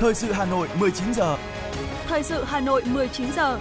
Thời 0.00 0.14
sự 0.14 0.32
Hà 0.32 0.44
Nội 0.44 0.68
19 0.78 1.14
giờ. 1.14 1.36
Thời 2.06 2.22
sự 2.22 2.44
Hà 2.44 2.60
Nội 2.60 2.82
19 2.86 3.32
giờ. 3.32 3.58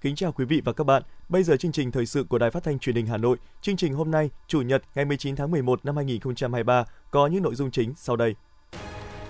Kính 0.00 0.14
chào 0.16 0.32
quý 0.32 0.44
vị 0.44 0.62
và 0.64 0.72
các 0.72 0.84
bạn. 0.84 1.02
Bây 1.28 1.42
giờ 1.42 1.56
chương 1.56 1.72
trình 1.72 1.90
thời 1.90 2.06
sự 2.06 2.24
của 2.28 2.38
Đài 2.38 2.50
Phát 2.50 2.64
thanh 2.64 2.78
Truyền 2.78 2.96
hình 2.96 3.06
Hà 3.06 3.16
Nội. 3.16 3.36
Chương 3.60 3.76
trình 3.76 3.94
hôm 3.94 4.10
nay, 4.10 4.30
Chủ 4.46 4.62
nhật 4.62 4.82
ngày 4.94 5.04
19 5.04 5.36
tháng 5.36 5.50
11 5.50 5.84
năm 5.84 5.96
2023 5.96 6.84
có 7.10 7.26
những 7.26 7.42
nội 7.42 7.54
dung 7.54 7.70
chính 7.70 7.94
sau 7.96 8.16
đây. 8.16 8.34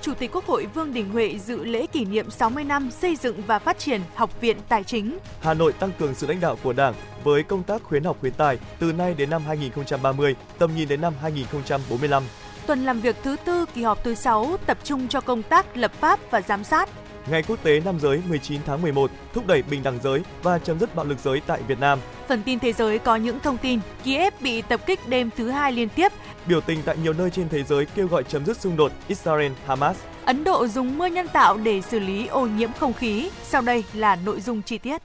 Chủ 0.07 0.15
tịch 0.15 0.31
Quốc 0.33 0.47
hội 0.47 0.67
Vương 0.75 0.95
Đình 0.95 1.11
Huệ 1.11 1.39
dự 1.39 1.65
lễ 1.65 1.87
kỷ 1.87 2.05
niệm 2.05 2.31
60 2.31 2.65
năm 2.65 2.91
xây 2.91 3.17
dựng 3.17 3.43
và 3.47 3.59
phát 3.59 3.79
triển 3.79 4.01
Học 4.15 4.41
viện 4.41 4.57
Tài 4.69 4.85
chính. 4.85 5.19
Hà 5.41 5.55
Nội 5.55 5.73
tăng 5.73 5.91
cường 5.99 6.15
sự 6.15 6.27
lãnh 6.27 6.41
đạo 6.41 6.59
của 6.63 6.73
Đảng 6.73 6.95
với 7.25 7.43
công 7.43 7.63
tác 7.63 7.83
khuyến 7.83 8.05
học 8.05 8.17
khuyến 8.21 8.33
tài 8.33 8.59
từ 8.79 8.93
nay 8.93 9.15
đến 9.15 9.31
năm 9.31 9.43
2030, 9.47 10.37
tầm 10.59 10.77
nhìn 10.77 10.89
đến 10.89 11.01
năm 11.01 11.15
2045. 11.23 12.23
Tuần 12.67 12.85
làm 12.85 13.01
việc 13.01 13.17
thứ 13.23 13.37
tư 13.45 13.65
kỳ 13.75 13.83
họp 13.83 14.05
thứ 14.05 14.15
6 14.15 14.57
tập 14.67 14.79
trung 14.85 15.09
cho 15.09 15.21
công 15.21 15.43
tác 15.43 15.77
lập 15.77 15.93
pháp 16.01 16.21
và 16.31 16.41
giám 16.41 16.65
sát. 16.65 16.89
Ngày 17.31 17.43
Quốc 17.43 17.63
tế 17.63 17.81
Nam 17.81 18.01
giới 18.01 18.23
19 18.29 18.61
tháng 18.67 18.83
11 18.83 19.11
thúc 19.33 19.47
đẩy 19.47 19.63
bình 19.63 19.83
đẳng 19.83 19.99
giới 20.03 20.23
và 20.43 20.59
chấm 20.59 20.79
dứt 20.79 20.95
bạo 20.95 21.05
lực 21.05 21.19
giới 21.19 21.41
tại 21.41 21.63
Việt 21.63 21.81
Nam. 21.81 21.99
Phần 22.29 22.43
tin 22.43 22.59
thế 22.59 22.73
giới 22.73 22.99
có 22.99 23.17
những 23.17 23.41
thông 23.41 23.59
tin 23.59 23.81
Kiev 24.05 24.35
bị 24.41 24.63
tập 24.63 24.81
kích 24.87 25.09
đêm 25.09 25.31
thứ 25.37 25.51
hai 25.51 25.73
liên 25.73 25.89
tiếp. 25.89 26.13
Biểu 26.47 26.61
tình 26.61 26.83
tại 26.85 26.97
nhiều 27.03 27.13
nơi 27.13 27.31
trên 27.31 27.49
thế 27.49 27.63
giới 27.63 27.87
kêu 27.87 28.07
gọi 28.07 28.25
chấm 28.25 28.47
dứt 28.47 28.57
xung 28.57 28.77
đột 28.77 28.93
Israel-Hamas. 29.09 29.95
Ấn 30.25 30.45
Độ 30.45 30.67
dùng 30.67 30.99
mưa 30.99 31.07
nhân 31.07 31.29
tạo 31.29 31.57
để 31.57 31.81
xử 31.81 31.99
lý 31.99 32.27
ô 32.27 32.47
nhiễm 32.47 32.73
không 32.73 32.93
khí. 32.93 33.31
Sau 33.43 33.63
đây 33.63 33.85
là 33.93 34.17
nội 34.17 34.41
dung 34.41 34.63
chi 34.63 34.79
tiết. 34.79 35.03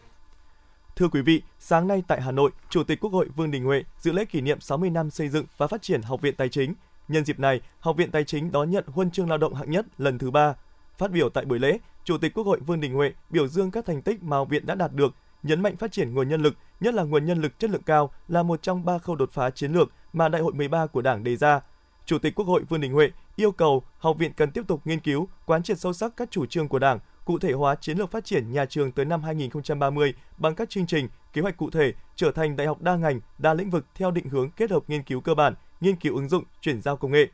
Thưa 0.95 1.07
quý 1.07 1.21
vị, 1.21 1.41
sáng 1.59 1.87
nay 1.87 2.03
tại 2.07 2.21
Hà 2.21 2.31
Nội, 2.31 2.51
Chủ 2.69 2.83
tịch 2.83 2.99
Quốc 2.99 3.13
hội 3.13 3.27
Vương 3.35 3.51
Đình 3.51 3.63
Huệ 3.63 3.83
dự 3.99 4.11
lễ 4.11 4.25
kỷ 4.25 4.41
niệm 4.41 4.61
60 4.61 4.89
năm 4.89 5.09
xây 5.09 5.29
dựng 5.29 5.45
và 5.57 5.67
phát 5.67 5.81
triển 5.81 6.01
Học 6.01 6.21
viện 6.21 6.35
Tài 6.35 6.49
chính. 6.49 6.73
Nhân 7.07 7.25
dịp 7.25 7.39
này, 7.39 7.61
Học 7.79 7.97
viện 7.97 8.11
Tài 8.11 8.23
chính 8.23 8.51
đón 8.51 8.71
nhận 8.71 8.83
huân 8.87 9.11
chương 9.11 9.29
lao 9.29 9.37
động 9.37 9.55
hạng 9.55 9.71
nhất 9.71 9.85
lần 9.97 10.17
thứ 10.17 10.31
ba. 10.31 10.53
Phát 10.97 11.11
biểu 11.11 11.29
tại 11.29 11.45
buổi 11.45 11.59
lễ, 11.59 11.77
Chủ 12.03 12.17
tịch 12.17 12.33
Quốc 12.33 12.43
hội 12.43 12.59
Vương 12.59 12.81
Đình 12.81 12.93
Huệ 12.93 13.13
biểu 13.29 13.47
dương 13.47 13.71
các 13.71 13.85
thành 13.85 14.01
tích 14.01 14.23
mà 14.23 14.37
học 14.37 14.49
viện 14.49 14.65
đã 14.65 14.75
đạt 14.75 14.93
được, 14.93 15.15
nhấn 15.43 15.61
mạnh 15.61 15.77
phát 15.77 15.91
triển 15.91 16.13
nguồn 16.13 16.29
nhân 16.29 16.41
lực, 16.41 16.53
nhất 16.79 16.93
là 16.93 17.03
nguồn 17.03 17.25
nhân 17.25 17.41
lực 17.41 17.59
chất 17.59 17.69
lượng 17.69 17.83
cao 17.83 18.11
là 18.27 18.43
một 18.43 18.61
trong 18.61 18.85
ba 18.85 18.97
khâu 18.97 19.15
đột 19.15 19.31
phá 19.31 19.49
chiến 19.49 19.71
lược 19.71 19.91
mà 20.13 20.29
Đại 20.29 20.41
hội 20.41 20.53
13 20.53 20.85
của 20.85 21.01
Đảng 21.01 21.23
đề 21.23 21.35
ra. 21.35 21.61
Chủ 22.05 22.19
tịch 22.19 22.35
Quốc 22.35 22.45
hội 22.45 22.63
Vương 22.69 22.81
Đình 22.81 22.93
Huệ 22.93 23.11
yêu 23.35 23.51
cầu 23.51 23.83
học 23.97 24.17
viện 24.17 24.33
cần 24.33 24.51
tiếp 24.51 24.63
tục 24.67 24.81
nghiên 24.85 24.99
cứu, 24.99 25.27
quán 25.45 25.63
triệt 25.63 25.79
sâu 25.79 25.93
sắc 25.93 26.13
các 26.17 26.31
chủ 26.31 26.45
trương 26.45 26.67
của 26.67 26.79
Đảng, 26.79 26.99
cụ 27.25 27.39
thể 27.39 27.51
hóa 27.51 27.75
chiến 27.75 27.97
lược 27.97 28.11
phát 28.11 28.25
triển 28.25 28.51
nhà 28.51 28.65
trường 28.65 28.91
tới 28.91 29.05
năm 29.05 29.23
2030 29.23 30.13
bằng 30.37 30.55
các 30.55 30.69
chương 30.69 30.87
trình, 30.87 31.07
kế 31.33 31.41
hoạch 31.41 31.57
cụ 31.57 31.69
thể, 31.69 31.93
trở 32.15 32.31
thành 32.31 32.55
đại 32.55 32.67
học 32.67 32.81
đa 32.81 32.95
ngành, 32.95 33.21
đa 33.37 33.53
lĩnh 33.53 33.69
vực 33.69 33.85
theo 33.95 34.11
định 34.11 34.29
hướng 34.29 34.51
kết 34.51 34.71
hợp 34.71 34.83
nghiên 34.87 35.03
cứu 35.03 35.21
cơ 35.21 35.33
bản, 35.33 35.53
nghiên 35.81 35.95
cứu 35.95 36.15
ứng 36.15 36.29
dụng, 36.29 36.43
chuyển 36.61 36.81
giao 36.81 36.97
công 36.97 37.11
nghệ. 37.11 37.27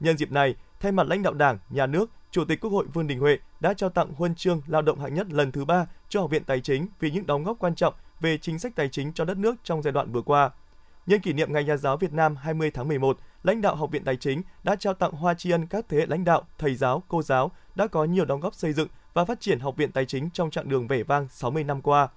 Nhân 0.00 0.16
dịp 0.16 0.32
này, 0.32 0.54
thay 0.80 0.92
mặt 0.92 1.06
lãnh 1.06 1.22
đạo 1.22 1.34
Đảng, 1.34 1.58
Nhà 1.70 1.86
nước, 1.86 2.10
Chủ 2.30 2.44
tịch 2.44 2.60
Quốc 2.60 2.70
hội 2.70 2.86
Vương 2.92 3.06
Đình 3.06 3.20
Huệ 3.20 3.38
đã 3.60 3.74
trao 3.74 3.90
tặng 3.90 4.12
huân 4.16 4.34
chương 4.34 4.60
lao 4.66 4.82
động 4.82 5.00
hạng 5.00 5.14
nhất 5.14 5.32
lần 5.32 5.52
thứ 5.52 5.64
ba 5.64 5.86
cho 6.08 6.20
Học 6.20 6.30
viện 6.30 6.44
Tài 6.44 6.60
chính 6.60 6.88
vì 7.00 7.10
những 7.10 7.26
đóng 7.26 7.44
góp 7.44 7.58
quan 7.58 7.74
trọng 7.74 7.94
về 8.20 8.38
chính 8.38 8.58
sách 8.58 8.72
tài 8.76 8.88
chính 8.88 9.12
cho 9.12 9.24
đất 9.24 9.36
nước 9.36 9.54
trong 9.64 9.82
giai 9.82 9.92
đoạn 9.92 10.12
vừa 10.12 10.22
qua. 10.22 10.50
Nhân 11.06 11.20
kỷ 11.20 11.32
niệm 11.32 11.52
Ngày 11.52 11.64
Nhà 11.64 11.76
giáo 11.76 11.96
Việt 11.96 12.12
Nam 12.12 12.36
20 12.36 12.70
tháng 12.70 12.88
11, 12.88 13.18
lãnh 13.42 13.60
đạo 13.60 13.74
Học 13.74 13.90
viện 13.90 14.04
Tài 14.04 14.16
chính 14.16 14.42
đã 14.62 14.76
trao 14.76 14.94
tặng 14.94 15.12
hoa 15.12 15.34
tri 15.34 15.50
ân 15.50 15.66
các 15.66 15.84
thế 15.88 15.98
hệ 15.98 16.06
lãnh 16.06 16.24
đạo, 16.24 16.42
thầy 16.58 16.74
giáo, 16.74 17.02
cô 17.08 17.22
giáo 17.22 17.50
đã 17.74 17.86
có 17.86 18.04
nhiều 18.04 18.24
đóng 18.24 18.40
góp 18.40 18.54
xây 18.54 18.72
dựng 18.72 18.88
và 19.14 19.24
phát 19.24 19.40
triển 19.40 19.60
Học 19.60 19.76
viện 19.76 19.92
Tài 19.92 20.06
chính 20.06 20.30
trong 20.30 20.50
chặng 20.50 20.68
đường 20.68 20.86
vẻ 20.86 21.02
vang 21.02 21.28
60 21.28 21.64
năm 21.64 21.82
qua. 21.82 22.08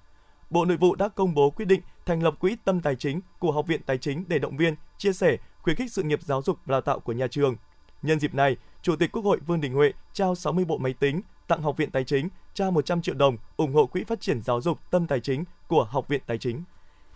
Bộ 0.49 0.65
Nội 0.65 0.77
vụ 0.77 0.95
đã 0.95 1.07
công 1.07 1.33
bố 1.33 1.49
quyết 1.49 1.65
định 1.65 1.81
thành 2.05 2.23
lập 2.23 2.33
Quỹ 2.39 2.55
Tâm 2.65 2.81
Tài 2.81 2.95
chính 2.95 3.21
của 3.39 3.51
Học 3.51 3.67
viện 3.67 3.81
Tài 3.85 3.97
chính 3.97 4.23
để 4.27 4.39
động 4.39 4.57
viên, 4.57 4.75
chia 4.97 5.13
sẻ, 5.13 5.37
khuyến 5.61 5.75
khích 5.75 5.91
sự 5.91 6.03
nghiệp 6.03 6.19
giáo 6.21 6.41
dục 6.41 6.57
và 6.65 6.71
đào 6.71 6.81
tạo 6.81 6.99
của 6.99 7.13
nhà 7.13 7.27
trường. 7.27 7.55
Nhân 8.01 8.19
dịp 8.19 8.33
này, 8.33 8.57
Chủ 8.83 8.95
tịch 8.95 9.11
Quốc 9.11 9.25
hội 9.25 9.39
Vương 9.47 9.61
Đình 9.61 9.73
Huệ 9.73 9.91
trao 10.13 10.35
60 10.35 10.65
bộ 10.65 10.77
máy 10.77 10.93
tính, 10.93 11.21
tặng 11.47 11.61
Học 11.61 11.77
viện 11.77 11.91
Tài 11.91 12.03
chính, 12.03 12.29
trao 12.53 12.71
100 12.71 13.01
triệu 13.01 13.15
đồng 13.15 13.37
ủng 13.57 13.73
hộ 13.73 13.85
Quỹ 13.85 14.03
phát 14.03 14.21
triển 14.21 14.41
giáo 14.41 14.61
dục 14.61 14.79
Tâm 14.91 15.07
Tài 15.07 15.19
chính 15.19 15.43
của 15.67 15.83
Học 15.83 16.07
viện 16.07 16.21
Tài 16.27 16.37
chính. 16.37 16.63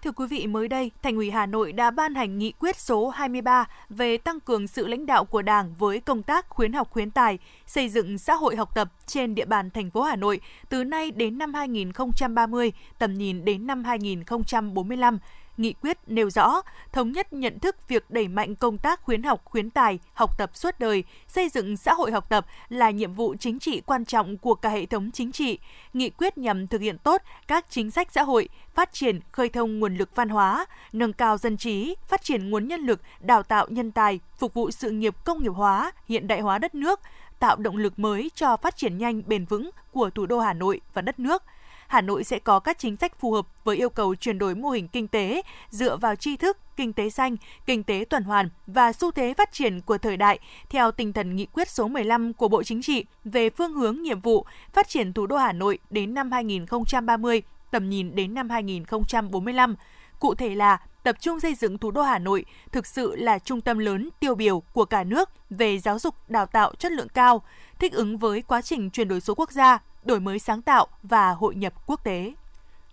Thưa 0.04 0.12
quý 0.12 0.28
vị, 0.28 0.48
mới 0.48 0.68
đây, 0.68 0.92
Thành 1.04 1.16
ủy 1.16 1.32
Hà 1.32 1.46
Nội 1.46 1.72
đã 1.72 1.92
ban 1.92 2.16
hành 2.16 2.38
nghị 2.38 2.52
quyết 2.52 2.76
số 2.76 3.10
23 3.10 3.66
về 3.90 4.18
tăng 4.18 4.40
cường 4.40 4.68
sự 4.68 4.88
lãnh 4.88 5.06
đạo 5.06 5.26
của 5.26 5.42
Đảng 5.42 5.74
với 5.80 6.00
công 6.00 6.24
tác 6.24 6.50
khuyến 6.50 6.74
học 6.74 6.88
khuyến 6.92 7.12
tài, 7.12 7.38
xây 7.66 7.90
dựng 7.90 8.18
xã 8.18 8.34
hội 8.34 8.56
học 8.56 8.76
tập 8.76 8.90
trên 9.06 9.36
địa 9.36 9.46
bàn 9.46 9.70
thành 9.70 9.92
phố 9.92 10.02
Hà 10.02 10.16
Nội 10.16 10.40
từ 10.70 10.84
nay 10.84 11.12
đến 11.12 11.38
năm 11.38 11.54
2030, 11.54 12.72
tầm 13.00 13.14
nhìn 13.14 13.46
đến 13.46 13.68
năm 13.68 13.84
2045 13.84 15.20
nghị 15.58 15.74
quyết 15.74 15.98
nêu 16.08 16.30
rõ 16.30 16.62
thống 16.92 17.12
nhất 17.12 17.34
nhận 17.34 17.60
thức 17.60 17.88
việc 17.88 18.10
đẩy 18.10 18.28
mạnh 18.28 18.56
công 18.56 18.78
tác 18.78 19.02
khuyến 19.02 19.24
học 19.24 19.42
khuyến 19.46 19.70
tài, 19.70 20.00
học 20.14 20.38
tập 20.38 20.52
suốt 20.54 20.80
đời, 20.80 21.04
xây 21.28 21.50
dựng 21.50 21.78
xã 21.78 21.94
hội 21.94 22.12
học 22.12 22.30
tập 22.30 22.46
là 22.70 22.90
nhiệm 22.90 23.14
vụ 23.14 23.36
chính 23.40 23.60
trị 23.60 23.82
quan 23.86 24.06
trọng 24.06 24.38
của 24.38 24.56
cả 24.56 24.70
hệ 24.70 24.86
thống 24.86 25.12
chính 25.12 25.32
trị. 25.32 25.60
Nghị 25.94 26.10
quyết 26.10 26.38
nhằm 26.38 26.68
thực 26.68 26.82
hiện 26.82 26.98
tốt 26.98 27.22
các 27.48 27.66
chính 27.70 27.92
sách 27.92 28.08
xã 28.12 28.24
hội, 28.24 28.50
phát 28.74 28.94
triển 28.94 29.20
khơi 29.32 29.50
thông 29.50 29.80
nguồn 29.80 29.96
lực 29.96 30.16
văn 30.16 30.30
hóa, 30.30 30.66
nâng 30.94 31.14
cao 31.14 31.38
dân 31.38 31.58
trí, 31.58 31.96
phát 32.08 32.24
triển 32.24 32.50
nguồn 32.50 32.68
nhân 32.68 32.82
lực, 32.82 33.02
đào 33.20 33.44
tạo 33.44 33.68
nhân 33.70 33.92
tài, 33.92 34.20
phục 34.38 34.54
vụ 34.54 34.72
sự 34.72 34.92
nghiệp 34.92 35.16
công 35.26 35.44
nghiệp 35.44 35.54
hóa, 35.56 35.92
hiện 36.08 36.28
đại 36.28 36.42
hóa 36.42 36.58
đất 36.58 36.76
nước, 36.76 37.00
tạo 37.40 37.56
động 37.56 37.78
lực 37.78 38.00
mới 38.00 38.32
cho 38.36 38.58
phát 38.58 38.78
triển 38.78 38.98
nhanh 38.98 39.22
bền 39.26 39.46
vững 39.46 39.70
của 39.92 40.10
thủ 40.10 40.26
đô 40.26 40.40
Hà 40.40 40.54
Nội 40.54 40.82
và 40.94 41.02
đất 41.02 41.20
nước– 41.20 41.44
Hà 41.88 42.02
Nội 42.02 42.24
sẽ 42.24 42.40
có 42.40 42.60
các 42.60 42.80
chính 42.80 42.98
sách 42.98 43.20
phù 43.20 43.32
hợp 43.32 43.48
với 43.64 43.78
yêu 43.78 43.90
cầu 43.90 44.16
chuyển 44.16 44.38
đổi 44.38 44.56
mô 44.56 44.70
hình 44.70 44.88
kinh 44.88 45.08
tế 45.08 45.42
dựa 45.70 45.98
vào 45.98 46.16
tri 46.16 46.38
thức, 46.38 46.58
kinh 46.76 46.94
tế 46.94 47.10
xanh, 47.10 47.36
kinh 47.66 47.84
tế 47.84 48.06
tuần 48.10 48.24
hoàn 48.24 48.50
và 48.68 48.94
xu 48.94 49.12
thế 49.12 49.34
phát 49.34 49.52
triển 49.52 49.82
của 49.82 49.98
thời 49.98 50.18
đại 50.18 50.40
theo 50.70 50.92
tinh 50.92 51.14
thần 51.14 51.36
nghị 51.36 51.46
quyết 51.46 51.70
số 51.70 51.88
15 51.88 52.34
của 52.34 52.48
Bộ 52.48 52.64
Chính 52.64 52.82
trị 52.82 53.06
về 53.26 53.50
phương 53.50 53.74
hướng 53.74 54.02
nhiệm 54.02 54.20
vụ 54.20 54.46
phát 54.74 54.90
triển 54.90 55.14
thủ 55.14 55.28
đô 55.28 55.38
Hà 55.38 55.54
Nội 55.54 55.80
đến 55.90 56.14
năm 56.14 56.32
2030, 56.32 57.42
tầm 57.72 57.90
nhìn 57.90 58.16
đến 58.16 58.34
năm 58.34 58.50
2045. 58.50 59.76
Cụ 60.20 60.36
thể 60.36 60.56
là 60.56 60.78
tập 61.04 61.16
trung 61.20 61.40
xây 61.40 61.56
dựng 61.56 61.78
thủ 61.78 61.92
đô 61.92 62.02
Hà 62.02 62.20
Nội 62.20 62.46
thực 62.72 62.88
sự 62.88 63.16
là 63.16 63.40
trung 63.40 63.62
tâm 63.62 63.78
lớn 63.78 64.10
tiêu 64.20 64.36
biểu 64.36 64.60
của 64.60 64.86
cả 64.86 65.04
nước 65.04 65.30
về 65.50 65.80
giáo 65.80 66.00
dục 66.00 66.16
đào 66.28 66.46
tạo 66.46 66.74
chất 66.80 66.92
lượng 66.92 67.10
cao, 67.14 67.42
thích 67.80 67.94
ứng 67.94 68.18
với 68.18 68.42
quá 68.42 68.62
trình 68.62 68.90
chuyển 68.90 69.08
đổi 69.08 69.22
số 69.22 69.36
quốc 69.36 69.52
gia, 69.52 69.80
đổi 70.08 70.20
mới 70.20 70.40
sáng 70.40 70.62
tạo 70.62 70.88
và 71.04 71.32
hội 71.32 71.56
nhập 71.56 71.74
quốc 71.86 72.04
tế. 72.04 72.34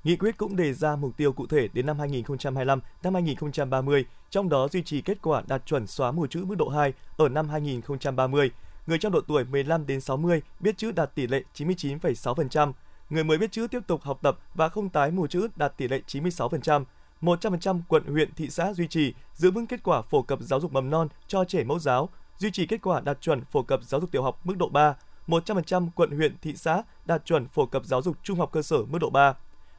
Nghị 0.04 0.16
quyết 0.16 0.36
cũng 0.36 0.56
đề 0.56 0.72
ra 0.72 0.96
mục 0.96 1.16
tiêu 1.16 1.32
cụ 1.32 1.46
thể 1.46 1.68
đến 1.72 1.86
năm 1.86 1.98
2025, 1.98 2.80
năm 3.02 3.14
2030, 3.14 4.04
trong 4.30 4.48
đó 4.48 4.68
duy 4.72 4.82
trì 4.82 5.00
kết 5.00 5.18
quả 5.22 5.42
đạt 5.46 5.66
chuẩn 5.66 5.86
xóa 5.86 6.12
mù 6.12 6.26
chữ 6.26 6.44
mức 6.44 6.54
độ 6.58 6.68
2 6.68 6.92
ở 7.16 7.28
năm 7.28 7.48
2030. 7.48 8.50
Người 8.86 8.98
trong 8.98 9.12
độ 9.12 9.20
tuổi 9.20 9.44
15 9.44 9.86
đến 9.86 10.00
60 10.00 10.42
biết 10.60 10.78
chữ 10.78 10.92
đạt 10.92 11.14
tỷ 11.14 11.26
lệ 11.26 11.42
99,6%, 11.54 12.72
người 13.10 13.24
mới 13.24 13.38
biết 13.38 13.52
chữ 13.52 13.66
tiếp 13.70 13.80
tục 13.86 14.02
học 14.02 14.18
tập 14.22 14.38
và 14.54 14.68
không 14.68 14.88
tái 14.88 15.10
mù 15.10 15.26
chữ 15.26 15.48
đạt 15.56 15.76
tỷ 15.76 15.88
lệ 15.88 16.00
96%. 16.06 16.84
100% 17.22 17.80
quận, 17.88 18.04
huyện, 18.06 18.34
thị 18.34 18.50
xã 18.50 18.72
duy 18.72 18.86
trì 18.86 19.14
giữ 19.34 19.50
vững 19.50 19.66
kết 19.66 19.82
quả 19.82 20.02
phổ 20.02 20.22
cập 20.22 20.38
giáo 20.42 20.60
dục 20.60 20.72
mầm 20.72 20.90
non 20.90 21.08
cho 21.26 21.44
trẻ 21.44 21.64
mẫu 21.64 21.78
giáo, 21.78 22.08
duy 22.38 22.50
trì 22.50 22.66
kết 22.66 22.82
quả 22.82 23.00
đạt 23.00 23.20
chuẩn 23.20 23.44
phổ 23.44 23.62
cập 23.62 23.80
giáo 23.82 24.00
dục 24.00 24.10
tiểu 24.10 24.22
học 24.22 24.40
mức 24.44 24.56
độ 24.56 24.68
3, 24.68 24.94
100% 25.26 25.88
quận 25.94 26.10
huyện, 26.10 26.36
thị 26.42 26.54
xã 26.56 26.82
đạt 27.04 27.24
chuẩn 27.24 27.48
phổ 27.48 27.66
cập 27.66 27.84
giáo 27.84 28.02
dục 28.02 28.16
trung 28.22 28.38
học 28.38 28.50
cơ 28.52 28.62
sở 28.62 28.84
mức 28.84 28.98
độ 28.98 29.10
3. 29.10 29.34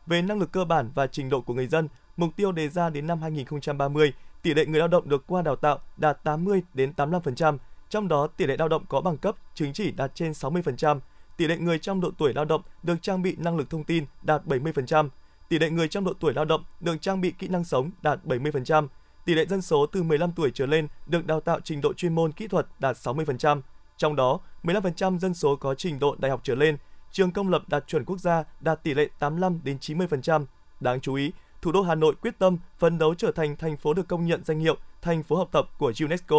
Về 0.07 0.21
năng 0.21 0.39
lực 0.39 0.51
cơ 0.51 0.65
bản 0.65 0.89
và 0.95 1.07
trình 1.07 1.29
độ 1.29 1.41
của 1.41 1.53
người 1.53 1.67
dân, 1.67 1.87
mục 2.17 2.29
tiêu 2.35 2.51
đề 2.51 2.69
ra 2.69 2.89
đến 2.89 3.07
năm 3.07 3.21
2030, 3.21 4.13
tỷ 4.41 4.53
lệ 4.53 4.65
người 4.65 4.79
lao 4.79 4.87
động 4.87 5.09
được 5.09 5.27
qua 5.27 5.41
đào 5.41 5.55
tạo 5.55 5.79
đạt 5.97 6.23
80 6.23 6.63
đến 6.73 6.93
85%, 6.97 7.57
trong 7.89 8.07
đó 8.07 8.27
tỷ 8.27 8.45
lệ 8.45 8.57
lao 8.57 8.67
động 8.67 8.85
có 8.89 9.01
bằng 9.01 9.17
cấp, 9.17 9.35
chứng 9.53 9.73
chỉ 9.73 9.91
đạt 9.91 10.15
trên 10.15 10.31
60%, 10.31 10.99
tỷ 11.37 11.47
lệ 11.47 11.57
người 11.57 11.79
trong 11.79 12.01
độ 12.01 12.11
tuổi 12.17 12.33
lao 12.33 12.45
động 12.45 12.61
được 12.83 12.95
trang 13.01 13.21
bị 13.21 13.35
năng 13.39 13.57
lực 13.57 13.69
thông 13.69 13.83
tin 13.83 14.05
đạt 14.21 14.45
70%, 14.45 15.09
tỷ 15.49 15.59
lệ 15.59 15.69
người 15.69 15.87
trong 15.87 16.03
độ 16.03 16.13
tuổi 16.19 16.33
lao 16.33 16.45
động 16.45 16.63
được 16.79 16.95
trang 17.01 17.21
bị 17.21 17.31
kỹ 17.31 17.47
năng 17.47 17.63
sống 17.63 17.91
đạt 18.01 18.19
70%, 18.25 18.87
tỷ 19.25 19.33
lệ 19.33 19.45
dân 19.45 19.61
số 19.61 19.85
từ 19.85 20.03
15 20.03 20.31
tuổi 20.31 20.51
trở 20.53 20.65
lên 20.65 20.87
được 21.07 21.27
đào 21.27 21.41
tạo 21.41 21.59
trình 21.59 21.81
độ 21.81 21.93
chuyên 21.93 22.15
môn 22.15 22.31
kỹ 22.31 22.47
thuật 22.47 22.67
đạt 22.79 22.95
60%. 22.95 23.61
Trong 23.97 24.15
đó, 24.15 24.39
15% 24.63 25.19
dân 25.19 25.33
số 25.33 25.55
có 25.55 25.75
trình 25.75 25.99
độ 25.99 26.15
đại 26.19 26.31
học 26.31 26.39
trở 26.43 26.55
lên, 26.55 26.77
trường 27.11 27.31
công 27.31 27.49
lập 27.49 27.63
đạt 27.67 27.87
chuẩn 27.87 28.05
quốc 28.05 28.19
gia 28.19 28.43
đạt 28.59 28.83
tỷ 28.83 28.93
lệ 28.93 29.09
85 29.19 29.59
đến 29.63 29.77
90%. 29.77 30.45
Đáng 30.79 31.01
chú 31.01 31.13
ý, 31.13 31.31
thủ 31.61 31.71
đô 31.71 31.81
Hà 31.81 31.95
Nội 31.95 32.15
quyết 32.21 32.39
tâm 32.39 32.57
phấn 32.77 32.97
đấu 32.97 33.15
trở 33.15 33.31
thành 33.31 33.55
thành 33.55 33.77
phố 33.77 33.93
được 33.93 34.07
công 34.07 34.25
nhận 34.25 34.43
danh 34.45 34.59
hiệu 34.59 34.75
thành 35.01 35.23
phố 35.23 35.35
học 35.35 35.49
tập 35.51 35.69
của 35.77 35.93
UNESCO. 36.01 36.35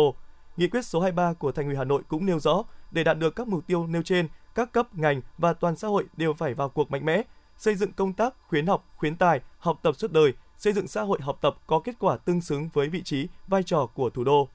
Nghị 0.57 0.69
quyết 0.69 0.85
số 0.85 1.01
23 1.01 1.33
của 1.33 1.53
Thành 1.53 1.67
ủy 1.67 1.77
Hà 1.77 1.85
Nội 1.85 2.03
cũng 2.09 2.27
nêu 2.27 2.39
rõ, 2.39 2.63
để 2.91 3.05
đạt 3.05 3.19
được 3.19 3.37
các 3.37 3.49
mục 3.49 3.67
tiêu 3.67 3.87
nêu 3.87 4.03
trên, 4.03 4.29
các 4.55 4.73
cấp, 4.73 4.95
ngành 4.95 5.21
và 5.39 5.53
toàn 5.53 5.77
xã 5.77 5.89
hội 5.89 6.05
đều 6.17 6.35
phải 6.35 6.55
vào 6.55 6.69
cuộc 6.69 6.91
mạnh 6.91 7.05
mẽ, 7.05 7.23
xây 7.59 7.75
dựng 7.75 7.93
công 7.93 8.13
tác 8.13 8.35
khuyến 8.49 8.67
học, 8.67 8.85
khuyến 8.97 9.17
tài, 9.17 9.41
học 9.59 9.79
tập 9.83 9.97
suốt 9.97 10.13
đời, 10.13 10.33
xây 10.59 10.73
dựng 10.73 10.89
xã 10.89 11.03
hội 11.03 11.19
học 11.23 11.39
tập 11.41 11.57
có 11.67 11.81
kết 11.81 11.95
quả 11.99 12.17
tương 12.17 12.41
xứng 12.41 12.69
với 12.73 12.89
vị 12.89 13.03
trí, 13.03 13.29
vai 13.47 13.63
trò 13.63 13.87
của 13.95 14.11
thủ 14.11 14.25
đô. 14.25 14.49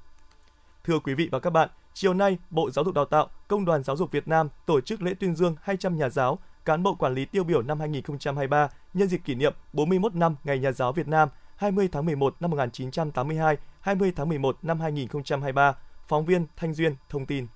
Thưa 0.83 0.99
quý 0.99 1.13
vị 1.13 1.29
và 1.31 1.39
các 1.39 1.49
bạn, 1.49 1.69
chiều 1.93 2.13
nay, 2.13 2.37
Bộ 2.49 2.71
Giáo 2.71 2.85
dục 2.85 2.95
Đào 2.95 3.05
tạo, 3.05 3.27
Công 3.47 3.65
đoàn 3.65 3.83
Giáo 3.83 3.95
dục 3.95 4.11
Việt 4.11 4.27
Nam 4.27 4.49
tổ 4.65 4.81
chức 4.81 5.01
lễ 5.01 5.13
tuyên 5.13 5.35
dương 5.35 5.55
200 5.61 5.97
nhà 5.97 6.09
giáo, 6.09 6.39
cán 6.65 6.83
bộ 6.83 6.95
quản 6.95 7.13
lý 7.13 7.25
tiêu 7.25 7.43
biểu 7.43 7.61
năm 7.61 7.79
2023 7.79 8.69
nhân 8.93 9.07
dịp 9.07 9.21
kỷ 9.25 9.35
niệm 9.35 9.53
41 9.73 10.15
năm 10.15 10.35
Ngày 10.43 10.59
Nhà 10.59 10.71
giáo 10.71 10.93
Việt 10.93 11.07
Nam 11.07 11.29
20 11.55 11.89
tháng 11.91 12.05
11 12.05 12.35
năm 12.39 12.51
1982, 12.51 13.57
20 13.81 14.13
tháng 14.15 14.29
11 14.29 14.57
năm 14.61 14.79
2023. 14.79 15.75
Phóng 16.07 16.25
viên 16.25 16.45
Thanh 16.55 16.73
Duyên 16.73 16.95
thông 17.09 17.25
tin. 17.25 17.47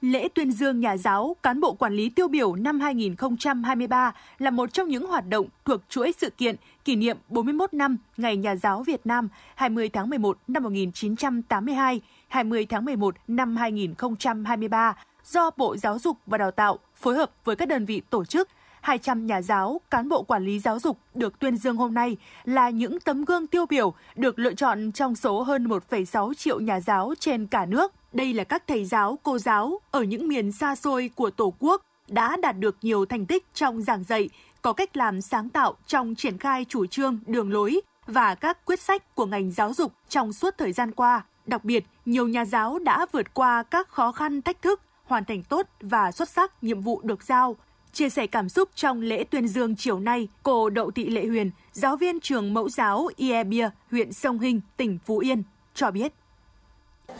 Lễ 0.00 0.28
tuyên 0.34 0.50
dương 0.50 0.80
nhà 0.80 0.96
giáo, 0.96 1.36
cán 1.42 1.60
bộ 1.60 1.74
quản 1.74 1.92
lý 1.92 2.08
tiêu 2.08 2.28
biểu 2.28 2.54
năm 2.54 2.80
2023 2.80 4.12
là 4.38 4.50
một 4.50 4.72
trong 4.72 4.88
những 4.88 5.06
hoạt 5.06 5.28
động 5.28 5.46
thuộc 5.64 5.80
chuỗi 5.88 6.12
sự 6.18 6.30
kiện 6.30 6.56
kỷ 6.84 6.96
niệm 6.96 7.16
41 7.28 7.74
năm 7.74 7.96
Ngày 8.16 8.36
Nhà 8.36 8.56
giáo 8.56 8.82
Việt 8.82 9.00
Nam 9.06 9.28
20 9.54 9.88
tháng 9.88 10.10
11 10.10 10.38
năm 10.48 10.62
1982, 10.62 12.00
20 12.28 12.66
tháng 12.66 12.84
11 12.84 13.14
năm 13.28 13.56
2023 13.56 14.96
do 15.24 15.50
Bộ 15.56 15.76
Giáo 15.76 15.98
dục 15.98 16.18
và 16.26 16.38
Đào 16.38 16.50
tạo 16.50 16.78
phối 16.94 17.14
hợp 17.14 17.30
với 17.44 17.56
các 17.56 17.68
đơn 17.68 17.84
vị 17.84 18.02
tổ 18.10 18.24
chức 18.24 18.48
200 18.80 19.26
nhà 19.26 19.42
giáo, 19.42 19.80
cán 19.90 20.08
bộ 20.08 20.22
quản 20.22 20.44
lý 20.44 20.58
giáo 20.58 20.78
dục 20.78 20.98
được 21.14 21.38
tuyên 21.38 21.56
dương 21.56 21.76
hôm 21.76 21.94
nay 21.94 22.16
là 22.44 22.70
những 22.70 23.00
tấm 23.00 23.24
gương 23.24 23.46
tiêu 23.46 23.66
biểu 23.66 23.94
được 24.16 24.38
lựa 24.38 24.54
chọn 24.54 24.92
trong 24.92 25.14
số 25.14 25.42
hơn 25.42 25.66
1,6 25.68 26.34
triệu 26.34 26.60
nhà 26.60 26.80
giáo 26.80 27.14
trên 27.18 27.46
cả 27.46 27.66
nước. 27.66 27.92
Đây 28.16 28.32
là 28.32 28.44
các 28.44 28.62
thầy 28.66 28.84
giáo, 28.84 29.18
cô 29.22 29.38
giáo 29.38 29.80
ở 29.90 30.02
những 30.02 30.28
miền 30.28 30.52
xa 30.52 30.76
xôi 30.76 31.10
của 31.14 31.30
Tổ 31.30 31.54
quốc 31.58 31.82
đã 32.08 32.36
đạt 32.36 32.58
được 32.58 32.76
nhiều 32.82 33.06
thành 33.06 33.26
tích 33.26 33.46
trong 33.54 33.82
giảng 33.82 34.04
dạy, 34.04 34.28
có 34.62 34.72
cách 34.72 34.96
làm 34.96 35.20
sáng 35.20 35.48
tạo 35.48 35.74
trong 35.86 36.14
triển 36.14 36.38
khai 36.38 36.64
chủ 36.68 36.86
trương, 36.86 37.18
đường 37.26 37.52
lối 37.52 37.80
và 38.06 38.34
các 38.34 38.64
quyết 38.64 38.80
sách 38.80 39.14
của 39.14 39.26
ngành 39.26 39.52
giáo 39.52 39.74
dục 39.74 39.92
trong 40.08 40.32
suốt 40.32 40.54
thời 40.58 40.72
gian 40.72 40.92
qua. 40.92 41.24
Đặc 41.46 41.64
biệt, 41.64 41.84
nhiều 42.04 42.28
nhà 42.28 42.44
giáo 42.44 42.78
đã 42.78 43.06
vượt 43.12 43.34
qua 43.34 43.62
các 43.62 43.88
khó 43.88 44.12
khăn 44.12 44.42
thách 44.42 44.62
thức, 44.62 44.80
hoàn 45.04 45.24
thành 45.24 45.42
tốt 45.42 45.66
và 45.80 46.12
xuất 46.12 46.28
sắc 46.28 46.64
nhiệm 46.64 46.80
vụ 46.80 47.00
được 47.04 47.22
giao, 47.22 47.56
Chia 47.92 48.08
sẻ 48.08 48.26
cảm 48.26 48.48
xúc 48.48 48.68
trong 48.74 49.00
lễ 49.00 49.24
tuyên 49.24 49.48
dương 49.48 49.76
chiều 49.76 50.00
nay, 50.00 50.28
cô 50.42 50.70
Đậu 50.70 50.90
Thị 50.90 51.08
Lệ 51.08 51.26
Huyền, 51.26 51.50
giáo 51.72 51.96
viên 51.96 52.20
trường 52.20 52.54
mẫu 52.54 52.68
giáo 52.68 53.08
Ie 53.16 53.44
Bia, 53.44 53.70
huyện 53.90 54.12
Sông 54.12 54.38
Hinh, 54.38 54.60
tỉnh 54.76 54.98
Phú 55.06 55.18
Yên, 55.18 55.42
cho 55.74 55.90
biết. 55.90 56.12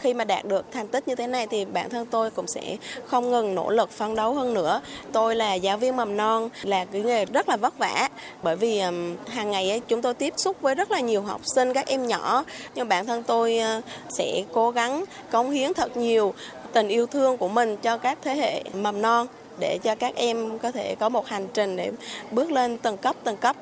Khi 0.00 0.14
mà 0.14 0.24
đạt 0.24 0.44
được 0.44 0.64
thành 0.72 0.88
tích 0.88 1.08
như 1.08 1.14
thế 1.14 1.26
này 1.26 1.46
thì 1.46 1.64
bản 1.64 1.90
thân 1.90 2.06
tôi 2.06 2.30
cũng 2.30 2.46
sẽ 2.46 2.76
không 3.06 3.30
ngừng 3.30 3.54
nỗ 3.54 3.70
lực 3.70 3.90
phấn 3.90 4.14
đấu 4.14 4.34
hơn 4.34 4.54
nữa. 4.54 4.80
Tôi 5.12 5.36
là 5.36 5.54
giáo 5.54 5.78
viên 5.78 5.96
mầm 5.96 6.16
non, 6.16 6.48
là 6.62 6.84
cái 6.84 7.02
nghề 7.02 7.24
rất 7.24 7.48
là 7.48 7.56
vất 7.56 7.78
vả 7.78 8.08
bởi 8.42 8.56
vì 8.56 8.80
hàng 9.26 9.50
ngày 9.50 9.70
ấy, 9.70 9.80
chúng 9.88 10.02
tôi 10.02 10.14
tiếp 10.14 10.34
xúc 10.36 10.56
với 10.60 10.74
rất 10.74 10.90
là 10.90 11.00
nhiều 11.00 11.22
học 11.22 11.40
sinh, 11.44 11.72
các 11.72 11.86
em 11.86 12.06
nhỏ. 12.06 12.44
Nhưng 12.74 12.88
bản 12.88 13.06
thân 13.06 13.22
tôi 13.22 13.58
ờ, 13.58 13.80
sẽ 14.08 14.42
cố 14.52 14.70
gắng 14.70 15.04
cống 15.30 15.50
hiến 15.50 15.74
thật 15.74 15.96
nhiều 15.96 16.34
tình 16.72 16.88
yêu 16.88 17.06
thương 17.06 17.36
của 17.36 17.48
mình 17.48 17.76
cho 17.76 17.98
các 17.98 18.18
thế 18.22 18.34
hệ 18.34 18.62
mầm 18.74 19.02
non 19.02 19.26
để 19.58 19.78
cho 19.82 19.94
các 19.94 20.14
em 20.14 20.58
có 20.58 20.70
thể 20.70 20.94
có 20.94 21.08
một 21.08 21.26
hành 21.26 21.46
trình 21.54 21.76
để 21.76 21.90
bước 22.30 22.50
lên 22.50 22.78
từng 22.78 22.96
cấp 22.96 23.16
từng 23.24 23.36
cấp. 23.36 23.56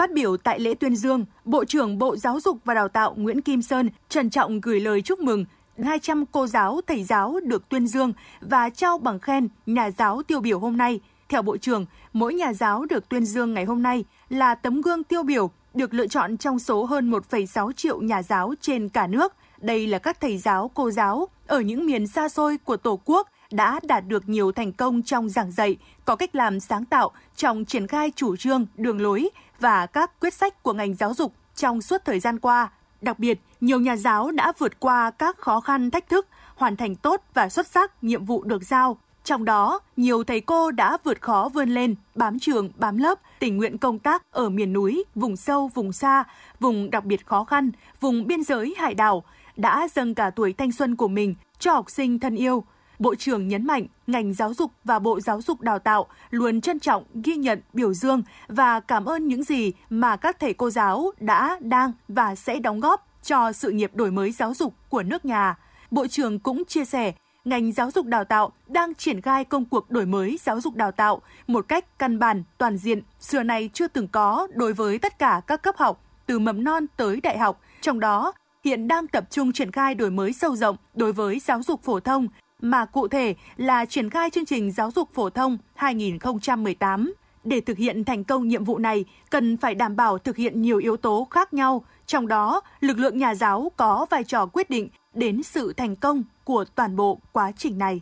Phát 0.00 0.12
biểu 0.12 0.36
tại 0.36 0.60
lễ 0.60 0.74
tuyên 0.74 0.96
dương, 0.96 1.24
Bộ 1.44 1.64
trưởng 1.64 1.98
Bộ 1.98 2.16
Giáo 2.16 2.40
dục 2.40 2.58
và 2.64 2.74
Đào 2.74 2.88
tạo 2.88 3.14
Nguyễn 3.16 3.40
Kim 3.40 3.62
Sơn 3.62 3.90
trân 4.08 4.30
trọng 4.30 4.60
gửi 4.60 4.80
lời 4.80 5.02
chúc 5.02 5.20
mừng 5.20 5.44
200 5.84 6.24
cô 6.32 6.46
giáo, 6.46 6.80
thầy 6.86 7.04
giáo 7.04 7.40
được 7.44 7.68
tuyên 7.68 7.86
dương 7.86 8.12
và 8.40 8.70
trao 8.70 8.98
bằng 8.98 9.18
khen 9.18 9.48
nhà 9.66 9.90
giáo 9.90 10.22
tiêu 10.22 10.40
biểu 10.40 10.58
hôm 10.58 10.76
nay. 10.76 11.00
Theo 11.28 11.42
Bộ 11.42 11.56
trưởng, 11.56 11.86
mỗi 12.12 12.34
nhà 12.34 12.52
giáo 12.52 12.84
được 12.84 13.08
tuyên 13.08 13.24
dương 13.24 13.54
ngày 13.54 13.64
hôm 13.64 13.82
nay 13.82 14.04
là 14.28 14.54
tấm 14.54 14.80
gương 14.80 15.04
tiêu 15.04 15.22
biểu 15.22 15.50
được 15.74 15.94
lựa 15.94 16.06
chọn 16.06 16.36
trong 16.36 16.58
số 16.58 16.84
hơn 16.84 17.10
1,6 17.10 17.72
triệu 17.72 18.00
nhà 18.00 18.22
giáo 18.22 18.54
trên 18.60 18.88
cả 18.88 19.06
nước. 19.06 19.34
Đây 19.58 19.86
là 19.86 19.98
các 19.98 20.20
thầy 20.20 20.38
giáo, 20.38 20.70
cô 20.74 20.90
giáo 20.90 21.28
ở 21.46 21.60
những 21.60 21.86
miền 21.86 22.06
xa 22.06 22.28
xôi 22.28 22.58
của 22.58 22.76
Tổ 22.76 23.00
quốc– 23.04 23.28
đã 23.52 23.80
đạt 23.82 24.06
được 24.06 24.28
nhiều 24.28 24.52
thành 24.52 24.72
công 24.72 25.02
trong 25.02 25.28
giảng 25.28 25.52
dạy, 25.52 25.76
có 26.04 26.16
cách 26.16 26.34
làm 26.34 26.60
sáng 26.60 26.84
tạo 26.84 27.10
trong 27.36 27.64
triển 27.64 27.86
khai 27.86 28.12
chủ 28.16 28.36
trương, 28.36 28.66
đường 28.74 29.00
lối 29.00 29.30
và 29.60 29.86
các 29.86 30.20
quyết 30.20 30.34
sách 30.34 30.62
của 30.62 30.72
ngành 30.72 30.94
giáo 30.94 31.14
dục 31.14 31.32
trong 31.54 31.82
suốt 31.82 32.04
thời 32.04 32.20
gian 32.20 32.38
qua. 32.38 32.70
Đặc 33.00 33.18
biệt, 33.18 33.40
nhiều 33.60 33.80
nhà 33.80 33.96
giáo 33.96 34.30
đã 34.30 34.52
vượt 34.58 34.80
qua 34.80 35.10
các 35.10 35.38
khó 35.38 35.60
khăn 35.60 35.90
thách 35.90 36.08
thức, 36.08 36.26
hoàn 36.56 36.76
thành 36.76 36.96
tốt 36.96 37.22
và 37.34 37.48
xuất 37.48 37.66
sắc 37.66 38.04
nhiệm 38.04 38.24
vụ 38.24 38.44
được 38.44 38.62
giao. 38.62 38.98
Trong 39.24 39.44
đó, 39.44 39.80
nhiều 39.96 40.24
thầy 40.24 40.40
cô 40.40 40.70
đã 40.70 40.98
vượt 41.04 41.20
khó 41.20 41.48
vươn 41.54 41.68
lên, 41.68 41.94
bám 42.14 42.38
trường, 42.38 42.70
bám 42.76 42.98
lớp, 42.98 43.20
tình 43.38 43.56
nguyện 43.56 43.78
công 43.78 43.98
tác 43.98 44.32
ở 44.32 44.48
miền 44.48 44.72
núi, 44.72 45.04
vùng 45.14 45.36
sâu, 45.36 45.70
vùng 45.74 45.92
xa, 45.92 46.24
vùng 46.60 46.90
đặc 46.90 47.04
biệt 47.04 47.26
khó 47.26 47.44
khăn, 47.44 47.70
vùng 48.00 48.26
biên 48.26 48.44
giới 48.44 48.74
hải 48.78 48.94
đảo, 48.94 49.22
đã 49.56 49.88
dâng 49.94 50.14
cả 50.14 50.30
tuổi 50.30 50.52
thanh 50.52 50.72
xuân 50.72 50.96
của 50.96 51.08
mình 51.08 51.34
cho 51.58 51.72
học 51.72 51.90
sinh 51.90 52.18
thân 52.18 52.36
yêu, 52.36 52.64
Bộ 53.00 53.14
trưởng 53.14 53.48
nhấn 53.48 53.66
mạnh 53.66 53.86
ngành 54.06 54.34
giáo 54.34 54.54
dục 54.54 54.72
và 54.84 54.98
Bộ 54.98 55.20
Giáo 55.20 55.42
dục 55.42 55.60
Đào 55.60 55.78
tạo 55.78 56.06
luôn 56.30 56.60
trân 56.60 56.80
trọng, 56.80 57.04
ghi 57.24 57.36
nhận, 57.36 57.60
biểu 57.72 57.94
dương 57.94 58.22
và 58.48 58.80
cảm 58.80 59.04
ơn 59.04 59.28
những 59.28 59.44
gì 59.44 59.72
mà 59.90 60.16
các 60.16 60.40
thầy 60.40 60.54
cô 60.54 60.70
giáo 60.70 61.10
đã, 61.20 61.58
đang 61.60 61.92
và 62.08 62.34
sẽ 62.34 62.58
đóng 62.58 62.80
góp 62.80 63.06
cho 63.22 63.52
sự 63.52 63.70
nghiệp 63.70 63.90
đổi 63.94 64.10
mới 64.10 64.32
giáo 64.32 64.54
dục 64.54 64.74
của 64.88 65.02
nước 65.02 65.24
nhà. 65.24 65.58
Bộ 65.90 66.06
trưởng 66.06 66.38
cũng 66.38 66.64
chia 66.64 66.84
sẻ, 66.84 67.12
ngành 67.44 67.72
giáo 67.72 67.90
dục 67.90 68.06
đào 68.06 68.24
tạo 68.24 68.52
đang 68.68 68.94
triển 68.94 69.20
khai 69.20 69.44
công 69.44 69.64
cuộc 69.64 69.90
đổi 69.90 70.06
mới 70.06 70.38
giáo 70.42 70.60
dục 70.60 70.74
đào 70.74 70.92
tạo 70.92 71.20
một 71.46 71.68
cách 71.68 71.98
căn 71.98 72.18
bản, 72.18 72.42
toàn 72.58 72.76
diện, 72.76 73.02
xưa 73.20 73.42
nay 73.42 73.70
chưa 73.72 73.88
từng 73.88 74.08
có 74.08 74.48
đối 74.54 74.72
với 74.72 74.98
tất 74.98 75.18
cả 75.18 75.40
các 75.46 75.62
cấp 75.62 75.76
học, 75.76 76.04
từ 76.26 76.38
mầm 76.38 76.64
non 76.64 76.86
tới 76.96 77.20
đại 77.20 77.38
học, 77.38 77.60
trong 77.80 78.00
đó 78.00 78.32
hiện 78.64 78.88
đang 78.88 79.06
tập 79.06 79.24
trung 79.30 79.52
triển 79.52 79.72
khai 79.72 79.94
đổi 79.94 80.10
mới 80.10 80.32
sâu 80.32 80.56
rộng 80.56 80.76
đối 80.94 81.12
với 81.12 81.38
giáo 81.38 81.62
dục 81.62 81.82
phổ 81.82 82.00
thông 82.00 82.28
mà 82.60 82.84
cụ 82.84 83.08
thể 83.08 83.34
là 83.56 83.84
triển 83.84 84.10
khai 84.10 84.30
chương 84.30 84.46
trình 84.46 84.70
giáo 84.70 84.90
dục 84.90 85.08
phổ 85.12 85.30
thông 85.30 85.58
2018. 85.74 87.12
Để 87.44 87.60
thực 87.60 87.78
hiện 87.78 88.04
thành 88.04 88.24
công 88.24 88.48
nhiệm 88.48 88.64
vụ 88.64 88.78
này, 88.78 89.04
cần 89.30 89.56
phải 89.56 89.74
đảm 89.74 89.96
bảo 89.96 90.18
thực 90.18 90.36
hiện 90.36 90.62
nhiều 90.62 90.78
yếu 90.78 90.96
tố 90.96 91.28
khác 91.30 91.54
nhau, 91.54 91.84
trong 92.06 92.28
đó 92.28 92.60
lực 92.80 92.98
lượng 92.98 93.18
nhà 93.18 93.34
giáo 93.34 93.72
có 93.76 94.06
vai 94.10 94.24
trò 94.24 94.46
quyết 94.46 94.70
định 94.70 94.88
đến 95.14 95.42
sự 95.42 95.72
thành 95.76 95.96
công 95.96 96.22
của 96.44 96.64
toàn 96.74 96.96
bộ 96.96 97.20
quá 97.32 97.52
trình 97.56 97.78
này. 97.78 98.00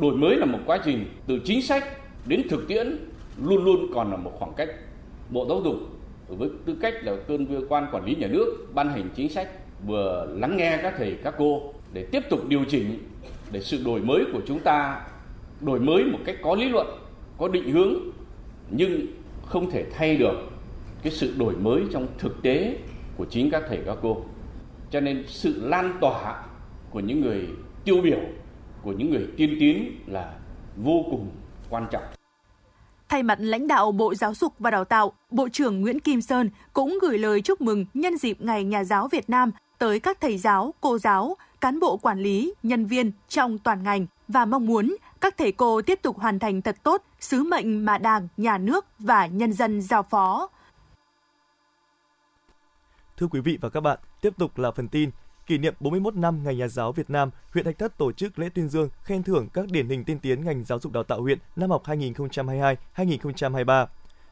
Đổi 0.00 0.16
mới 0.16 0.36
là 0.36 0.46
một 0.46 0.58
quá 0.66 0.78
trình 0.84 1.06
từ 1.26 1.38
chính 1.44 1.62
sách 1.62 1.84
đến 2.26 2.48
thực 2.50 2.68
tiễn 2.68 2.98
luôn 3.42 3.64
luôn 3.64 3.90
còn 3.94 4.10
là 4.10 4.16
một 4.16 4.32
khoảng 4.38 4.52
cách. 4.56 4.68
Bộ 5.30 5.46
Giáo 5.48 5.60
dục 5.64 5.76
với 6.28 6.50
tư 6.66 6.76
cách 6.80 6.94
là 7.02 7.12
cơ 7.28 7.38
quan 7.68 7.86
quản 7.92 8.04
lý 8.04 8.14
nhà 8.14 8.26
nước 8.26 8.66
ban 8.74 8.88
hành 8.88 9.08
chính 9.16 9.28
sách 9.28 9.48
vừa 9.86 10.26
lắng 10.30 10.56
nghe 10.56 10.78
các 10.82 10.94
thầy 10.98 11.18
các 11.24 11.34
cô 11.38 11.72
để 11.92 12.06
tiếp 12.12 12.22
tục 12.30 12.48
điều 12.48 12.64
chỉnh 12.68 12.98
để 13.54 13.60
sự 13.60 13.82
đổi 13.84 14.00
mới 14.00 14.24
của 14.32 14.40
chúng 14.46 14.60
ta 14.60 15.00
đổi 15.60 15.80
mới 15.80 16.04
một 16.04 16.18
cách 16.24 16.36
có 16.42 16.54
lý 16.54 16.68
luận 16.68 16.86
có 17.38 17.48
định 17.48 17.70
hướng 17.72 17.94
nhưng 18.70 19.06
không 19.46 19.70
thể 19.70 19.84
thay 19.96 20.16
được 20.16 20.50
cái 21.02 21.12
sự 21.12 21.34
đổi 21.38 21.56
mới 21.56 21.82
trong 21.92 22.06
thực 22.18 22.42
tế 22.42 22.78
của 23.16 23.24
chính 23.30 23.50
các 23.50 23.62
thầy 23.68 23.78
các 23.86 23.96
cô. 24.02 24.24
Cho 24.90 25.00
nên 25.00 25.24
sự 25.28 25.68
lan 25.68 25.98
tỏa 26.00 26.42
của 26.90 27.00
những 27.00 27.20
người 27.20 27.48
tiêu 27.84 28.00
biểu 28.02 28.20
của 28.82 28.92
những 28.92 29.10
người 29.10 29.28
tiên 29.36 29.56
tiến 29.60 30.00
là 30.06 30.34
vô 30.76 31.04
cùng 31.10 31.30
quan 31.70 31.86
trọng. 31.90 32.04
Thay 33.08 33.22
mặt 33.22 33.38
lãnh 33.40 33.68
đạo 33.68 33.92
Bộ 33.92 34.14
Giáo 34.14 34.34
dục 34.34 34.52
và 34.58 34.70
Đào 34.70 34.84
tạo, 34.84 35.12
Bộ 35.30 35.48
trưởng 35.52 35.80
Nguyễn 35.80 36.00
Kim 36.00 36.20
Sơn 36.20 36.50
cũng 36.72 36.98
gửi 37.02 37.18
lời 37.18 37.42
chúc 37.42 37.60
mừng 37.60 37.86
nhân 37.94 38.16
dịp 38.16 38.40
Ngày 38.40 38.64
Nhà 38.64 38.84
giáo 38.84 39.08
Việt 39.08 39.30
Nam 39.30 39.50
tới 39.78 40.00
các 40.00 40.20
thầy 40.20 40.38
giáo, 40.38 40.74
cô 40.80 40.98
giáo, 40.98 41.36
cán 41.64 41.80
bộ 41.80 41.96
quản 41.96 42.18
lý, 42.18 42.54
nhân 42.62 42.86
viên 42.86 43.12
trong 43.28 43.58
toàn 43.58 43.82
ngành 43.82 44.06
và 44.28 44.44
mong 44.44 44.66
muốn 44.66 44.96
các 45.20 45.34
thầy 45.38 45.52
cô 45.52 45.82
tiếp 45.82 45.98
tục 46.02 46.18
hoàn 46.18 46.38
thành 46.38 46.62
thật 46.62 46.76
tốt 46.82 47.02
sứ 47.20 47.42
mệnh 47.42 47.84
mà 47.84 47.98
Đảng, 47.98 48.28
Nhà 48.36 48.58
nước 48.58 48.86
và 48.98 49.26
nhân 49.26 49.52
dân 49.52 49.82
giao 49.82 50.02
phó. 50.02 50.48
Thưa 53.16 53.26
quý 53.26 53.40
vị 53.40 53.58
và 53.60 53.68
các 53.68 53.80
bạn, 53.80 53.98
tiếp 54.20 54.34
tục 54.38 54.58
là 54.58 54.70
phần 54.70 54.88
tin. 54.88 55.10
Kỷ 55.46 55.58
niệm 55.58 55.74
41 55.80 56.14
năm 56.14 56.44
Ngày 56.44 56.56
Nhà 56.56 56.68
giáo 56.68 56.92
Việt 56.92 57.10
Nam, 57.10 57.30
huyện 57.52 57.64
Thạch 57.64 57.78
Thất 57.78 57.98
tổ 57.98 58.12
chức 58.12 58.38
lễ 58.38 58.48
tuyên 58.54 58.68
dương, 58.68 58.88
khen 59.02 59.22
thưởng 59.22 59.48
các 59.54 59.64
điển 59.70 59.88
hình 59.88 60.04
tiên 60.04 60.18
tiến 60.18 60.44
ngành 60.44 60.64
giáo 60.64 60.78
dục 60.78 60.92
đào 60.92 61.02
tạo 61.02 61.22
huyện 61.22 61.38
năm 61.56 61.70
học 61.70 61.82
2022-2023. 61.84 63.86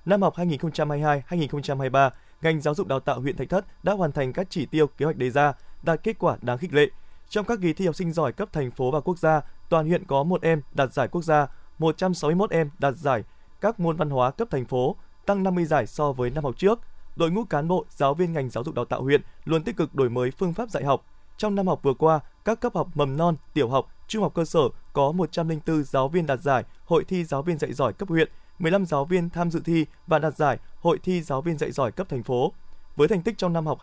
Năm 0.04 0.22
học 0.22 0.34
2022-2023, 0.36 2.10
ngành 2.42 2.60
giáo 2.60 2.74
dục 2.74 2.86
đào 2.86 3.00
tạo 3.00 3.20
huyện 3.20 3.36
Thạch 3.36 3.48
Thất 3.48 3.64
đã 3.82 3.92
hoàn 3.92 4.12
thành 4.12 4.32
các 4.32 4.46
chỉ 4.50 4.66
tiêu 4.66 4.86
kế 4.86 5.04
hoạch 5.04 5.16
đề 5.16 5.30
ra, 5.30 5.52
đạt 5.82 6.02
kết 6.02 6.18
quả 6.18 6.36
đáng 6.42 6.58
khích 6.58 6.72
lệ. 6.72 6.88
Trong 7.32 7.46
các 7.46 7.58
kỳ 7.62 7.72
thi 7.72 7.86
học 7.86 7.94
sinh 7.96 8.12
giỏi 8.12 8.32
cấp 8.32 8.48
thành 8.52 8.70
phố 8.70 8.90
và 8.90 9.00
quốc 9.00 9.18
gia, 9.18 9.40
toàn 9.68 9.88
huyện 9.88 10.04
có 10.04 10.22
một 10.22 10.42
em 10.42 10.62
đạt 10.74 10.92
giải 10.92 11.08
quốc 11.08 11.22
gia, 11.22 11.46
161 11.78 12.50
em 12.50 12.70
đạt 12.78 12.94
giải 12.96 13.24
các 13.60 13.80
môn 13.80 13.96
văn 13.96 14.10
hóa 14.10 14.30
cấp 14.30 14.48
thành 14.50 14.64
phố, 14.64 14.96
tăng 15.26 15.42
50 15.42 15.64
giải 15.64 15.86
so 15.86 16.12
với 16.12 16.30
năm 16.30 16.44
học 16.44 16.54
trước. 16.58 16.80
Đội 17.16 17.30
ngũ 17.30 17.44
cán 17.44 17.68
bộ, 17.68 17.84
giáo 17.90 18.14
viên 18.14 18.32
ngành 18.32 18.50
giáo 18.50 18.64
dục 18.64 18.74
đào 18.74 18.84
tạo 18.84 19.02
huyện 19.02 19.22
luôn 19.44 19.62
tích 19.62 19.76
cực 19.76 19.94
đổi 19.94 20.10
mới 20.10 20.30
phương 20.30 20.54
pháp 20.54 20.70
dạy 20.70 20.84
học. 20.84 21.04
Trong 21.36 21.54
năm 21.54 21.66
học 21.66 21.80
vừa 21.82 21.94
qua, 21.94 22.20
các 22.44 22.60
cấp 22.60 22.74
học 22.74 22.88
mầm 22.94 23.16
non, 23.16 23.36
tiểu 23.54 23.68
học, 23.68 23.86
trung 24.08 24.22
học 24.22 24.34
cơ 24.34 24.44
sở 24.44 24.60
có 24.92 25.12
104 25.12 25.84
giáo 25.84 26.08
viên 26.08 26.26
đạt 26.26 26.40
giải 26.40 26.64
Hội 26.84 27.04
thi 27.04 27.24
giáo 27.24 27.42
viên 27.42 27.58
dạy 27.58 27.72
giỏi 27.72 27.92
cấp 27.92 28.08
huyện, 28.08 28.28
15 28.58 28.86
giáo 28.86 29.04
viên 29.04 29.30
tham 29.30 29.50
dự 29.50 29.60
thi 29.64 29.86
và 30.06 30.18
đạt 30.18 30.36
giải 30.36 30.58
Hội 30.80 30.98
thi 31.02 31.22
giáo 31.22 31.40
viên 31.40 31.58
dạy 31.58 31.70
giỏi 31.70 31.92
cấp 31.92 32.08
thành 32.08 32.22
phố. 32.22 32.52
Với 32.96 33.08
thành 33.08 33.22
tích 33.22 33.38
trong 33.38 33.52
năm 33.52 33.66
học 33.66 33.78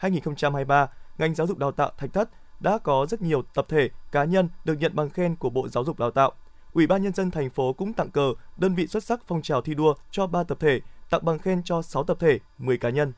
2022-2023, 0.00 0.86
ngành 1.18 1.34
giáo 1.34 1.46
dục 1.46 1.58
đào 1.58 1.72
tạo 1.72 1.90
Thạch 1.98 2.12
Thất 2.12 2.28
đã 2.60 2.78
có 2.78 3.06
rất 3.10 3.22
nhiều 3.22 3.42
tập 3.54 3.66
thể, 3.68 3.88
cá 4.12 4.24
nhân 4.24 4.48
được 4.64 4.74
nhận 4.74 4.96
bằng 4.96 5.10
khen 5.10 5.36
của 5.36 5.50
Bộ 5.50 5.68
Giáo 5.68 5.84
dục 5.84 5.98
Đào 5.98 6.10
tạo. 6.10 6.32
Ủy 6.72 6.86
ban 6.86 7.02
nhân 7.02 7.12
dân 7.12 7.30
thành 7.30 7.50
phố 7.50 7.72
cũng 7.72 7.92
tặng 7.92 8.10
cờ 8.10 8.34
đơn 8.56 8.74
vị 8.74 8.86
xuất 8.86 9.04
sắc 9.04 9.20
phong 9.26 9.42
trào 9.42 9.62
thi 9.62 9.74
đua 9.74 9.94
cho 10.10 10.26
3 10.26 10.42
tập 10.42 10.58
thể 10.60 10.80
tặng 11.10 11.24
bằng 11.24 11.38
khen 11.38 11.62
cho 11.64 11.82
6 11.82 12.04
tập 12.04 12.16
thể, 12.20 12.38
10 12.58 12.78
cá 12.78 12.90
nhân. 12.90 13.12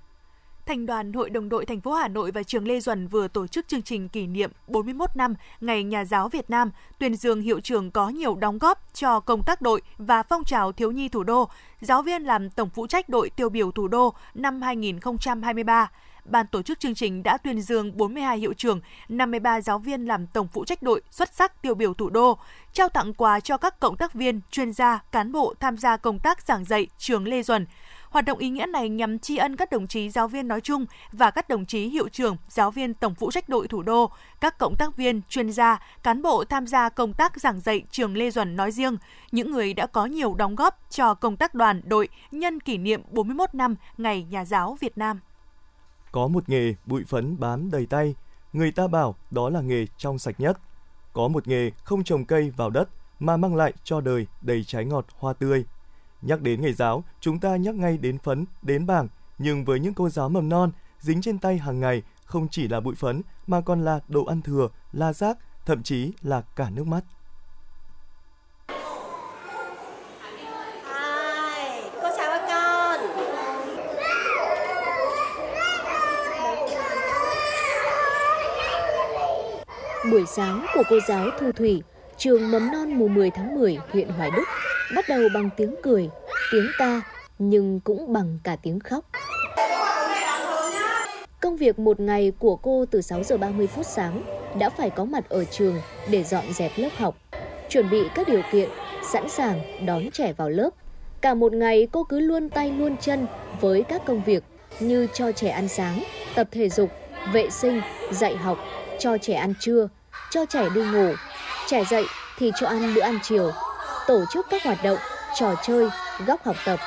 Thành 0.66 0.86
đoàn 0.86 1.12
Hội 1.12 1.30
đồng 1.30 1.48
đội 1.48 1.66
thành 1.66 1.80
phố 1.80 1.92
Hà 1.92 2.08
Nội 2.08 2.30
và 2.30 2.42
trường 2.42 2.68
Lê 2.68 2.80
Duẩn 2.80 3.06
vừa 3.06 3.28
tổ 3.28 3.46
chức 3.46 3.68
chương 3.68 3.82
trình 3.82 4.08
kỷ 4.08 4.26
niệm 4.26 4.50
41 4.66 5.10
năm 5.16 5.34
Ngày 5.60 5.84
Nhà 5.84 6.04
giáo 6.04 6.28
Việt 6.28 6.50
Nam, 6.50 6.70
tuyên 6.98 7.16
dương 7.16 7.40
hiệu 7.40 7.60
trưởng 7.60 7.90
có 7.90 8.08
nhiều 8.08 8.34
đóng 8.34 8.58
góp 8.58 8.84
cho 8.92 9.20
công 9.20 9.42
tác 9.42 9.62
đội 9.62 9.82
và 9.98 10.22
phong 10.22 10.44
trào 10.44 10.72
thiếu 10.72 10.90
nhi 10.90 11.08
thủ 11.08 11.22
đô, 11.22 11.48
giáo 11.80 12.02
viên 12.02 12.22
làm 12.22 12.50
tổng 12.50 12.70
phụ 12.70 12.86
trách 12.86 13.08
đội 13.08 13.30
tiêu 13.30 13.48
biểu 13.48 13.70
thủ 13.70 13.88
đô 13.88 14.14
năm 14.34 14.62
2023 14.62 15.90
ban 16.24 16.46
tổ 16.46 16.62
chức 16.62 16.80
chương 16.80 16.94
trình 16.94 17.22
đã 17.22 17.38
tuyên 17.38 17.60
dương 17.60 17.96
42 17.96 18.38
hiệu 18.38 18.52
trưởng, 18.52 18.80
53 19.08 19.60
giáo 19.60 19.78
viên 19.78 20.04
làm 20.04 20.26
tổng 20.26 20.48
phụ 20.48 20.64
trách 20.64 20.82
đội 20.82 21.02
xuất 21.10 21.34
sắc 21.34 21.62
tiêu 21.62 21.74
biểu 21.74 21.94
thủ 21.94 22.10
đô, 22.10 22.38
trao 22.72 22.88
tặng 22.88 23.14
quà 23.14 23.40
cho 23.40 23.56
các 23.56 23.80
cộng 23.80 23.96
tác 23.96 24.14
viên, 24.14 24.40
chuyên 24.50 24.72
gia, 24.72 25.02
cán 25.12 25.32
bộ 25.32 25.54
tham 25.60 25.76
gia 25.76 25.96
công 25.96 26.18
tác 26.18 26.46
giảng 26.46 26.64
dạy 26.64 26.86
trường 26.98 27.28
Lê 27.28 27.42
Duẩn. 27.42 27.66
Hoạt 28.10 28.24
động 28.24 28.38
ý 28.38 28.48
nghĩa 28.48 28.66
này 28.66 28.88
nhằm 28.88 29.18
tri 29.18 29.36
ân 29.36 29.56
các 29.56 29.70
đồng 29.72 29.86
chí 29.86 30.10
giáo 30.10 30.28
viên 30.28 30.48
nói 30.48 30.60
chung 30.60 30.86
và 31.12 31.30
các 31.30 31.48
đồng 31.48 31.66
chí 31.66 31.88
hiệu 31.88 32.08
trưởng, 32.08 32.36
giáo 32.48 32.70
viên 32.70 32.94
tổng 32.94 33.14
phụ 33.14 33.30
trách 33.30 33.48
đội 33.48 33.68
thủ 33.68 33.82
đô, 33.82 34.10
các 34.40 34.58
cộng 34.58 34.76
tác 34.76 34.96
viên, 34.96 35.20
chuyên 35.28 35.52
gia, 35.52 35.82
cán 36.02 36.22
bộ 36.22 36.44
tham 36.44 36.66
gia 36.66 36.88
công 36.88 37.12
tác 37.12 37.40
giảng 37.40 37.60
dạy 37.60 37.82
trường 37.90 38.16
Lê 38.16 38.30
Duẩn 38.30 38.56
nói 38.56 38.70
riêng, 38.70 38.96
những 39.32 39.50
người 39.50 39.74
đã 39.74 39.86
có 39.86 40.06
nhiều 40.06 40.34
đóng 40.34 40.56
góp 40.56 40.90
cho 40.90 41.14
công 41.14 41.36
tác 41.36 41.54
đoàn 41.54 41.80
đội 41.84 42.08
nhân 42.30 42.60
kỷ 42.60 42.78
niệm 42.78 43.02
41 43.10 43.54
năm 43.54 43.74
Ngày 43.98 44.26
Nhà 44.30 44.44
giáo 44.44 44.76
Việt 44.80 44.98
Nam. 44.98 45.20
Có 46.14 46.28
một 46.28 46.48
nghề 46.48 46.74
bụi 46.86 47.04
phấn 47.08 47.40
bám 47.40 47.70
đầy 47.70 47.86
tay, 47.86 48.14
người 48.52 48.72
ta 48.72 48.86
bảo 48.86 49.14
đó 49.30 49.50
là 49.50 49.60
nghề 49.60 49.86
trong 49.96 50.18
sạch 50.18 50.40
nhất. 50.40 50.58
Có 51.12 51.28
một 51.28 51.48
nghề 51.48 51.70
không 51.84 52.04
trồng 52.04 52.24
cây 52.24 52.50
vào 52.56 52.70
đất 52.70 52.88
mà 53.18 53.36
mang 53.36 53.56
lại 53.56 53.72
cho 53.84 54.00
đời 54.00 54.26
đầy 54.42 54.64
trái 54.64 54.84
ngọt 54.84 55.06
hoa 55.18 55.32
tươi. 55.32 55.64
Nhắc 56.22 56.42
đến 56.42 56.60
nghề 56.60 56.72
giáo, 56.72 57.04
chúng 57.20 57.38
ta 57.38 57.56
nhắc 57.56 57.74
ngay 57.74 57.98
đến 57.98 58.18
phấn, 58.18 58.44
đến 58.62 58.86
bảng, 58.86 59.08
nhưng 59.38 59.64
với 59.64 59.80
những 59.80 59.94
cô 59.94 60.08
giáo 60.08 60.28
mầm 60.28 60.48
non, 60.48 60.70
dính 61.00 61.22
trên 61.22 61.38
tay 61.38 61.58
hàng 61.58 61.80
ngày 61.80 62.02
không 62.24 62.48
chỉ 62.48 62.68
là 62.68 62.80
bụi 62.80 62.94
phấn 62.94 63.22
mà 63.46 63.60
còn 63.60 63.84
là 63.84 64.00
đồ 64.08 64.24
ăn 64.24 64.42
thừa, 64.42 64.68
la 64.92 65.12
rác, 65.12 65.38
thậm 65.66 65.82
chí 65.82 66.12
là 66.22 66.40
cả 66.40 66.70
nước 66.70 66.86
mắt. 66.86 67.04
Buổi 80.10 80.24
sáng 80.26 80.66
của 80.74 80.82
cô 80.90 80.98
giáo 81.08 81.26
Thu 81.38 81.52
Thủy, 81.52 81.82
trường 82.16 82.50
mầm 82.50 82.70
non 82.72 82.98
mùa 82.98 83.08
10 83.08 83.30
tháng 83.30 83.54
10 83.54 83.78
huyện 83.92 84.08
Hoài 84.08 84.30
Đức 84.36 84.44
bắt 84.96 85.04
đầu 85.08 85.22
bằng 85.34 85.50
tiếng 85.56 85.74
cười, 85.82 86.10
tiếng 86.52 86.66
ca 86.78 87.00
nhưng 87.38 87.80
cũng 87.80 88.12
bằng 88.12 88.38
cả 88.44 88.56
tiếng 88.62 88.80
khóc. 88.80 89.04
Công 91.40 91.56
việc 91.56 91.78
một 91.78 92.00
ngày 92.00 92.32
của 92.38 92.56
cô 92.56 92.84
từ 92.90 93.00
6 93.00 93.22
giờ 93.22 93.36
30 93.36 93.66
phút 93.66 93.86
sáng 93.86 94.22
đã 94.58 94.70
phải 94.70 94.90
có 94.90 95.04
mặt 95.04 95.28
ở 95.28 95.44
trường 95.44 95.76
để 96.10 96.24
dọn 96.24 96.44
dẹp 96.52 96.72
lớp 96.76 96.90
học, 96.96 97.16
chuẩn 97.68 97.90
bị 97.90 98.02
các 98.14 98.28
điều 98.28 98.42
kiện, 98.52 98.68
sẵn 99.12 99.28
sàng 99.28 99.86
đón 99.86 100.10
trẻ 100.10 100.32
vào 100.32 100.50
lớp. 100.50 100.70
Cả 101.20 101.34
một 101.34 101.52
ngày 101.52 101.88
cô 101.92 102.04
cứ 102.04 102.20
luôn 102.20 102.48
tay 102.48 102.70
luôn 102.70 102.96
chân 102.96 103.26
với 103.60 103.82
các 103.82 104.02
công 104.06 104.22
việc 104.22 104.44
như 104.80 105.06
cho 105.14 105.32
trẻ 105.32 105.48
ăn 105.48 105.68
sáng, 105.68 106.04
tập 106.34 106.48
thể 106.50 106.68
dục, 106.68 106.90
vệ 107.32 107.50
sinh, 107.50 107.80
dạy 108.10 108.36
học, 108.36 108.58
cho 108.98 109.18
trẻ 109.18 109.34
ăn 109.34 109.54
trưa, 109.60 109.88
cho 110.30 110.44
trẻ 110.46 110.68
đi 110.74 110.80
ngủ, 110.82 111.12
trẻ 111.66 111.84
dậy 111.90 112.04
thì 112.38 112.52
cho 112.60 112.66
ăn 112.66 112.94
bữa 112.94 113.00
ăn 113.00 113.18
chiều, 113.22 113.50
tổ 114.06 114.24
chức 114.32 114.46
các 114.50 114.64
hoạt 114.64 114.78
động, 114.84 114.98
trò 115.40 115.54
chơi, 115.62 115.88
góc 116.26 116.44
học 116.44 116.56
tập. 116.64 116.80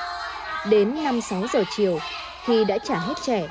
Đến 0.69 0.95
5-6 0.95 1.47
giờ 1.53 1.63
chiều, 1.77 1.99
khi 2.45 2.65
đã 2.65 2.77
trả 2.77 2.99
hết 2.99 3.13
trẻ, 3.25 3.47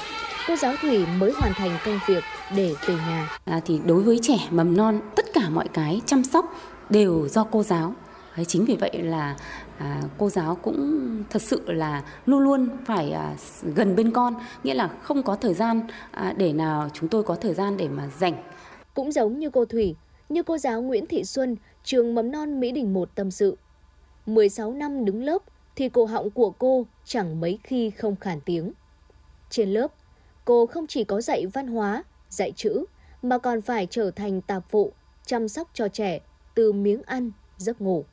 cô 0.48 0.56
giáo 0.56 0.72
Thủy 0.80 1.06
mới 1.06 1.32
hoàn 1.32 1.52
thành 1.54 1.78
công 1.84 1.98
việc 2.06 2.25
để 2.56 2.75
về 2.86 2.94
nhà. 2.94 3.38
À, 3.44 3.60
thì 3.66 3.80
đối 3.84 4.02
với 4.02 4.18
trẻ 4.22 4.38
mầm 4.50 4.76
non, 4.76 5.00
tất 5.16 5.26
cả 5.34 5.48
mọi 5.50 5.68
cái 5.72 6.00
chăm 6.06 6.25
sóc 6.25 6.44
đều 6.90 7.28
do 7.28 7.44
cô 7.44 7.62
giáo. 7.62 7.94
Đấy, 8.36 8.44
chính 8.44 8.64
vì 8.64 8.76
vậy 8.80 8.90
là 8.94 9.36
à, 9.78 10.02
cô 10.18 10.30
giáo 10.30 10.59
cũng 10.62 11.09
thật 11.30 11.42
sự 11.42 11.62
là 11.66 12.04
luôn 12.26 12.40
luôn 12.40 12.68
phải 12.85 13.11
à, 13.11 13.37
gần 13.62 13.97
bên 13.97 14.11
con, 14.11 14.35
nghĩa 14.62 14.75
là 14.75 14.88
không 15.02 15.23
có 15.23 15.37
thời 15.37 15.54
gian 15.54 15.80
à, 16.11 16.35
để 16.37 16.52
nào 16.52 16.88
chúng 16.92 17.09
tôi 17.09 17.23
có 17.23 17.35
thời 17.35 17.54
gian 17.54 17.76
để 17.76 17.88
mà 17.88 18.11
dành. 18.18 18.35
Cũng 18.95 19.12
giống 19.12 19.38
như 19.38 19.50
cô 19.50 19.64
Thủy, 19.64 19.97
như 20.28 20.42
cô 20.42 20.59
giáo 20.59 20.83
Nguyễn 20.83 21.06
Thị 21.06 21.25
Xuân, 21.25 21.56
trường 21.85 22.14
mầm 22.14 22.30
non 22.30 22.61
Mỹ 22.61 22.73
Đình 22.73 22.95
1 22.95 23.09
tâm 23.14 23.30
sự. 23.30 23.56
16 24.26 24.73
năm 24.73 25.04
đứng 25.04 25.25
lớp 25.25 25.42
thì 25.76 25.88
cổ 25.88 26.04
họng 26.04 26.30
của 26.30 26.50
cô 26.50 26.87
chẳng 27.04 27.40
mấy 27.40 27.59
khi 27.62 27.90
không 27.90 28.16
khản 28.16 28.40
tiếng. 28.40 28.73
Trên 29.50 29.71
lớp, 29.71 29.92
cô 30.45 30.66
không 30.66 30.87
chỉ 30.87 31.04
có 31.04 31.21
dạy 31.21 31.47
văn 31.47 31.66
hóa, 31.66 32.04
dạy 32.28 32.52
chữ, 32.56 32.85
mà 33.23 33.38
còn 33.38 33.61
phải 33.61 33.87
trở 33.90 34.11
thành 34.11 34.40
tạp 34.40 34.71
vụ, 34.71 34.92
chăm 35.26 35.49
sóc 35.49 35.71
cho 35.75 35.88
trẻ 35.88 36.21
từ 36.54 36.73
miếng 36.73 37.02
ăn, 37.02 37.30
giấc 37.56 37.80
ngủ. 37.80 38.04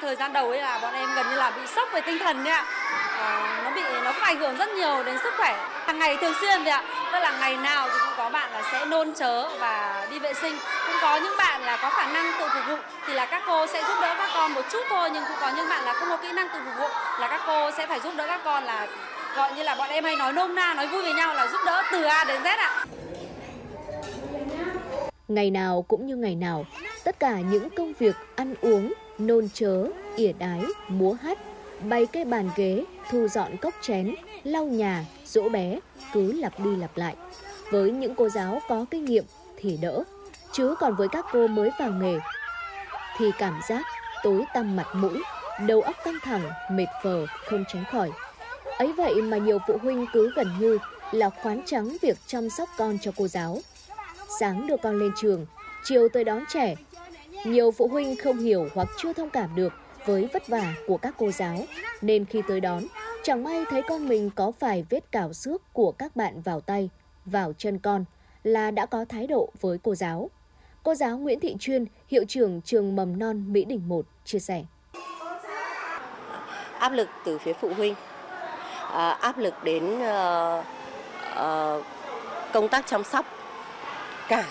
Thời 0.00 0.16
gian 0.16 0.32
đầu 0.32 0.48
ấy 0.50 0.60
là 0.60 0.78
bọn 0.82 0.94
em 0.94 1.08
gần 1.14 1.26
như 1.30 1.36
là 1.36 1.50
bị 1.50 1.66
sốc 1.66 1.88
về 1.92 2.00
tinh 2.00 2.18
thần 2.18 2.44
đấy 2.44 2.52
ạ. 2.52 2.64
à, 3.18 3.60
nó 3.64 3.70
bị 3.70 3.82
nó 4.04 4.12
cũng 4.12 4.22
ảnh 4.22 4.38
hưởng 4.38 4.56
rất 4.56 4.68
nhiều 4.68 5.02
đến 5.02 5.18
sức 5.22 5.34
khỏe 5.36 5.68
hàng 5.86 5.98
ngày 5.98 6.16
thường 6.16 6.32
xuyên 6.40 6.62
vậy, 6.62 6.72
ạ. 6.72 6.82
Tức 7.12 7.18
là 7.18 7.38
ngày 7.40 7.56
nào 7.56 7.88
thì 7.92 7.98
cũng 8.00 8.14
có 8.16 8.30
bạn 8.30 8.52
là 8.52 8.62
sẽ 8.72 8.84
nôn 8.84 9.12
chớ 9.14 9.48
và 9.48 10.06
đi 10.10 10.18
vệ 10.18 10.34
sinh. 10.34 10.58
Cũng 10.86 10.96
có 11.02 11.16
những 11.16 11.36
bạn 11.38 11.62
là 11.62 11.76
có 11.82 11.90
khả 11.90 12.06
năng 12.12 12.32
tự 12.38 12.48
phục 12.54 12.62
vụ 12.68 12.76
thì 13.06 13.14
là 13.14 13.26
các 13.26 13.42
cô 13.46 13.66
sẽ 13.66 13.82
giúp 13.88 13.94
đỡ 14.02 14.14
các 14.18 14.30
con 14.34 14.52
một 14.52 14.62
chút 14.72 14.82
thôi 14.88 15.10
nhưng 15.12 15.24
cũng 15.28 15.36
có 15.40 15.50
những 15.56 15.68
bạn 15.68 15.84
là 15.84 15.92
không 15.92 16.08
có 16.08 16.16
kỹ 16.16 16.32
năng 16.32 16.48
tự 16.48 16.58
phục 16.64 16.74
vụ 16.78 16.88
là 17.20 17.28
các 17.28 17.40
cô 17.46 17.70
sẽ 17.70 17.86
phải 17.86 18.00
giúp 18.00 18.12
đỡ 18.16 18.26
các 18.26 18.40
con 18.44 18.64
là 18.64 18.86
gọi 19.36 19.52
như 19.52 19.62
là 19.62 19.74
bọn 19.74 19.88
em 19.90 20.04
hay 20.04 20.16
nói 20.16 20.32
nôm 20.32 20.54
na 20.54 20.74
nói 20.74 20.86
vui 20.86 21.02
với 21.02 21.12
nhau 21.12 21.34
là 21.34 21.46
giúp 21.46 21.60
đỡ 21.66 21.82
từ 21.92 22.04
A 22.04 22.24
đến 22.24 22.42
Z 22.42 22.56
ạ. 22.58 22.84
Ngày 25.28 25.50
nào 25.50 25.84
cũng 25.88 26.06
như 26.06 26.16
ngày 26.16 26.34
nào, 26.34 26.66
tất 27.04 27.20
cả 27.20 27.32
những 27.50 27.70
công 27.70 27.92
việc 27.92 28.16
ăn 28.36 28.54
uống, 28.60 28.92
nôn 29.20 29.48
chớ, 29.54 29.86
ỉa 30.16 30.32
đái, 30.32 30.64
múa 30.88 31.12
hát, 31.12 31.38
bày 31.88 32.06
cây 32.06 32.24
bàn 32.24 32.50
ghế, 32.56 32.84
thu 33.10 33.28
dọn 33.28 33.56
cốc 33.56 33.74
chén, 33.82 34.14
lau 34.44 34.64
nhà, 34.64 35.04
dỗ 35.26 35.48
bé 35.48 35.78
cứ 36.12 36.32
lặp 36.32 36.60
đi 36.60 36.76
lặp 36.76 36.96
lại. 36.96 37.16
Với 37.70 37.90
những 37.90 38.14
cô 38.14 38.28
giáo 38.28 38.60
có 38.68 38.84
kinh 38.90 39.04
nghiệm 39.04 39.24
thì 39.56 39.78
đỡ, 39.82 40.04
chứ 40.52 40.74
còn 40.78 40.96
với 40.96 41.08
các 41.08 41.26
cô 41.32 41.46
mới 41.46 41.70
vào 41.78 41.90
nghề 41.90 42.18
thì 43.16 43.30
cảm 43.38 43.60
giác 43.68 43.86
tối 44.22 44.44
tăm 44.54 44.76
mặt 44.76 44.86
mũi, 44.94 45.22
đầu 45.66 45.80
óc 45.80 45.96
căng 46.04 46.18
thẳng, 46.22 46.50
mệt 46.70 46.86
phờ 47.02 47.26
không 47.26 47.64
tránh 47.72 47.84
khỏi. 47.92 48.10
Ấy 48.78 48.92
vậy 48.92 49.14
mà 49.14 49.36
nhiều 49.36 49.58
phụ 49.68 49.76
huynh 49.82 50.06
cứ 50.12 50.32
gần 50.36 50.46
như 50.60 50.78
là 51.12 51.30
khoán 51.30 51.62
trắng 51.66 51.96
việc 52.02 52.18
chăm 52.26 52.50
sóc 52.50 52.68
con 52.78 52.98
cho 53.02 53.12
cô 53.16 53.28
giáo. 53.28 53.58
Sáng 54.40 54.66
đưa 54.66 54.76
con 54.76 54.98
lên 54.98 55.10
trường, 55.20 55.46
chiều 55.84 56.08
tới 56.08 56.24
đón 56.24 56.44
trẻ. 56.48 56.74
Nhiều 57.44 57.70
phụ 57.70 57.88
huynh 57.88 58.16
không 58.16 58.38
hiểu 58.38 58.68
hoặc 58.74 58.88
chưa 58.98 59.12
thông 59.12 59.30
cảm 59.30 59.56
được 59.56 59.72
với 60.06 60.28
vất 60.32 60.48
vả 60.48 60.74
của 60.86 60.96
các 60.96 61.14
cô 61.18 61.30
giáo, 61.30 61.56
nên 62.02 62.24
khi 62.24 62.42
tới 62.48 62.60
đón, 62.60 62.84
chẳng 63.22 63.44
may 63.44 63.64
thấy 63.70 63.82
con 63.88 64.08
mình 64.08 64.30
có 64.34 64.52
vài 64.60 64.84
vết 64.90 65.12
cào 65.12 65.32
xước 65.32 65.72
của 65.72 65.92
các 65.92 66.16
bạn 66.16 66.42
vào 66.42 66.60
tay, 66.60 66.90
vào 67.24 67.52
chân 67.58 67.78
con 67.78 68.04
là 68.42 68.70
đã 68.70 68.86
có 68.86 69.04
thái 69.08 69.26
độ 69.26 69.48
với 69.60 69.78
cô 69.82 69.94
giáo. 69.94 70.30
Cô 70.82 70.94
giáo 70.94 71.18
Nguyễn 71.18 71.40
Thị 71.40 71.56
Chuyên, 71.60 71.84
hiệu 72.08 72.24
trưởng 72.28 72.60
trường 72.62 72.96
mầm 72.96 73.18
non 73.18 73.52
Mỹ 73.52 73.64
Đình 73.64 73.88
1 73.88 74.06
chia 74.24 74.38
sẻ. 74.38 74.64
Áp 76.78 76.92
lực 76.92 77.08
từ 77.24 77.38
phía 77.38 77.52
phụ 77.52 77.68
huynh, 77.76 77.94
à, 78.92 79.10
áp 79.10 79.38
lực 79.38 79.54
đến 79.64 79.84
uh, 79.84 80.64
uh, 81.32 81.84
công 82.52 82.68
tác 82.68 82.86
chăm 82.86 83.04
sóc, 83.04 83.26
cả 84.28 84.44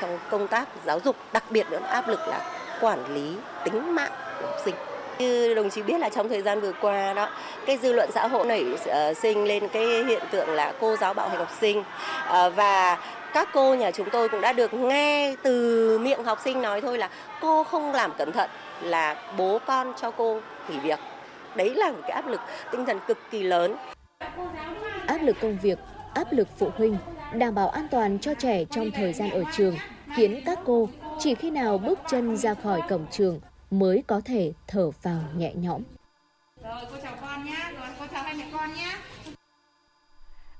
trong 0.00 0.18
công 0.30 0.48
tác 0.48 0.68
giáo 0.84 1.00
dục, 1.04 1.16
đặc 1.32 1.44
biệt 1.50 1.70
nữa 1.70 1.80
áp 1.88 2.08
lực 2.08 2.20
là 2.28 2.40
quản 2.80 3.14
lý 3.14 3.36
tính 3.64 3.94
mạng 3.94 4.12
của 4.40 4.46
học 4.46 4.56
sinh. 4.64 4.74
Như 5.18 5.54
đồng 5.54 5.70
chí 5.70 5.82
biết 5.82 5.98
là 5.98 6.08
trong 6.08 6.28
thời 6.28 6.42
gian 6.42 6.60
vừa 6.60 6.72
qua 6.72 7.12
đó, 7.12 7.28
cái 7.66 7.78
dư 7.82 7.92
luận 7.92 8.10
xã 8.14 8.26
hội 8.26 8.46
nảy 8.46 8.64
uh, 8.72 9.16
sinh 9.16 9.44
lên 9.44 9.68
cái 9.68 9.86
hiện 9.86 10.22
tượng 10.30 10.48
là 10.48 10.72
cô 10.80 10.96
giáo 10.96 11.14
bạo 11.14 11.28
hành 11.28 11.38
học 11.38 11.50
sinh 11.60 11.78
uh, 11.78 12.56
và 12.56 12.98
các 13.34 13.48
cô 13.52 13.74
nhà 13.74 13.90
chúng 13.90 14.10
tôi 14.10 14.28
cũng 14.28 14.40
đã 14.40 14.52
được 14.52 14.74
nghe 14.74 15.34
từ 15.42 15.98
miệng 15.98 16.24
học 16.24 16.38
sinh 16.44 16.62
nói 16.62 16.80
thôi 16.80 16.98
là 16.98 17.10
cô 17.40 17.64
không 17.64 17.92
làm 17.92 18.12
cẩn 18.18 18.32
thận 18.32 18.50
là 18.82 19.16
bố 19.38 19.58
con 19.66 19.92
cho 20.00 20.10
cô 20.10 20.40
nghỉ 20.68 20.78
việc. 20.78 20.98
Đấy 21.54 21.74
là 21.74 21.90
một 21.90 22.00
cái 22.02 22.10
áp 22.10 22.26
lực 22.26 22.40
tinh 22.70 22.86
thần 22.86 23.00
cực 23.06 23.18
kỳ 23.30 23.42
lớn. 23.42 23.76
Áp 25.06 25.18
lực 25.22 25.36
công 25.40 25.58
việc, 25.62 25.78
áp 26.14 26.32
lực 26.32 26.48
phụ 26.58 26.70
huynh, 26.76 26.96
đảm 27.34 27.54
bảo 27.54 27.68
an 27.68 27.88
toàn 27.90 28.18
cho 28.18 28.34
trẻ 28.34 28.64
trong 28.64 28.90
thời 28.90 29.12
gian 29.12 29.30
ở 29.30 29.44
trường 29.56 29.76
khiến 30.16 30.42
các 30.46 30.58
cô 30.64 30.88
chỉ 31.18 31.34
khi 31.34 31.50
nào 31.50 31.78
bước 31.78 31.98
chân 32.10 32.36
ra 32.36 32.54
khỏi 32.54 32.80
cổng 32.88 33.06
trường 33.10 33.40
mới 33.70 34.02
có 34.06 34.20
thể 34.24 34.52
thở 34.66 34.90
vào 35.02 35.22
nhẹ 35.36 35.54
nhõm. 35.54 35.82
Rồi 36.62 36.84
cô 36.90 36.96
chào 37.02 37.16
con 37.20 37.44
nhé, 37.44 37.72
rồi 37.78 37.88
cô 37.98 38.06
chào 38.12 38.22
hai 38.22 38.34
mẹ 38.34 38.48
con 38.52 38.74
nhé. 38.74 38.96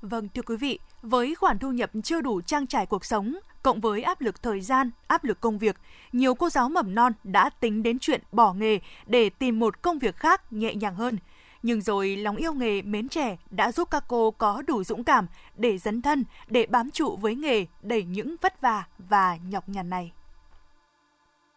Vâng, 0.01 0.27
thưa 0.33 0.41
quý 0.41 0.55
vị, 0.55 0.79
với 1.01 1.35
khoản 1.35 1.59
thu 1.59 1.71
nhập 1.71 1.91
chưa 2.03 2.21
đủ 2.21 2.41
trang 2.41 2.67
trải 2.67 2.85
cuộc 2.85 3.05
sống, 3.05 3.35
cộng 3.63 3.79
với 3.79 4.01
áp 4.01 4.21
lực 4.21 4.43
thời 4.43 4.61
gian, 4.61 4.91
áp 5.07 5.23
lực 5.23 5.41
công 5.41 5.57
việc, 5.57 5.75
nhiều 6.11 6.35
cô 6.35 6.49
giáo 6.49 6.69
mầm 6.69 6.95
non 6.95 7.13
đã 7.23 7.49
tính 7.49 7.83
đến 7.83 7.99
chuyện 7.99 8.21
bỏ 8.31 8.53
nghề 8.53 8.79
để 9.07 9.29
tìm 9.29 9.59
một 9.59 9.81
công 9.81 9.99
việc 9.99 10.15
khác 10.15 10.53
nhẹ 10.53 10.75
nhàng 10.75 10.95
hơn. 10.95 11.17
Nhưng 11.63 11.81
rồi 11.81 12.15
lòng 12.15 12.35
yêu 12.35 12.53
nghề 12.53 12.81
mến 12.81 13.09
trẻ 13.09 13.37
đã 13.49 13.71
giúp 13.71 13.87
các 13.91 14.03
cô 14.07 14.31
có 14.31 14.61
đủ 14.67 14.83
dũng 14.83 15.03
cảm 15.03 15.27
để 15.57 15.77
dấn 15.77 16.01
thân, 16.01 16.23
để 16.47 16.65
bám 16.65 16.91
trụ 16.91 17.15
với 17.15 17.35
nghề 17.35 17.65
đẩy 17.81 18.03
những 18.03 18.35
vất 18.41 18.61
vả 18.61 18.83
và 19.09 19.37
nhọc 19.49 19.69
nhằn 19.69 19.89
này. 19.89 20.11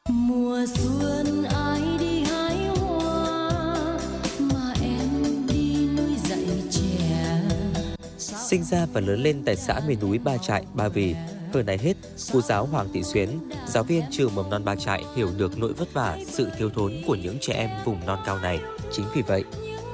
Mùa 0.09 0.67
xuân 0.67 1.45
ai 1.55 1.81
đi 1.99 2.25
hái 2.25 2.69
hoa 2.69 3.99
mà 4.39 4.75
em 4.83 5.09
đi 5.49 5.89
nuôi 5.97 6.17
dạy 6.29 6.47
trẻ. 6.71 7.41
Sinh 8.19 8.65
ra 8.65 8.87
và 8.93 9.01
lớn 9.01 9.23
lên 9.23 9.43
tại 9.47 9.57
xã 9.57 9.81
miền 9.89 9.99
núi 10.01 10.19
Ba 10.19 10.37
Trại, 10.39 10.65
Ba 10.75 10.89
Vì, 10.89 11.15
hơn 11.53 11.67
ai 11.67 11.79
hết, 11.79 11.95
cô 12.33 12.41
giáo 12.41 12.67
Hoàng 12.67 12.89
Thị 12.93 13.03
Xuyến, 13.03 13.29
giáo 13.67 13.83
viên 13.83 14.03
trường 14.11 14.35
mầm 14.35 14.51
non 14.51 14.65
Ba 14.65 14.77
Trại 14.77 15.05
hiểu 15.17 15.29
được 15.39 15.59
nỗi 15.59 15.73
vất 15.73 15.93
vả, 15.93 16.19
sự 16.27 16.51
thiếu 16.59 16.71
thốn 16.71 16.93
của 17.07 17.15
những 17.15 17.39
trẻ 17.41 17.55
em 17.55 17.71
vùng 17.85 18.07
non 18.07 18.19
cao 18.27 18.39
này. 18.39 18.61
Chính 18.93 19.07
vì 19.15 19.23
vậy, 19.23 19.45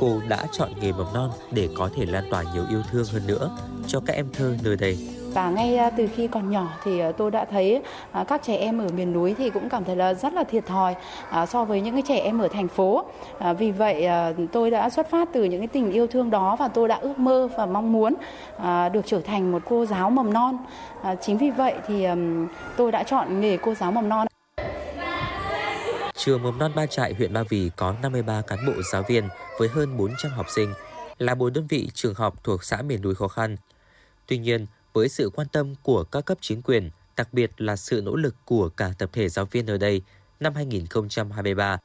cô 0.00 0.20
đã 0.28 0.46
chọn 0.52 0.68
nghề 0.80 0.92
mầm 0.92 1.06
non 1.14 1.30
để 1.50 1.68
có 1.76 1.90
thể 1.96 2.06
lan 2.06 2.24
tỏa 2.30 2.44
nhiều 2.54 2.64
yêu 2.70 2.82
thương 2.90 3.04
hơn 3.12 3.22
nữa 3.26 3.50
cho 3.86 4.00
các 4.06 4.16
em 4.16 4.26
thơ 4.32 4.54
nơi 4.64 4.76
đây. 4.76 4.98
Và 5.34 5.50
ngay 5.50 5.76
à, 5.76 5.90
từ 5.90 6.08
khi 6.16 6.26
còn 6.26 6.50
nhỏ 6.50 6.68
thì 6.84 7.00
à, 7.00 7.12
tôi 7.12 7.30
đã 7.30 7.44
thấy 7.44 7.82
à, 8.12 8.24
các 8.24 8.42
trẻ 8.42 8.56
em 8.56 8.78
ở 8.78 8.86
miền 8.96 9.12
núi 9.12 9.34
thì 9.38 9.50
cũng 9.50 9.68
cảm 9.68 9.84
thấy 9.84 9.96
là 9.96 10.14
rất 10.14 10.32
là 10.32 10.44
thiệt 10.44 10.66
thòi 10.66 10.94
so 11.48 11.64
với 11.64 11.80
những 11.80 11.94
cái 11.94 12.02
trẻ 12.08 12.16
em 12.16 12.38
ở 12.38 12.48
thành 12.48 12.68
phố. 12.68 13.04
Vì 13.58 13.70
vậy 13.70 14.08
tôi 14.52 14.70
đã 14.70 14.90
xuất 14.90 15.10
phát 15.10 15.28
từ 15.32 15.44
những 15.44 15.60
cái 15.60 15.68
tình 15.68 15.92
yêu 15.92 16.06
thương 16.06 16.30
đó 16.30 16.56
và 16.56 16.68
tôi 16.68 16.88
đã 16.88 16.96
ước 16.96 17.18
mơ 17.18 17.48
và 17.56 17.66
mong 17.66 17.92
muốn 17.92 18.14
được 18.92 19.02
trở 19.06 19.20
thành 19.20 19.52
một 19.52 19.62
cô 19.68 19.86
giáo 19.86 20.10
mầm 20.10 20.32
non. 20.32 20.58
Chính 21.20 21.38
vì 21.38 21.50
vậy 21.50 21.74
thì 21.86 22.06
tôi 22.76 22.92
đã 22.92 23.02
chọn 23.02 23.40
nghề 23.40 23.56
cô 23.56 23.74
giáo 23.74 23.92
mầm 23.92 24.08
non. 24.08 24.26
Trường 26.24 26.42
mầm 26.42 26.58
non 26.58 26.72
Ba 26.74 26.86
Trại, 26.86 27.14
huyện 27.14 27.32
Ba 27.32 27.42
Vì 27.48 27.70
có 27.76 27.94
53 28.02 28.42
cán 28.42 28.66
bộ 28.66 28.72
giáo 28.92 29.02
viên 29.08 29.28
với 29.58 29.68
hơn 29.68 29.96
400 29.96 30.32
học 30.32 30.46
sinh, 30.54 30.74
là 31.18 31.34
một 31.34 31.52
đơn 31.52 31.66
vị 31.66 31.88
trường 31.94 32.14
học 32.14 32.44
thuộc 32.44 32.64
xã 32.64 32.82
miền 32.82 33.02
núi 33.02 33.14
khó 33.14 33.28
khăn. 33.28 33.56
Tuy 34.26 34.38
nhiên, 34.38 34.66
với 34.92 35.08
sự 35.08 35.30
quan 35.34 35.48
tâm 35.48 35.74
của 35.82 36.04
các 36.04 36.24
cấp 36.24 36.38
chính 36.40 36.62
quyền, 36.62 36.90
đặc 37.16 37.28
biệt 37.32 37.50
là 37.56 37.76
sự 37.76 38.02
nỗ 38.04 38.16
lực 38.16 38.34
của 38.44 38.68
cả 38.68 38.92
tập 38.98 39.10
thể 39.12 39.28
giáo 39.28 39.44
viên 39.44 39.66
ở 39.66 39.78
đây, 39.78 40.02
năm 40.40 40.54
2023, 40.54 41.78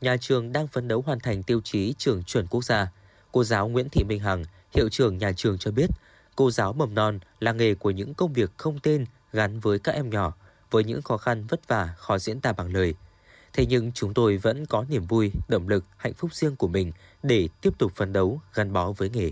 nhà 0.00 0.16
trường 0.20 0.52
đang 0.52 0.68
phấn 0.68 0.88
đấu 0.88 1.02
hoàn 1.06 1.20
thành 1.20 1.42
tiêu 1.42 1.60
chí 1.64 1.94
trường 1.98 2.22
chuẩn 2.22 2.46
quốc 2.46 2.64
gia. 2.64 2.92
Cô 3.32 3.44
giáo 3.44 3.68
Nguyễn 3.68 3.88
Thị 3.88 4.04
Minh 4.04 4.20
Hằng, 4.20 4.44
hiệu 4.74 4.88
trưởng 4.88 5.18
nhà 5.18 5.32
trường 5.32 5.58
cho 5.58 5.70
biết, 5.70 5.90
cô 6.36 6.50
giáo 6.50 6.72
mầm 6.72 6.94
non 6.94 7.18
là 7.40 7.52
nghề 7.52 7.74
của 7.74 7.90
những 7.90 8.14
công 8.14 8.32
việc 8.32 8.50
không 8.56 8.78
tên 8.82 9.06
gắn 9.32 9.60
với 9.60 9.78
các 9.78 9.92
em 9.92 10.10
nhỏ, 10.10 10.32
với 10.70 10.84
những 10.84 11.02
khó 11.02 11.16
khăn 11.16 11.44
vất 11.48 11.68
vả 11.68 11.94
khó 11.96 12.18
diễn 12.18 12.40
tả 12.40 12.52
bằng 12.52 12.72
lời. 12.74 12.94
Thế 13.52 13.66
nhưng 13.68 13.92
chúng 13.92 14.14
tôi 14.14 14.36
vẫn 14.36 14.66
có 14.66 14.84
niềm 14.88 15.06
vui, 15.06 15.32
động 15.48 15.68
lực, 15.68 15.84
hạnh 15.96 16.14
phúc 16.14 16.34
riêng 16.34 16.56
của 16.56 16.68
mình 16.68 16.92
để 17.22 17.48
tiếp 17.60 17.70
tục 17.78 17.92
phấn 17.94 18.12
đấu 18.12 18.40
gắn 18.54 18.72
bó 18.72 18.92
với 18.92 19.10
nghề. 19.10 19.30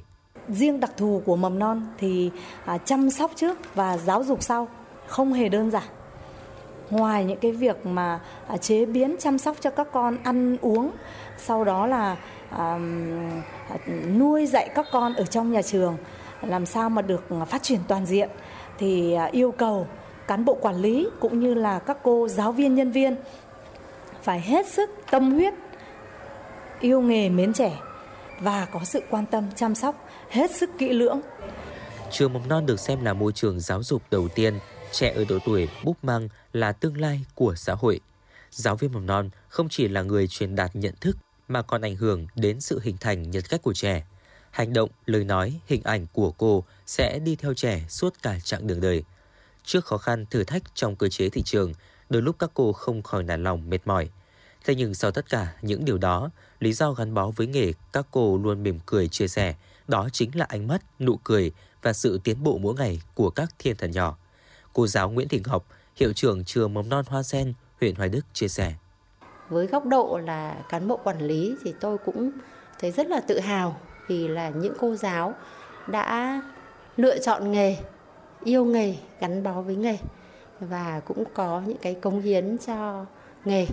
Riêng 0.48 0.80
đặc 0.80 0.92
thù 0.96 1.22
của 1.24 1.36
mầm 1.36 1.58
non 1.58 1.86
thì 1.98 2.30
à, 2.64 2.78
chăm 2.78 3.10
sóc 3.10 3.30
trước 3.36 3.58
và 3.74 3.98
giáo 3.98 4.24
dục 4.24 4.42
sau 4.42 4.68
không 5.06 5.32
hề 5.32 5.48
đơn 5.48 5.70
giản. 5.70 5.88
Ngoài 6.90 7.24
những 7.24 7.38
cái 7.38 7.52
việc 7.52 7.86
mà 7.86 8.20
à, 8.48 8.56
chế 8.56 8.86
biến 8.86 9.16
chăm 9.18 9.38
sóc 9.38 9.56
cho 9.60 9.70
các 9.70 9.88
con 9.92 10.16
ăn 10.22 10.56
uống 10.60 10.90
sau 11.38 11.64
đó 11.64 11.86
là 11.86 12.16
à, 12.50 12.78
nuôi 14.18 14.46
dạy 14.46 14.70
các 14.74 14.86
con 14.92 15.14
ở 15.14 15.24
trong 15.24 15.52
nhà 15.52 15.62
trường 15.62 15.96
làm 16.42 16.66
sao 16.66 16.90
mà 16.90 17.02
được 17.02 17.24
phát 17.48 17.62
triển 17.62 17.80
toàn 17.88 18.06
diện 18.06 18.30
thì 18.78 19.12
à, 19.12 19.24
yêu 19.24 19.52
cầu 19.52 19.86
cán 20.26 20.44
bộ 20.44 20.54
quản 20.54 20.76
lý 20.76 21.08
cũng 21.20 21.40
như 21.40 21.54
là 21.54 21.78
các 21.78 21.98
cô 22.02 22.28
giáo 22.28 22.52
viên 22.52 22.74
nhân 22.74 22.90
viên 22.90 23.16
phải 24.26 24.40
hết 24.40 24.66
sức 24.66 24.90
tâm 25.10 25.32
huyết 25.32 25.54
yêu 26.80 27.00
nghề 27.00 27.28
mến 27.28 27.52
trẻ 27.52 27.80
và 28.40 28.64
có 28.64 28.80
sự 28.84 29.00
quan 29.10 29.26
tâm 29.26 29.44
chăm 29.56 29.74
sóc 29.74 30.08
hết 30.30 30.50
sức 30.50 30.70
kỹ 30.78 30.92
lưỡng. 30.92 31.20
Trường 32.10 32.32
mầm 32.32 32.48
non 32.48 32.66
được 32.66 32.80
xem 32.80 33.04
là 33.04 33.14
môi 33.14 33.32
trường 33.32 33.60
giáo 33.60 33.82
dục 33.82 34.02
đầu 34.10 34.28
tiên, 34.28 34.58
trẻ 34.92 35.12
ở 35.14 35.24
độ 35.28 35.38
tuổi 35.44 35.68
búp 35.84 35.96
măng 36.02 36.28
là 36.52 36.72
tương 36.72 37.00
lai 37.00 37.20
của 37.34 37.54
xã 37.56 37.74
hội. 37.74 38.00
Giáo 38.50 38.76
viên 38.76 38.92
mầm 38.92 39.06
non 39.06 39.30
không 39.48 39.68
chỉ 39.68 39.88
là 39.88 40.02
người 40.02 40.26
truyền 40.28 40.56
đạt 40.56 40.76
nhận 40.76 40.94
thức 41.00 41.16
mà 41.48 41.62
còn 41.62 41.82
ảnh 41.82 41.96
hưởng 41.96 42.26
đến 42.34 42.60
sự 42.60 42.80
hình 42.82 42.96
thành 43.00 43.30
nhân 43.30 43.42
cách 43.48 43.62
của 43.62 43.74
trẻ. 43.74 44.06
Hành 44.50 44.72
động, 44.72 44.90
lời 45.06 45.24
nói, 45.24 45.60
hình 45.66 45.82
ảnh 45.84 46.06
của 46.12 46.30
cô 46.30 46.64
sẽ 46.86 47.18
đi 47.18 47.36
theo 47.36 47.54
trẻ 47.54 47.82
suốt 47.88 48.14
cả 48.22 48.38
chặng 48.44 48.66
đường 48.66 48.80
đời. 48.80 49.04
Trước 49.64 49.84
khó 49.84 49.96
khăn 49.96 50.26
thử 50.30 50.44
thách 50.44 50.62
trong 50.74 50.96
cơ 50.96 51.08
chế 51.08 51.28
thị 51.28 51.42
trường, 51.42 51.72
đôi 52.08 52.22
lúc 52.22 52.36
các 52.38 52.50
cô 52.54 52.72
không 52.72 53.02
khỏi 53.02 53.22
nản 53.22 53.42
lòng 53.42 53.70
mệt 53.70 53.78
mỏi. 53.84 54.08
Thế 54.66 54.74
nhưng 54.74 54.94
sau 54.94 55.10
tất 55.10 55.28
cả 55.28 55.52
những 55.62 55.84
điều 55.84 55.98
đó, 55.98 56.30
lý 56.60 56.72
do 56.72 56.92
gắn 56.92 57.14
bó 57.14 57.30
với 57.36 57.46
nghề 57.46 57.72
các 57.92 58.06
cô 58.10 58.38
luôn 58.38 58.62
mỉm 58.62 58.78
cười 58.86 59.08
chia 59.08 59.28
sẻ 59.28 59.54
đó 59.88 60.08
chính 60.12 60.30
là 60.34 60.44
ánh 60.48 60.68
mắt, 60.68 60.82
nụ 61.00 61.16
cười 61.24 61.52
và 61.82 61.92
sự 61.92 62.20
tiến 62.24 62.42
bộ 62.42 62.58
mỗi 62.58 62.74
ngày 62.74 63.00
của 63.14 63.30
các 63.30 63.48
thiên 63.58 63.76
thần 63.76 63.90
nhỏ. 63.90 64.16
Cô 64.72 64.86
giáo 64.86 65.10
Nguyễn 65.10 65.28
Thị 65.28 65.40
Ngọc, 65.46 65.64
hiệu 65.96 66.12
trưởng 66.12 66.44
trường 66.44 66.74
mầm 66.74 66.88
non 66.88 67.04
Hoa 67.08 67.22
Sen, 67.22 67.52
huyện 67.80 67.94
Hoài 67.94 68.08
Đức 68.08 68.20
chia 68.32 68.48
sẻ. 68.48 68.74
Với 69.48 69.66
góc 69.66 69.86
độ 69.86 70.20
là 70.24 70.64
cán 70.68 70.88
bộ 70.88 70.96
quản 70.96 71.18
lý 71.18 71.54
thì 71.64 71.74
tôi 71.80 71.98
cũng 71.98 72.30
thấy 72.78 72.90
rất 72.90 73.06
là 73.06 73.20
tự 73.20 73.40
hào 73.40 73.80
vì 74.08 74.28
là 74.28 74.50
những 74.50 74.74
cô 74.78 74.94
giáo 74.94 75.34
đã 75.86 76.42
lựa 76.96 77.18
chọn 77.18 77.52
nghề, 77.52 77.76
yêu 78.44 78.64
nghề, 78.64 78.96
gắn 79.20 79.42
bó 79.42 79.62
với 79.62 79.76
nghề 79.76 79.98
và 80.60 81.00
cũng 81.00 81.24
có 81.34 81.62
những 81.66 81.78
cái 81.78 81.94
cống 81.94 82.20
hiến 82.20 82.56
cho 82.66 83.06
nghề. 83.44 83.66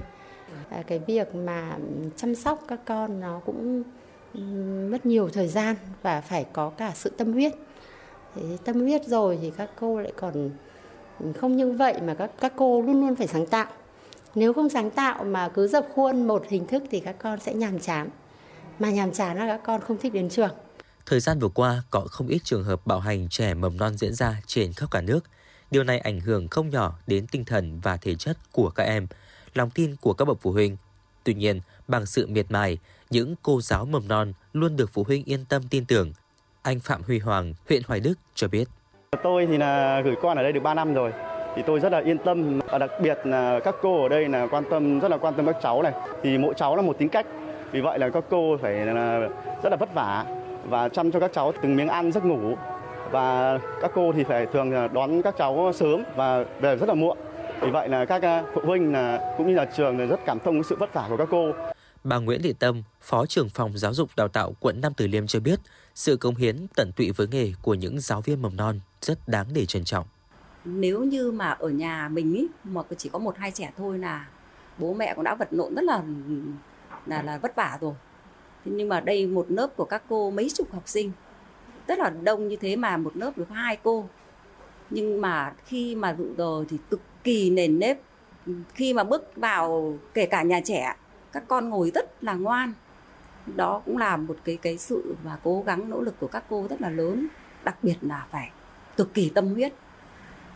Cái 0.87 0.99
việc 1.07 1.35
mà 1.35 1.77
chăm 2.15 2.35
sóc 2.35 2.63
các 2.67 2.79
con 2.85 3.19
nó 3.19 3.41
cũng 3.45 3.83
mất 4.91 5.05
nhiều 5.05 5.29
thời 5.29 5.47
gian 5.47 5.75
và 6.01 6.21
phải 6.21 6.45
có 6.53 6.69
cả 6.69 6.91
sự 6.95 7.09
tâm 7.09 7.33
huyết. 7.33 7.53
Thế 8.35 8.41
tâm 8.65 8.81
huyết 8.81 9.05
rồi 9.05 9.39
thì 9.41 9.51
các 9.57 9.69
cô 9.79 9.99
lại 9.99 10.13
còn 10.15 10.49
không 11.39 11.57
như 11.57 11.71
vậy 11.71 12.01
mà 12.01 12.13
các 12.13 12.31
các 12.39 12.53
cô 12.55 12.81
luôn 12.81 13.01
luôn 13.01 13.15
phải 13.15 13.27
sáng 13.27 13.45
tạo. 13.45 13.67
Nếu 14.35 14.53
không 14.53 14.69
sáng 14.69 14.89
tạo 14.89 15.23
mà 15.23 15.49
cứ 15.49 15.67
dập 15.67 15.87
khuôn 15.95 16.27
một 16.27 16.45
hình 16.49 16.67
thức 16.67 16.83
thì 16.91 16.99
các 16.99 17.15
con 17.19 17.39
sẽ 17.39 17.53
nhàm 17.53 17.79
chán. 17.79 18.09
Mà 18.79 18.91
nhàm 18.91 19.11
chán 19.11 19.37
là 19.37 19.47
các 19.47 19.61
con 19.63 19.81
không 19.81 19.97
thích 19.97 20.13
đến 20.13 20.29
trường. 20.29 20.51
Thời 21.05 21.19
gian 21.19 21.39
vừa 21.39 21.49
qua 21.49 21.83
có 21.89 22.07
không 22.11 22.27
ít 22.27 22.39
trường 22.43 22.63
hợp 22.63 22.81
bạo 22.85 22.99
hành 22.99 23.29
trẻ 23.29 23.53
mầm 23.53 23.77
non 23.77 23.97
diễn 23.97 24.13
ra 24.13 24.35
trên 24.47 24.73
khắp 24.73 24.91
cả 24.91 25.01
nước. 25.01 25.19
Điều 25.71 25.83
này 25.83 25.99
ảnh 25.99 26.19
hưởng 26.19 26.47
không 26.47 26.69
nhỏ 26.69 26.99
đến 27.07 27.27
tinh 27.27 27.45
thần 27.45 27.79
và 27.79 27.97
thể 27.97 28.15
chất 28.15 28.37
của 28.51 28.69
các 28.69 28.83
em, 28.83 29.07
lòng 29.53 29.69
tin 29.69 29.95
của 30.01 30.13
các 30.13 30.25
bậc 30.25 30.37
phụ 30.41 30.51
huynh. 30.51 30.77
Tuy 31.23 31.33
nhiên, 31.33 31.61
bằng 31.87 32.05
sự 32.05 32.27
miệt 32.27 32.45
mài, 32.49 32.77
những 33.09 33.35
cô 33.43 33.61
giáo 33.61 33.85
mầm 33.85 34.07
non 34.07 34.33
luôn 34.53 34.77
được 34.77 34.89
phụ 34.93 35.03
huynh 35.03 35.23
yên 35.25 35.45
tâm 35.45 35.61
tin 35.69 35.85
tưởng. 35.85 36.13
Anh 36.61 36.79
Phạm 36.79 37.01
Huy 37.07 37.19
Hoàng, 37.19 37.53
huyện 37.69 37.81
Hoài 37.87 37.99
Đức 37.99 38.13
cho 38.35 38.47
biết. 38.47 38.65
Tôi 39.23 39.45
thì 39.45 39.57
là 39.57 40.01
gửi 40.01 40.15
con 40.21 40.37
ở 40.37 40.43
đây 40.43 40.51
được 40.51 40.63
3 40.63 40.73
năm 40.73 40.93
rồi 40.93 41.11
thì 41.55 41.61
tôi 41.65 41.79
rất 41.79 41.91
là 41.91 41.99
yên 41.99 42.17
tâm 42.17 42.59
và 42.59 42.77
đặc 42.77 42.91
biệt 43.01 43.17
là 43.23 43.59
các 43.59 43.75
cô 43.81 44.03
ở 44.03 44.09
đây 44.09 44.29
là 44.29 44.47
quan 44.47 44.63
tâm 44.69 44.99
rất 44.99 45.11
là 45.11 45.17
quan 45.17 45.33
tâm 45.33 45.45
các 45.45 45.57
cháu 45.61 45.81
này 45.81 45.93
thì 46.23 46.37
mỗi 46.37 46.53
cháu 46.57 46.75
là 46.75 46.81
một 46.81 46.97
tính 46.97 47.09
cách 47.09 47.25
vì 47.71 47.81
vậy 47.81 47.99
là 47.99 48.09
các 48.09 48.23
cô 48.29 48.57
phải 48.61 48.73
là 48.73 49.19
rất 49.63 49.69
là 49.69 49.75
vất 49.75 49.93
vả 49.93 50.25
và 50.65 50.89
chăm 50.89 51.11
cho 51.11 51.19
các 51.19 51.31
cháu 51.33 51.51
từng 51.61 51.75
miếng 51.75 51.87
ăn 51.87 52.11
giấc 52.11 52.25
ngủ 52.25 52.55
và 53.11 53.59
các 53.81 53.91
cô 53.95 54.11
thì 54.11 54.23
phải 54.23 54.45
thường 54.45 54.93
đón 54.93 55.21
các 55.21 55.35
cháu 55.37 55.71
sớm 55.75 56.03
và 56.15 56.45
về 56.61 56.75
rất 56.75 56.89
là 56.89 56.93
muộn 56.93 57.17
vì 57.65 57.71
vậy 57.71 57.89
là 57.89 58.05
các 58.05 58.45
phụ 58.53 58.61
huynh 58.63 58.91
là 58.91 59.33
cũng 59.37 59.47
như 59.47 59.53
là 59.53 59.65
trường 59.65 59.97
rất 59.97 60.19
cảm 60.25 60.39
thông 60.39 60.53
với 60.53 60.63
sự 60.63 60.75
vất 60.79 60.93
vả 60.93 61.05
của 61.09 61.17
các 61.17 61.27
cô 61.31 61.51
Bà 62.03 62.17
Nguyễn 62.17 62.41
Thị 62.41 62.53
Tâm, 62.53 62.83
Phó 63.01 63.25
trưởng 63.25 63.49
phòng 63.49 63.77
giáo 63.77 63.93
dục 63.93 64.09
đào 64.15 64.27
tạo 64.27 64.55
quận 64.59 64.81
Nam 64.81 64.93
Từ 64.97 65.07
Liêm 65.07 65.27
cho 65.27 65.39
biết, 65.39 65.59
sự 65.95 66.17
công 66.17 66.35
hiến 66.35 66.67
tận 66.75 66.91
tụy 66.95 67.11
với 67.11 67.27
nghề 67.27 67.51
của 67.61 67.73
những 67.73 67.99
giáo 67.99 68.21
viên 68.21 68.41
mầm 68.41 68.57
non 68.57 68.79
rất 69.01 69.27
đáng 69.27 69.47
để 69.53 69.65
trân 69.65 69.83
trọng. 69.83 70.05
Nếu 70.65 71.03
như 71.03 71.31
mà 71.31 71.49
ở 71.49 71.69
nhà 71.69 72.09
mình 72.11 72.33
ý, 72.33 72.47
mà 72.63 72.81
chỉ 72.97 73.09
có 73.09 73.19
một 73.19 73.37
hai 73.37 73.51
trẻ 73.51 73.71
thôi 73.77 73.99
là 73.99 74.27
bố 74.77 74.93
mẹ 74.93 75.13
cũng 75.15 75.23
đã 75.23 75.35
vật 75.35 75.47
lộn 75.51 75.75
rất 75.75 75.83
là 75.83 76.01
là 77.05 77.21
là 77.21 77.37
vất 77.37 77.55
vả 77.55 77.77
rồi. 77.81 77.93
Thế 78.65 78.71
nhưng 78.75 78.89
mà 78.89 78.99
đây 78.99 79.27
một 79.27 79.45
lớp 79.49 79.67
của 79.75 79.85
các 79.85 80.03
cô 80.09 80.31
mấy 80.31 80.49
chục 80.53 80.73
học 80.73 80.83
sinh 80.85 81.11
rất 81.87 81.99
là 81.99 82.09
đông 82.09 82.47
như 82.47 82.55
thế 82.55 82.75
mà 82.75 82.97
một 82.97 83.17
lớp 83.17 83.37
được 83.37 83.49
hai 83.49 83.77
cô 83.83 84.05
nhưng 84.89 85.21
mà 85.21 85.53
khi 85.65 85.95
mà 85.95 86.15
dụ 86.17 86.25
giờ 86.37 86.65
thì 86.69 86.77
cực 86.89 87.01
kỳ 87.23 87.49
nền 87.49 87.79
nếp. 87.79 87.97
Khi 88.73 88.93
mà 88.93 89.03
bước 89.03 89.31
vào 89.35 89.97
kể 90.13 90.25
cả 90.25 90.43
nhà 90.43 90.61
trẻ 90.65 90.95
các 91.31 91.43
con 91.47 91.69
ngồi 91.69 91.91
rất 91.95 92.23
là 92.23 92.33
ngoan. 92.33 92.73
Đó 93.55 93.81
cũng 93.85 93.97
là 93.97 94.17
một 94.17 94.37
cái 94.43 94.57
cái 94.61 94.77
sự 94.77 95.15
và 95.23 95.37
cố 95.43 95.63
gắng 95.65 95.89
nỗ 95.89 96.01
lực 96.01 96.19
của 96.19 96.27
các 96.27 96.43
cô 96.49 96.67
rất 96.69 96.81
là 96.81 96.89
lớn. 96.89 97.27
Đặc 97.63 97.83
biệt 97.83 97.95
là 98.01 98.25
phải 98.31 98.49
cực 98.97 99.13
kỳ 99.13 99.29
tâm 99.29 99.53
huyết. 99.53 99.73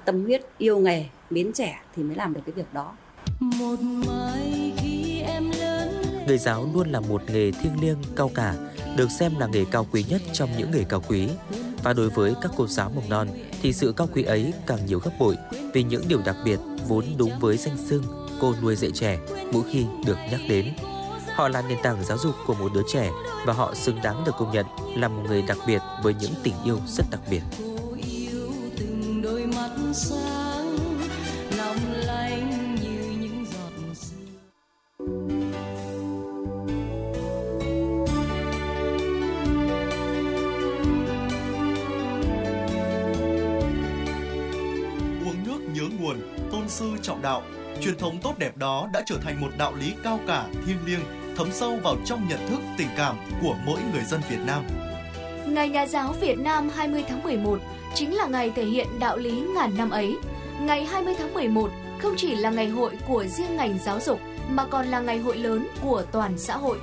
Tâm 0.06 0.24
huyết 0.24 0.42
yêu 0.58 0.80
nghề 0.80 1.06
mến 1.30 1.54
trẻ 1.54 1.82
thì 1.96 2.04
mới 2.04 2.16
làm 2.16 2.34
được 2.34 2.42
cái 2.46 2.54
việc 2.54 2.74
đó. 2.74 2.96
Một 3.40 3.80
mai 3.82 4.74
khi 4.78 5.22
em 5.22 5.52
lớn 5.60 6.08
nghề 6.28 6.38
giáo 6.38 6.70
luôn 6.74 6.92
là 6.92 7.00
một 7.00 7.22
nghề 7.28 7.52
thiêng 7.52 7.82
liêng 7.82 7.98
cao 8.16 8.32
cả 8.36 8.56
được 8.96 9.12
xem 9.20 9.32
là 9.40 9.48
nghề 9.48 9.66
cao 9.72 9.88
quý 9.92 10.06
nhất 10.10 10.22
trong 10.34 10.50
những 10.58 10.72
nghề 10.72 10.84
cao 10.90 11.04
quý 11.08 11.30
và 11.84 11.94
đối 11.94 12.10
với 12.10 12.36
các 12.42 12.52
cô 12.58 12.68
giáo 12.68 12.92
mầm 12.96 13.10
non 13.10 13.28
thì 13.62 13.74
sự 13.74 13.94
cao 13.98 14.10
quý 14.14 14.24
ấy 14.24 14.54
càng 14.66 14.86
nhiều 14.86 15.00
gấp 15.00 15.12
bội 15.20 15.38
vì 15.74 15.84
những 15.84 16.04
điều 16.08 16.22
đặc 16.26 16.36
biệt 16.46 16.60
vốn 16.88 17.06
đúng 17.18 17.40
với 17.40 17.58
danh 17.58 17.78
xưng 17.90 18.04
cô 18.40 18.54
nuôi 18.62 18.76
dạy 18.76 18.92
trẻ 18.94 19.20
mỗi 19.52 19.64
khi 19.72 19.86
được 20.06 20.18
nhắc 20.32 20.42
đến. 20.50 20.74
Họ 21.36 21.48
là 21.48 21.62
nền 21.62 21.78
tảng 21.84 22.04
giáo 22.06 22.18
dục 22.18 22.36
của 22.48 22.54
một 22.54 22.74
đứa 22.74 22.84
trẻ 22.94 23.12
và 23.46 23.54
họ 23.54 23.74
xứng 23.76 24.02
đáng 24.04 24.24
được 24.26 24.32
công 24.40 24.52
nhận 24.52 24.66
là 24.96 25.08
một 25.08 25.24
người 25.28 25.42
đặc 25.42 25.58
biệt 25.68 25.82
với 26.04 26.14
những 26.14 26.34
tình 26.44 26.54
yêu 26.66 26.80
rất 26.88 27.06
đặc 27.12 27.22
biệt. 27.30 27.42
Uống 30.10 30.27
đạo, 47.28 47.44
truyền 47.82 47.98
thống 47.98 48.18
tốt 48.24 48.34
đẹp 48.38 48.58
đó 48.58 48.90
đã 48.94 49.02
trở 49.06 49.16
thành 49.22 49.42
một 49.42 49.50
đạo 49.58 49.74
lý 49.80 49.94
cao 50.04 50.20
cả, 50.28 50.46
thiêng 50.66 50.86
liêng, 50.86 51.00
thấm 51.38 51.48
sâu 51.52 51.78
vào 51.84 51.96
trong 52.06 52.28
nhận 52.28 52.40
thức, 52.50 52.60
tình 52.78 52.88
cảm 52.98 53.16
của 53.42 53.56
mỗi 53.66 53.80
người 53.94 54.04
dân 54.04 54.22
Việt 54.30 54.40
Nam. 54.46 54.64
Ngày 55.46 55.70
Nhà 55.70 55.88
giáo 55.88 56.14
Việt 56.22 56.40
Nam 56.40 56.70
20 56.76 57.04
tháng 57.10 57.24
11 57.24 57.60
chính 57.96 58.16
là 58.16 58.26
ngày 58.26 58.52
thể 58.56 58.66
hiện 58.66 58.88
đạo 59.00 59.18
lý 59.18 59.32
ngàn 59.32 59.78
năm 59.78 59.90
ấy. 59.90 60.16
Ngày 60.62 60.86
20 60.86 61.16
tháng 61.18 61.34
11 61.34 61.72
không 62.02 62.14
chỉ 62.18 62.36
là 62.36 62.50
ngày 62.50 62.68
hội 62.68 62.92
của 63.08 63.26
riêng 63.26 63.56
ngành 63.58 63.80
giáo 63.86 64.00
dục 64.00 64.20
mà 64.50 64.66
còn 64.66 64.86
là 64.86 65.00
ngày 65.00 65.18
hội 65.18 65.38
lớn 65.38 65.68
của 65.82 66.04
toàn 66.12 66.38
xã 66.38 66.58
hội. 66.58 66.78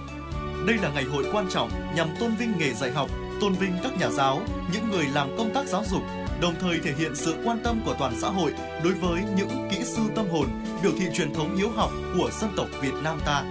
Đây 0.67 0.77
là 0.83 0.91
ngày 0.95 1.05
hội 1.05 1.25
quan 1.33 1.47
trọng 1.51 1.71
nhằm 1.97 2.09
tôn 2.21 2.35
vinh 2.35 2.53
nghề 2.59 2.73
dạy 2.73 2.91
học, 2.91 3.11
tôn 3.41 3.53
vinh 3.53 3.73
các 3.83 3.93
nhà 4.01 4.11
giáo, 4.11 4.41
những 4.73 4.91
người 4.91 5.05
làm 5.15 5.37
công 5.39 5.55
tác 5.55 5.67
giáo 5.67 5.85
dục, 5.91 6.03
đồng 6.41 6.55
thời 6.61 6.79
thể 6.79 6.93
hiện 6.99 7.15
sự 7.15 7.35
quan 7.45 7.59
tâm 7.65 7.81
của 7.85 7.95
toàn 7.99 8.13
xã 8.21 8.29
hội 8.29 8.55
đối 8.85 8.93
với 8.93 9.23
những 9.37 9.69
kỹ 9.71 9.77
sư 9.85 10.03
tâm 10.15 10.29
hồn, 10.29 10.47
biểu 10.83 10.93
thị 10.99 11.07
truyền 11.15 11.35
thống 11.35 11.57
hiếu 11.57 11.69
học 11.69 11.91
của 12.19 12.31
dân 12.41 12.51
tộc 12.57 12.69
Việt 12.83 12.95
Nam 13.03 13.21
ta. 13.27 13.45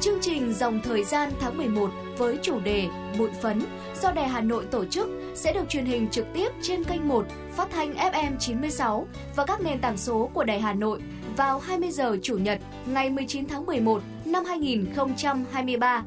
Chương 0.00 0.18
trình 0.20 0.52
Dòng 0.52 0.80
Thời 0.84 1.04
gian 1.04 1.30
tháng 1.40 1.56
11 1.56 1.90
với 2.18 2.38
chủ 2.42 2.60
đề 2.60 2.88
Bụi 3.18 3.30
phấn 3.42 3.62
do 4.02 4.12
Đài 4.12 4.28
Hà 4.28 4.40
Nội 4.40 4.64
tổ 4.70 4.84
chức 4.84 5.08
sẽ 5.34 5.52
được 5.52 5.68
truyền 5.68 5.84
hình 5.84 6.08
trực 6.10 6.26
tiếp 6.34 6.48
trên 6.62 6.84
kênh 6.84 7.08
1 7.08 7.26
phát 7.56 7.68
thanh 7.70 7.94
FM 7.94 8.36
96 8.38 9.06
và 9.36 9.44
các 9.44 9.60
nền 9.60 9.78
tảng 9.80 9.96
số 9.96 10.30
của 10.34 10.44
Đài 10.44 10.60
Hà 10.60 10.72
Nội 10.72 11.00
vào 11.36 11.58
20 11.58 11.90
giờ 11.90 12.16
Chủ 12.22 12.38
nhật 12.38 12.58
ngày 12.86 13.10
19 13.10 13.46
tháng 13.48 13.66
11 13.66 14.02
năm 14.24 14.44
2023. 14.44 16.02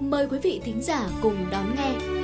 Mời 0.00 0.26
quý 0.30 0.38
vị 0.42 0.60
thính 0.64 0.82
giả 0.82 1.08
cùng 1.22 1.46
đón 1.50 1.74
nghe. 1.76 2.23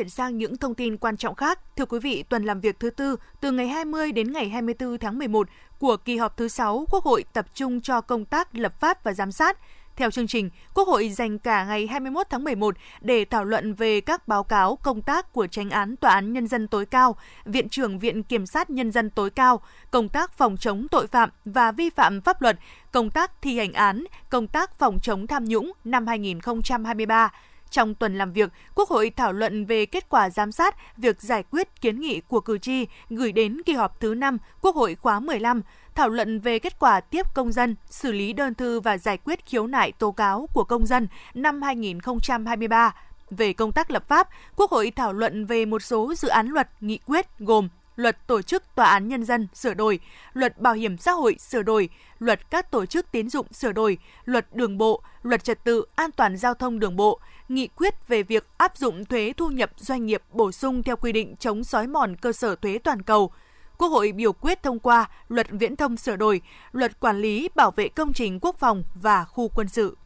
Chuyển 0.00 0.08
sang 0.08 0.38
những 0.38 0.56
thông 0.56 0.74
tin 0.74 0.96
quan 0.96 1.16
trọng 1.16 1.34
khác. 1.34 1.58
Thưa 1.76 1.84
quý 1.84 1.98
vị, 1.98 2.24
tuần 2.28 2.44
làm 2.44 2.60
việc 2.60 2.80
thứ 2.80 2.90
tư 2.90 3.16
từ 3.40 3.50
ngày 3.50 3.68
20 3.68 4.12
đến 4.12 4.32
ngày 4.32 4.48
24 4.48 4.98
tháng 4.98 5.18
11 5.18 5.48
của 5.78 5.96
kỳ 5.96 6.16
họp 6.16 6.36
thứ 6.36 6.48
6 6.48 6.84
Quốc 6.90 7.04
hội 7.04 7.24
tập 7.32 7.46
trung 7.54 7.80
cho 7.80 8.00
công 8.00 8.24
tác 8.24 8.54
lập 8.54 8.80
pháp 8.80 9.04
và 9.04 9.12
giám 9.12 9.32
sát. 9.32 9.58
Theo 9.96 10.10
chương 10.10 10.26
trình, 10.26 10.50
Quốc 10.74 10.88
hội 10.88 11.08
dành 11.08 11.38
cả 11.38 11.64
ngày 11.64 11.86
21 11.86 12.26
tháng 12.30 12.44
11 12.44 12.74
để 13.00 13.24
thảo 13.24 13.44
luận 13.44 13.74
về 13.74 14.00
các 14.00 14.28
báo 14.28 14.44
cáo 14.44 14.76
công 14.82 15.02
tác 15.02 15.32
của 15.32 15.46
Tránh 15.46 15.70
án 15.70 15.96
Tòa 15.96 16.12
án 16.12 16.32
Nhân 16.32 16.46
dân 16.46 16.68
tối 16.68 16.86
cao, 16.86 17.16
Viện 17.44 17.68
trưởng 17.68 17.98
Viện 17.98 18.22
Kiểm 18.22 18.46
sát 18.46 18.70
Nhân 18.70 18.90
dân 18.90 19.10
tối 19.10 19.30
cao, 19.30 19.60
công 19.90 20.08
tác 20.08 20.32
phòng 20.32 20.56
chống 20.56 20.86
tội 20.90 21.06
phạm 21.06 21.30
và 21.44 21.72
vi 21.72 21.90
phạm 21.90 22.20
pháp 22.20 22.42
luật, 22.42 22.58
công 22.92 23.10
tác 23.10 23.42
thi 23.42 23.58
hành 23.58 23.72
án, 23.72 24.04
công 24.30 24.46
tác 24.46 24.78
phòng 24.78 24.98
chống 25.02 25.26
tham 25.26 25.44
nhũng 25.44 25.72
năm 25.84 26.06
2023 26.06 27.30
trong 27.70 27.94
tuần 27.94 28.18
làm 28.18 28.32
việc, 28.32 28.52
Quốc 28.74 28.88
hội 28.88 29.10
thảo 29.16 29.32
luận 29.32 29.64
về 29.64 29.86
kết 29.86 30.08
quả 30.08 30.30
giám 30.30 30.52
sát 30.52 30.96
việc 30.96 31.22
giải 31.22 31.44
quyết 31.50 31.80
kiến 31.80 32.00
nghị 32.00 32.20
của 32.20 32.40
cử 32.40 32.58
tri 32.58 32.86
gửi 33.10 33.32
đến 33.32 33.62
kỳ 33.66 33.72
họp 33.72 34.00
thứ 34.00 34.14
5 34.14 34.38
Quốc 34.60 34.76
hội 34.76 34.94
khóa 34.94 35.20
15, 35.20 35.62
thảo 35.94 36.08
luận 36.08 36.40
về 36.40 36.58
kết 36.58 36.78
quả 36.78 37.00
tiếp 37.00 37.26
công 37.34 37.52
dân, 37.52 37.76
xử 37.90 38.12
lý 38.12 38.32
đơn 38.32 38.54
thư 38.54 38.80
và 38.80 38.98
giải 38.98 39.18
quyết 39.24 39.46
khiếu 39.46 39.66
nại 39.66 39.92
tố 39.92 40.10
cáo 40.10 40.48
của 40.54 40.64
công 40.64 40.86
dân 40.86 41.08
năm 41.34 41.62
2023. 41.62 42.94
Về 43.30 43.52
công 43.52 43.72
tác 43.72 43.90
lập 43.90 44.08
pháp, 44.08 44.28
Quốc 44.56 44.70
hội 44.70 44.92
thảo 44.96 45.12
luận 45.12 45.46
về 45.46 45.64
một 45.64 45.82
số 45.82 46.14
dự 46.14 46.28
án 46.28 46.48
luật, 46.48 46.68
nghị 46.80 46.98
quyết 47.06 47.26
gồm 47.38 47.68
Luật 48.00 48.26
Tổ 48.26 48.42
chức 48.42 48.62
Tòa 48.74 48.86
án 48.86 49.08
Nhân 49.08 49.24
dân 49.24 49.48
sửa 49.54 49.74
đổi, 49.74 50.00
Luật 50.32 50.58
Bảo 50.58 50.74
hiểm 50.74 50.98
xã 50.98 51.12
hội 51.12 51.36
sửa 51.38 51.62
đổi, 51.62 51.88
Luật 52.18 52.50
các 52.50 52.70
tổ 52.70 52.86
chức 52.86 53.06
tiến 53.12 53.30
dụng 53.30 53.46
sửa 53.52 53.72
đổi, 53.72 53.98
Luật 54.24 54.54
Đường 54.54 54.78
bộ, 54.78 55.02
Luật 55.22 55.44
Trật 55.44 55.64
tự 55.64 55.84
an 55.94 56.10
toàn 56.12 56.36
giao 56.36 56.54
thông 56.54 56.78
đường 56.78 56.96
bộ, 56.96 57.20
nghị 57.48 57.66
quyết 57.66 58.08
về 58.08 58.22
việc 58.22 58.46
áp 58.56 58.76
dụng 58.76 59.04
thuế 59.04 59.32
thu 59.36 59.48
nhập 59.48 59.70
doanh 59.76 60.06
nghiệp 60.06 60.22
bổ 60.32 60.52
sung 60.52 60.82
theo 60.82 60.96
quy 60.96 61.12
định 61.12 61.36
chống 61.36 61.64
xói 61.64 61.86
mòn 61.86 62.16
cơ 62.16 62.32
sở 62.32 62.56
thuế 62.56 62.78
toàn 62.78 63.02
cầu. 63.02 63.32
Quốc 63.78 63.88
hội 63.88 64.12
biểu 64.12 64.32
quyết 64.32 64.62
thông 64.62 64.78
qua 64.78 65.10
Luật 65.28 65.46
Viễn 65.50 65.76
thông 65.76 65.96
sửa 65.96 66.16
đổi, 66.16 66.40
Luật 66.72 67.00
Quản 67.00 67.18
lý 67.18 67.48
bảo 67.54 67.70
vệ 67.70 67.88
công 67.88 68.12
trình 68.12 68.38
quốc 68.40 68.56
phòng 68.58 68.84
và 68.94 69.24
khu 69.24 69.48
quân 69.48 69.68
sự. 69.68 69.96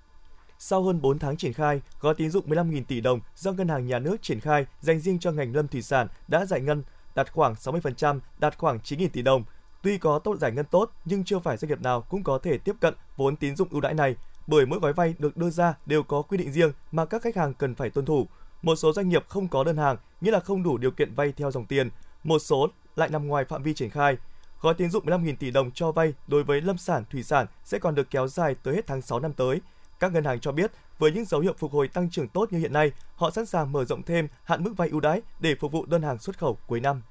Sau 0.58 0.82
hơn 0.82 1.00
4 1.02 1.18
tháng 1.18 1.36
triển 1.36 1.52
khai, 1.52 1.82
gói 2.00 2.14
tín 2.14 2.30
dụng 2.30 2.48
15.000 2.48 2.84
tỷ 2.84 3.00
đồng 3.00 3.20
do 3.36 3.52
Ngân 3.52 3.68
hàng 3.68 3.86
Nhà 3.86 3.98
nước 3.98 4.22
triển 4.22 4.40
khai 4.40 4.66
dành 4.80 5.00
riêng 5.00 5.18
cho 5.18 5.32
ngành 5.32 5.56
lâm 5.56 5.68
thủy 5.68 5.82
sản 5.82 6.06
đã 6.28 6.46
giải 6.46 6.60
ngân 6.60 6.82
đạt 7.14 7.32
khoảng 7.32 7.54
60%, 7.54 8.20
đạt 8.38 8.58
khoảng 8.58 8.78
9.000 8.78 9.08
tỷ 9.12 9.22
đồng. 9.22 9.44
Tuy 9.82 9.98
có 9.98 10.18
tốt 10.18 10.38
giải 10.40 10.52
ngân 10.52 10.64
tốt, 10.64 10.90
nhưng 11.04 11.24
chưa 11.24 11.38
phải 11.38 11.56
doanh 11.56 11.68
nghiệp 11.68 11.80
nào 11.80 12.00
cũng 12.00 12.22
có 12.22 12.38
thể 12.38 12.58
tiếp 12.58 12.76
cận 12.80 12.94
vốn 13.16 13.36
tín 13.36 13.56
dụng 13.56 13.68
ưu 13.70 13.80
đãi 13.80 13.94
này, 13.94 14.16
bởi 14.46 14.66
mỗi 14.66 14.78
gói 14.78 14.92
vay 14.92 15.14
được 15.18 15.36
đưa 15.36 15.50
ra 15.50 15.74
đều 15.86 16.02
có 16.02 16.22
quy 16.22 16.36
định 16.38 16.52
riêng 16.52 16.72
mà 16.92 17.04
các 17.04 17.22
khách 17.22 17.36
hàng 17.36 17.54
cần 17.54 17.74
phải 17.74 17.90
tuân 17.90 18.06
thủ. 18.06 18.26
Một 18.62 18.76
số 18.76 18.92
doanh 18.92 19.08
nghiệp 19.08 19.24
không 19.28 19.48
có 19.48 19.64
đơn 19.64 19.76
hàng, 19.76 19.96
nghĩa 20.20 20.30
là 20.30 20.40
không 20.40 20.62
đủ 20.62 20.78
điều 20.78 20.90
kiện 20.90 21.14
vay 21.14 21.32
theo 21.32 21.50
dòng 21.50 21.66
tiền. 21.66 21.90
Một 22.24 22.38
số 22.38 22.68
lại 22.96 23.08
nằm 23.08 23.26
ngoài 23.26 23.44
phạm 23.44 23.62
vi 23.62 23.74
triển 23.74 23.90
khai. 23.90 24.16
Gói 24.60 24.74
tín 24.74 24.90
dụng 24.90 25.06
15.000 25.06 25.36
tỷ 25.36 25.50
đồng 25.50 25.70
cho 25.70 25.92
vay 25.92 26.14
đối 26.26 26.44
với 26.44 26.60
lâm 26.60 26.78
sản, 26.78 27.04
thủy 27.10 27.22
sản 27.22 27.46
sẽ 27.64 27.78
còn 27.78 27.94
được 27.94 28.10
kéo 28.10 28.28
dài 28.28 28.54
tới 28.62 28.74
hết 28.74 28.86
tháng 28.86 29.02
6 29.02 29.20
năm 29.20 29.32
tới. 29.32 29.60
Các 30.00 30.12
ngân 30.12 30.24
hàng 30.24 30.40
cho 30.40 30.52
biết, 30.52 30.72
với 30.98 31.12
những 31.12 31.24
dấu 31.24 31.40
hiệu 31.40 31.54
phục 31.58 31.72
hồi 31.72 31.88
tăng 31.88 32.10
trưởng 32.10 32.28
tốt 32.28 32.52
như 32.52 32.58
hiện 32.58 32.72
nay, 32.72 32.92
họ 33.14 33.30
sẵn 33.30 33.46
sàng 33.46 33.72
mở 33.72 33.84
rộng 33.84 34.02
thêm 34.02 34.28
hạn 34.44 34.64
mức 34.64 34.72
vay 34.76 34.88
ưu 34.88 35.00
đãi 35.00 35.22
để 35.40 35.54
phục 35.60 35.72
vụ 35.72 35.86
đơn 35.86 36.02
hàng 36.02 36.18
xuất 36.18 36.38
khẩu 36.38 36.58
cuối 36.66 36.80
năm. 36.80 37.02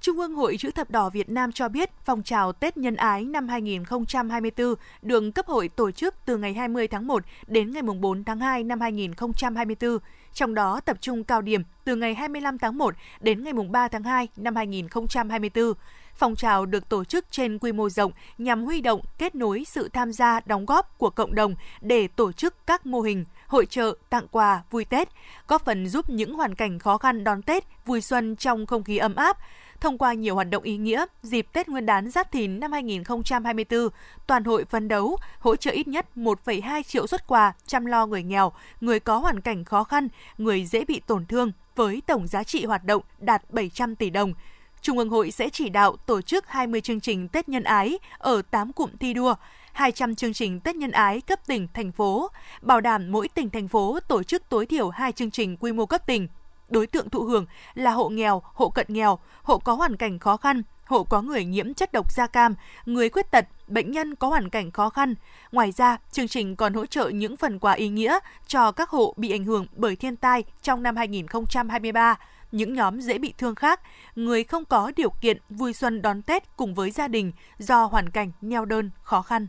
Trung 0.00 0.18
ương 0.18 0.34
Hội 0.34 0.56
Chữ 0.58 0.70
Thập 0.70 0.90
Đỏ 0.90 1.10
Việt 1.10 1.28
Nam 1.28 1.52
cho 1.52 1.68
biết 1.68 1.90
phong 2.04 2.22
trào 2.22 2.52
Tết 2.52 2.76
Nhân 2.76 2.96
Ái 2.96 3.24
năm 3.24 3.48
2024 3.48 4.74
được 5.02 5.30
cấp 5.34 5.46
hội 5.46 5.68
tổ 5.68 5.90
chức 5.90 6.14
từ 6.24 6.36
ngày 6.36 6.54
20 6.54 6.88
tháng 6.88 7.06
1 7.06 7.22
đến 7.46 7.72
ngày 7.72 7.82
4 7.82 8.24
tháng 8.24 8.40
2 8.40 8.64
năm 8.64 8.80
2024, 8.80 9.98
trong 10.32 10.54
đó 10.54 10.80
tập 10.80 10.96
trung 11.00 11.24
cao 11.24 11.42
điểm 11.42 11.62
từ 11.84 11.96
ngày 11.96 12.14
25 12.14 12.58
tháng 12.58 12.78
1 12.78 12.94
đến 13.20 13.44
ngày 13.44 13.52
3 13.52 13.88
tháng 13.88 14.02
2 14.02 14.28
năm 14.36 14.56
2024. 14.56 15.72
Phong 16.14 16.36
trào 16.36 16.66
được 16.66 16.88
tổ 16.88 17.04
chức 17.04 17.24
trên 17.30 17.58
quy 17.58 17.72
mô 17.72 17.88
rộng 17.88 18.12
nhằm 18.38 18.64
huy 18.64 18.80
động, 18.80 19.00
kết 19.18 19.34
nối 19.34 19.64
sự 19.66 19.88
tham 19.88 20.12
gia, 20.12 20.40
đóng 20.46 20.66
góp 20.66 20.98
của 20.98 21.10
cộng 21.10 21.34
đồng 21.34 21.54
để 21.80 22.08
tổ 22.08 22.32
chức 22.32 22.66
các 22.66 22.86
mô 22.86 23.00
hình, 23.00 23.24
hội 23.46 23.66
trợ, 23.66 23.94
tặng 24.10 24.26
quà, 24.30 24.62
vui 24.70 24.84
Tết, 24.84 25.08
góp 25.48 25.64
phần 25.64 25.88
giúp 25.88 26.10
những 26.10 26.34
hoàn 26.34 26.54
cảnh 26.54 26.78
khó 26.78 26.98
khăn 26.98 27.24
đón 27.24 27.42
Tết, 27.42 27.64
vui 27.86 28.00
xuân 28.00 28.36
trong 28.36 28.66
không 28.66 28.84
khí 28.84 28.96
ấm 28.96 29.14
áp, 29.14 29.38
Thông 29.80 29.98
qua 29.98 30.12
nhiều 30.12 30.34
hoạt 30.34 30.50
động 30.50 30.62
ý 30.62 30.76
nghĩa, 30.76 31.06
dịp 31.22 31.46
Tết 31.52 31.68
Nguyên 31.68 31.86
đán 31.86 32.10
Giáp 32.10 32.32
Thìn 32.32 32.60
năm 32.60 32.72
2024, 32.72 33.88
toàn 34.26 34.44
hội 34.44 34.64
phấn 34.64 34.88
đấu 34.88 35.16
hỗ 35.38 35.56
trợ 35.56 35.70
ít 35.70 35.88
nhất 35.88 36.06
1,2 36.16 36.82
triệu 36.82 37.06
xuất 37.06 37.26
quà 37.26 37.52
chăm 37.66 37.84
lo 37.84 38.06
người 38.06 38.22
nghèo, 38.22 38.52
người 38.80 39.00
có 39.00 39.18
hoàn 39.18 39.40
cảnh 39.40 39.64
khó 39.64 39.84
khăn, 39.84 40.08
người 40.38 40.64
dễ 40.64 40.84
bị 40.84 41.00
tổn 41.06 41.26
thương 41.26 41.52
với 41.76 42.02
tổng 42.06 42.26
giá 42.26 42.44
trị 42.44 42.64
hoạt 42.64 42.84
động 42.84 43.02
đạt 43.18 43.42
700 43.50 43.96
tỷ 43.96 44.10
đồng. 44.10 44.34
Trung 44.84 44.98
ương 44.98 45.10
hội 45.10 45.30
sẽ 45.30 45.48
chỉ 45.48 45.68
đạo 45.68 45.96
tổ 45.96 46.22
chức 46.22 46.48
20 46.48 46.80
chương 46.80 47.00
trình 47.00 47.28
Tết 47.28 47.48
nhân 47.48 47.64
ái 47.64 47.98
ở 48.18 48.42
8 48.42 48.72
cụm 48.72 48.90
thi 49.00 49.14
đua, 49.14 49.34
200 49.72 50.14
chương 50.14 50.32
trình 50.32 50.60
Tết 50.60 50.76
nhân 50.76 50.90
ái 50.90 51.20
cấp 51.20 51.46
tỉnh, 51.46 51.68
thành 51.74 51.92
phố, 51.92 52.30
bảo 52.62 52.80
đảm 52.80 53.12
mỗi 53.12 53.28
tỉnh, 53.28 53.50
thành 53.50 53.68
phố 53.68 53.98
tổ 54.08 54.22
chức 54.22 54.48
tối 54.48 54.66
thiểu 54.66 54.90
2 54.90 55.12
chương 55.12 55.30
trình 55.30 55.56
quy 55.56 55.72
mô 55.72 55.86
cấp 55.86 56.06
tỉnh 56.06 56.28
đối 56.68 56.86
tượng 56.86 57.10
thụ 57.10 57.22
hưởng 57.22 57.46
là 57.74 57.90
hộ 57.90 58.08
nghèo, 58.08 58.42
hộ 58.44 58.68
cận 58.68 58.86
nghèo, 58.88 59.18
hộ 59.42 59.58
có 59.58 59.74
hoàn 59.74 59.96
cảnh 59.96 60.18
khó 60.18 60.36
khăn, 60.36 60.62
hộ 60.84 61.04
có 61.04 61.22
người 61.22 61.44
nhiễm 61.44 61.74
chất 61.74 61.92
độc 61.92 62.12
da 62.12 62.26
cam, 62.26 62.54
người 62.86 63.08
khuyết 63.08 63.30
tật, 63.30 63.46
bệnh 63.68 63.90
nhân 63.90 64.14
có 64.14 64.28
hoàn 64.28 64.48
cảnh 64.48 64.70
khó 64.70 64.88
khăn. 64.90 65.14
Ngoài 65.52 65.72
ra, 65.72 65.96
chương 66.12 66.28
trình 66.28 66.56
còn 66.56 66.74
hỗ 66.74 66.86
trợ 66.86 67.08
những 67.08 67.36
phần 67.36 67.58
quà 67.58 67.72
ý 67.72 67.88
nghĩa 67.88 68.18
cho 68.46 68.72
các 68.72 68.90
hộ 68.90 69.14
bị 69.16 69.30
ảnh 69.30 69.44
hưởng 69.44 69.66
bởi 69.76 69.96
thiên 69.96 70.16
tai 70.16 70.44
trong 70.62 70.82
năm 70.82 70.96
2023 70.96 72.16
những 72.54 72.74
nhóm 72.74 73.00
dễ 73.00 73.18
bị 73.18 73.34
thương 73.38 73.54
khác, 73.54 73.80
người 74.14 74.44
không 74.44 74.64
có 74.64 74.92
điều 74.96 75.10
kiện 75.10 75.38
vui 75.48 75.72
xuân 75.72 76.02
đón 76.02 76.22
Tết 76.22 76.56
cùng 76.56 76.74
với 76.74 76.90
gia 76.90 77.08
đình 77.08 77.32
do 77.58 77.84
hoàn 77.84 78.10
cảnh 78.10 78.32
neo 78.40 78.64
đơn, 78.64 78.90
khó 79.02 79.22
khăn. 79.22 79.46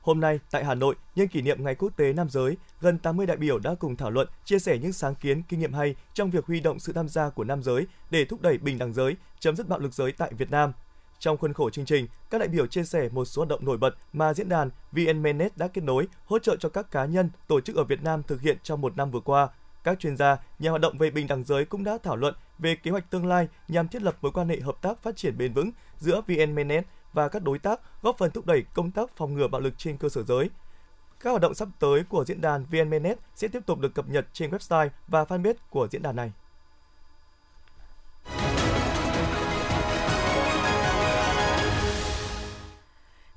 Hôm 0.00 0.20
nay, 0.20 0.40
tại 0.50 0.64
Hà 0.64 0.74
Nội, 0.74 0.94
nhân 1.14 1.28
kỷ 1.28 1.42
niệm 1.42 1.64
Ngày 1.64 1.74
Quốc 1.74 1.96
tế 1.96 2.12
Nam 2.12 2.28
giới, 2.30 2.56
gần 2.80 2.98
80 2.98 3.26
đại 3.26 3.36
biểu 3.36 3.58
đã 3.58 3.74
cùng 3.74 3.96
thảo 3.96 4.10
luận, 4.10 4.28
chia 4.44 4.58
sẻ 4.58 4.78
những 4.78 4.92
sáng 4.92 5.14
kiến, 5.14 5.42
kinh 5.48 5.60
nghiệm 5.60 5.72
hay 5.72 5.94
trong 6.14 6.30
việc 6.30 6.46
huy 6.46 6.60
động 6.60 6.78
sự 6.78 6.92
tham 6.92 7.08
gia 7.08 7.30
của 7.30 7.44
nam 7.44 7.62
giới 7.62 7.86
để 8.10 8.24
thúc 8.24 8.42
đẩy 8.42 8.58
bình 8.58 8.78
đẳng 8.78 8.92
giới, 8.92 9.16
chấm 9.38 9.56
dứt 9.56 9.68
bạo 9.68 9.78
lực 9.78 9.94
giới 9.94 10.12
tại 10.12 10.32
Việt 10.38 10.50
Nam. 10.50 10.72
Trong 11.18 11.36
khuôn 11.36 11.52
khổ 11.52 11.70
chương 11.70 11.84
trình, 11.84 12.06
các 12.30 12.38
đại 12.38 12.48
biểu 12.48 12.66
chia 12.66 12.84
sẻ 12.84 13.08
một 13.12 13.24
số 13.24 13.40
hoạt 13.40 13.48
động 13.48 13.64
nổi 13.64 13.78
bật 13.78 13.94
mà 14.12 14.34
diễn 14.34 14.48
đàn 14.48 14.70
VNMNet 14.92 15.56
đã 15.56 15.68
kết 15.68 15.84
nối, 15.84 16.08
hỗ 16.24 16.38
trợ 16.38 16.56
cho 16.56 16.68
các 16.68 16.90
cá 16.90 17.04
nhân, 17.04 17.30
tổ 17.48 17.60
chức 17.60 17.76
ở 17.76 17.84
Việt 17.84 18.02
Nam 18.02 18.22
thực 18.22 18.40
hiện 18.40 18.58
trong 18.62 18.80
một 18.80 18.96
năm 18.96 19.10
vừa 19.10 19.20
qua. 19.20 19.48
Các 19.84 20.00
chuyên 20.00 20.16
gia, 20.16 20.36
nhà 20.58 20.70
hoạt 20.70 20.82
động 20.82 20.98
về 20.98 21.10
bình 21.10 21.26
đẳng 21.26 21.44
giới 21.44 21.64
cũng 21.64 21.84
đã 21.84 21.98
thảo 22.02 22.16
luận 22.16 22.34
về 22.58 22.74
kế 22.74 22.90
hoạch 22.90 23.10
tương 23.10 23.26
lai 23.26 23.48
nhằm 23.68 23.88
thiết 23.88 24.02
lập 24.02 24.16
mối 24.22 24.32
quan 24.32 24.48
hệ 24.48 24.60
hợp 24.60 24.76
tác 24.82 25.02
phát 25.02 25.16
triển 25.16 25.38
bền 25.38 25.52
vững 25.52 25.70
giữa 25.98 26.20
VNMNet 26.26 26.86
và 27.12 27.28
các 27.28 27.42
đối 27.42 27.58
tác, 27.58 27.80
góp 28.02 28.18
phần 28.18 28.30
thúc 28.30 28.46
đẩy 28.46 28.62
công 28.74 28.90
tác 28.90 29.16
phòng 29.16 29.34
ngừa 29.34 29.48
bạo 29.48 29.60
lực 29.60 29.74
trên 29.78 29.96
cơ 29.96 30.08
sở 30.08 30.22
giới. 30.22 30.50
Các 31.20 31.30
hoạt 31.30 31.42
động 31.42 31.54
sắp 31.54 31.68
tới 31.78 32.04
của 32.08 32.24
diễn 32.24 32.40
đàn 32.40 32.64
VNMNet 32.64 33.18
sẽ 33.34 33.48
tiếp 33.48 33.66
tục 33.66 33.78
được 33.78 33.94
cập 33.94 34.08
nhật 34.08 34.26
trên 34.32 34.50
website 34.50 34.88
và 35.08 35.24
fanpage 35.24 35.54
của 35.70 35.88
diễn 35.90 36.02
đàn 36.02 36.16
này. 36.16 36.32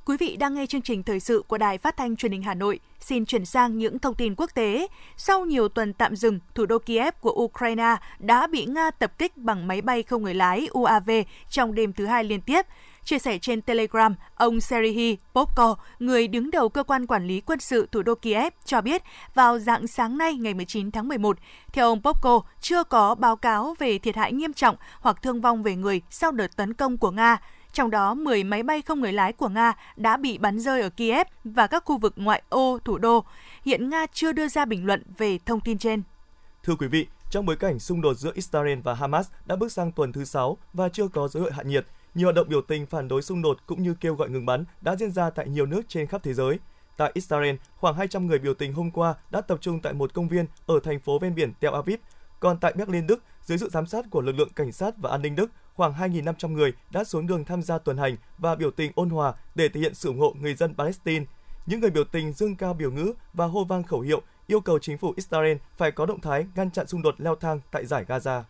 Quý 0.07 0.17
vị 0.17 0.37
đang 0.37 0.53
nghe 0.53 0.65
chương 0.65 0.81
trình 0.81 1.03
thời 1.03 1.19
sự 1.19 1.43
của 1.47 1.57
Đài 1.57 1.77
Phát 1.77 1.97
thanh 1.97 2.15
Truyền 2.15 2.31
hình 2.31 2.43
Hà 2.43 2.53
Nội. 2.53 2.79
Xin 2.99 3.25
chuyển 3.25 3.45
sang 3.45 3.77
những 3.77 3.99
thông 3.99 4.15
tin 4.15 4.35
quốc 4.37 4.49
tế. 4.53 4.87
Sau 5.17 5.45
nhiều 5.45 5.69
tuần 5.69 5.93
tạm 5.93 6.15
dừng, 6.15 6.39
thủ 6.55 6.65
đô 6.65 6.79
Kiev 6.79 7.13
của 7.21 7.31
Ukraine 7.31 7.95
đã 8.19 8.47
bị 8.47 8.65
Nga 8.65 8.91
tập 8.91 9.17
kích 9.17 9.37
bằng 9.37 9.67
máy 9.67 9.81
bay 9.81 10.03
không 10.03 10.23
người 10.23 10.33
lái 10.33 10.67
UAV 10.71 11.09
trong 11.49 11.75
đêm 11.75 11.93
thứ 11.93 12.05
hai 12.05 12.23
liên 12.23 12.41
tiếp. 12.41 12.65
Chia 13.03 13.19
sẻ 13.19 13.37
trên 13.37 13.61
Telegram, 13.61 14.15
ông 14.35 14.61
Serhiy 14.61 15.17
Popko, 15.33 15.75
người 15.99 16.27
đứng 16.27 16.51
đầu 16.51 16.69
cơ 16.69 16.83
quan 16.83 17.05
quản 17.05 17.27
lý 17.27 17.41
quân 17.41 17.59
sự 17.59 17.87
thủ 17.91 18.01
đô 18.01 18.15
Kiev, 18.15 18.53
cho 18.65 18.81
biết 18.81 19.01
vào 19.33 19.59
dạng 19.59 19.87
sáng 19.87 20.17
nay 20.17 20.33
ngày 20.33 20.53
19 20.53 20.91
tháng 20.91 21.07
11, 21.07 21.37
theo 21.73 21.87
ông 21.87 22.01
Popko, 22.01 22.41
chưa 22.61 22.83
có 22.83 23.15
báo 23.15 23.35
cáo 23.35 23.75
về 23.79 23.97
thiệt 23.97 24.15
hại 24.15 24.33
nghiêm 24.33 24.53
trọng 24.53 24.75
hoặc 24.99 25.21
thương 25.21 25.41
vong 25.41 25.63
về 25.63 25.75
người 25.75 26.01
sau 26.09 26.31
đợt 26.31 26.55
tấn 26.55 26.73
công 26.73 26.97
của 26.97 27.11
Nga. 27.11 27.37
Trong 27.77 27.89
đó, 27.89 28.13
10 28.13 28.43
máy 28.43 28.63
bay 28.63 28.81
không 28.81 29.01
người 29.01 29.13
lái 29.13 29.33
của 29.33 29.49
Nga 29.49 29.73
đã 29.95 30.17
bị 30.17 30.37
bắn 30.37 30.59
rơi 30.59 30.81
ở 30.81 30.89
Kiev 30.89 31.27
và 31.43 31.67
các 31.67 31.83
khu 31.85 31.97
vực 31.97 32.13
ngoại 32.15 32.41
ô 32.49 32.79
thủ 32.85 32.97
đô. 32.97 33.23
Hiện 33.65 33.89
Nga 33.89 34.05
chưa 34.13 34.31
đưa 34.31 34.47
ra 34.47 34.65
bình 34.65 34.85
luận 34.85 35.03
về 35.17 35.39
thông 35.45 35.59
tin 35.59 35.77
trên. 35.77 36.01
Thưa 36.63 36.75
quý 36.75 36.87
vị, 36.87 37.07
trong 37.29 37.45
bối 37.45 37.55
cảnh 37.55 37.79
xung 37.79 38.01
đột 38.01 38.13
giữa 38.13 38.31
Israel 38.33 38.79
và 38.79 38.93
Hamas 38.93 39.27
đã 39.45 39.55
bước 39.55 39.71
sang 39.71 39.91
tuần 39.91 40.11
thứ 40.11 40.25
6 40.25 40.57
và 40.73 40.89
chưa 40.89 41.07
có 41.07 41.27
dấu 41.27 41.43
hiệu 41.43 41.51
hạ 41.51 41.63
nhiệt, 41.63 41.85
nhiều 42.15 42.25
hoạt 42.25 42.35
động 42.35 42.49
biểu 42.49 42.61
tình 42.61 42.85
phản 42.85 43.07
đối 43.07 43.21
xung 43.21 43.41
đột 43.41 43.57
cũng 43.65 43.83
như 43.83 43.93
kêu 44.01 44.15
gọi 44.15 44.29
ngừng 44.29 44.45
bắn 44.45 44.65
đã 44.81 44.95
diễn 44.95 45.11
ra 45.11 45.29
tại 45.29 45.49
nhiều 45.49 45.65
nước 45.65 45.81
trên 45.87 46.07
khắp 46.07 46.23
thế 46.23 46.33
giới. 46.33 46.59
Tại 46.97 47.11
Israel, 47.13 47.55
khoảng 47.75 47.95
200 47.95 48.27
người 48.27 48.39
biểu 48.39 48.53
tình 48.53 48.73
hôm 48.73 48.91
qua 48.91 49.15
đã 49.31 49.41
tập 49.41 49.57
trung 49.61 49.79
tại 49.79 49.93
một 49.93 50.13
công 50.13 50.27
viên 50.27 50.45
ở 50.67 50.79
thành 50.83 50.99
phố 50.99 51.19
ven 51.19 51.35
biển 51.35 51.53
Tel 51.59 51.73
Aviv. 51.73 51.99
Còn 52.39 52.59
tại 52.59 52.73
Berlin, 52.73 53.07
Đức, 53.07 53.23
dưới 53.41 53.57
sự 53.57 53.69
giám 53.69 53.85
sát 53.85 54.05
của 54.09 54.21
lực 54.21 54.35
lượng 54.35 54.49
cảnh 54.55 54.71
sát 54.71 54.93
và 54.97 55.11
an 55.11 55.21
ninh 55.21 55.35
Đức, 55.35 55.51
khoảng 55.77 55.93
2.500 55.93 56.51
người 56.51 56.73
đã 56.91 57.03
xuống 57.03 57.27
đường 57.27 57.45
tham 57.45 57.61
gia 57.61 57.77
tuần 57.77 57.97
hành 57.97 58.15
và 58.37 58.55
biểu 58.55 58.71
tình 58.71 58.91
ôn 58.95 59.09
hòa 59.09 59.33
để 59.55 59.69
thể 59.69 59.81
hiện 59.81 59.93
sự 59.95 60.09
ủng 60.09 60.19
hộ 60.19 60.35
người 60.41 60.53
dân 60.55 60.75
Palestine. 60.77 61.25
Những 61.65 61.79
người 61.79 61.89
biểu 61.89 62.03
tình 62.03 62.33
dương 62.33 62.55
cao 62.55 62.73
biểu 62.73 62.91
ngữ 62.91 63.13
và 63.33 63.45
hô 63.45 63.63
vang 63.63 63.83
khẩu 63.83 63.99
hiệu 63.99 64.21
yêu 64.47 64.61
cầu 64.61 64.79
chính 64.79 64.97
phủ 64.97 65.13
Israel 65.15 65.57
phải 65.77 65.91
có 65.91 66.05
động 66.05 66.21
thái 66.21 66.45
ngăn 66.55 66.71
chặn 66.71 66.87
xung 66.87 67.01
đột 67.01 67.15
leo 67.17 67.35
thang 67.35 67.59
tại 67.71 67.85
giải 67.85 68.05
Gaza. 68.07 68.41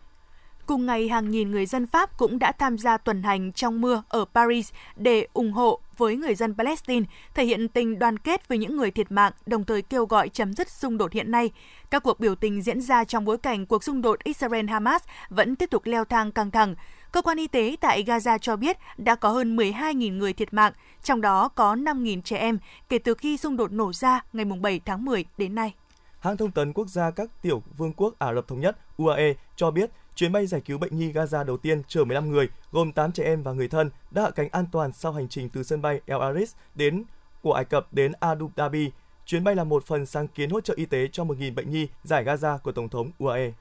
Cùng 0.66 0.86
ngày, 0.86 1.08
hàng 1.08 1.30
nghìn 1.30 1.50
người 1.50 1.66
dân 1.66 1.86
Pháp 1.86 2.18
cũng 2.18 2.38
đã 2.38 2.52
tham 2.52 2.78
gia 2.78 2.96
tuần 2.96 3.22
hành 3.22 3.52
trong 3.52 3.80
mưa 3.80 4.02
ở 4.08 4.24
Paris 4.34 4.72
để 4.96 5.26
ủng 5.32 5.52
hộ 5.52 5.80
với 5.96 6.16
người 6.16 6.34
dân 6.34 6.54
Palestine, 6.54 7.06
thể 7.34 7.44
hiện 7.44 7.68
tình 7.68 7.98
đoàn 7.98 8.18
kết 8.18 8.48
với 8.48 8.58
những 8.58 8.76
người 8.76 8.90
thiệt 8.90 9.12
mạng, 9.12 9.32
đồng 9.46 9.64
thời 9.64 9.82
kêu 9.82 10.06
gọi 10.06 10.28
chấm 10.28 10.52
dứt 10.52 10.70
xung 10.70 10.98
đột 10.98 11.12
hiện 11.12 11.30
nay. 11.30 11.50
Các 11.90 12.02
cuộc 12.02 12.20
biểu 12.20 12.34
tình 12.34 12.62
diễn 12.62 12.80
ra 12.80 13.04
trong 13.04 13.24
bối 13.24 13.38
cảnh 13.38 13.66
cuộc 13.66 13.84
xung 13.84 14.02
đột 14.02 14.18
Israel-Hamas 14.24 15.00
vẫn 15.28 15.56
tiếp 15.56 15.70
tục 15.70 15.82
leo 15.84 16.04
thang 16.04 16.32
căng 16.32 16.50
thẳng. 16.50 16.74
Cơ 17.12 17.22
quan 17.22 17.36
y 17.36 17.46
tế 17.46 17.76
tại 17.80 18.04
Gaza 18.04 18.38
cho 18.38 18.56
biết 18.56 18.76
đã 18.96 19.14
có 19.14 19.28
hơn 19.28 19.56
12.000 19.56 20.16
người 20.16 20.32
thiệt 20.32 20.54
mạng, 20.54 20.72
trong 21.02 21.20
đó 21.20 21.48
có 21.48 21.74
5.000 21.74 22.22
trẻ 22.22 22.36
em 22.36 22.58
kể 22.88 22.98
từ 22.98 23.14
khi 23.14 23.36
xung 23.36 23.56
đột 23.56 23.72
nổ 23.72 23.92
ra 23.92 24.20
ngày 24.32 24.44
7 24.44 24.80
tháng 24.84 25.04
10 25.04 25.24
đến 25.38 25.54
nay. 25.54 25.74
Hãng 26.20 26.36
thông 26.36 26.50
tấn 26.50 26.72
quốc 26.72 26.88
gia 26.88 27.10
các 27.10 27.30
tiểu 27.42 27.62
vương 27.76 27.92
quốc 27.92 28.18
Ả 28.18 28.34
Rập 28.34 28.48
Thống 28.48 28.60
Nhất 28.60 28.76
UAE 28.96 29.34
cho 29.56 29.70
biết 29.70 29.90
chuyến 30.14 30.32
bay 30.32 30.46
giải 30.46 30.60
cứu 30.60 30.78
bệnh 30.78 30.98
nhi 30.98 31.12
Gaza 31.12 31.44
đầu 31.44 31.56
tiên 31.56 31.82
chở 31.88 32.04
15 32.04 32.30
người, 32.30 32.48
gồm 32.72 32.92
8 32.92 33.12
trẻ 33.12 33.24
em 33.24 33.42
và 33.42 33.52
người 33.52 33.68
thân, 33.68 33.90
đã 34.10 34.22
hạ 34.22 34.30
cánh 34.30 34.48
an 34.52 34.64
toàn 34.72 34.92
sau 34.92 35.12
hành 35.12 35.28
trình 35.28 35.48
từ 35.48 35.62
sân 35.62 35.82
bay 35.82 36.00
El 36.06 36.20
Aris 36.20 36.54
đến 36.74 37.04
của 37.42 37.52
Ai 37.52 37.64
Cập 37.64 37.92
đến 37.92 38.12
Abu 38.20 38.50
Dhabi. 38.56 38.90
Chuyến 39.26 39.44
bay 39.44 39.54
là 39.54 39.64
một 39.64 39.84
phần 39.84 40.06
sáng 40.06 40.28
kiến 40.28 40.50
hỗ 40.50 40.60
trợ 40.60 40.74
y 40.76 40.86
tế 40.86 41.08
cho 41.12 41.24
1.000 41.24 41.54
bệnh 41.54 41.70
nhi 41.70 41.88
giải 42.04 42.24
Gaza 42.24 42.58
của 42.58 42.72
Tổng 42.72 42.88
thống 42.88 43.10
UAE. 43.18 43.52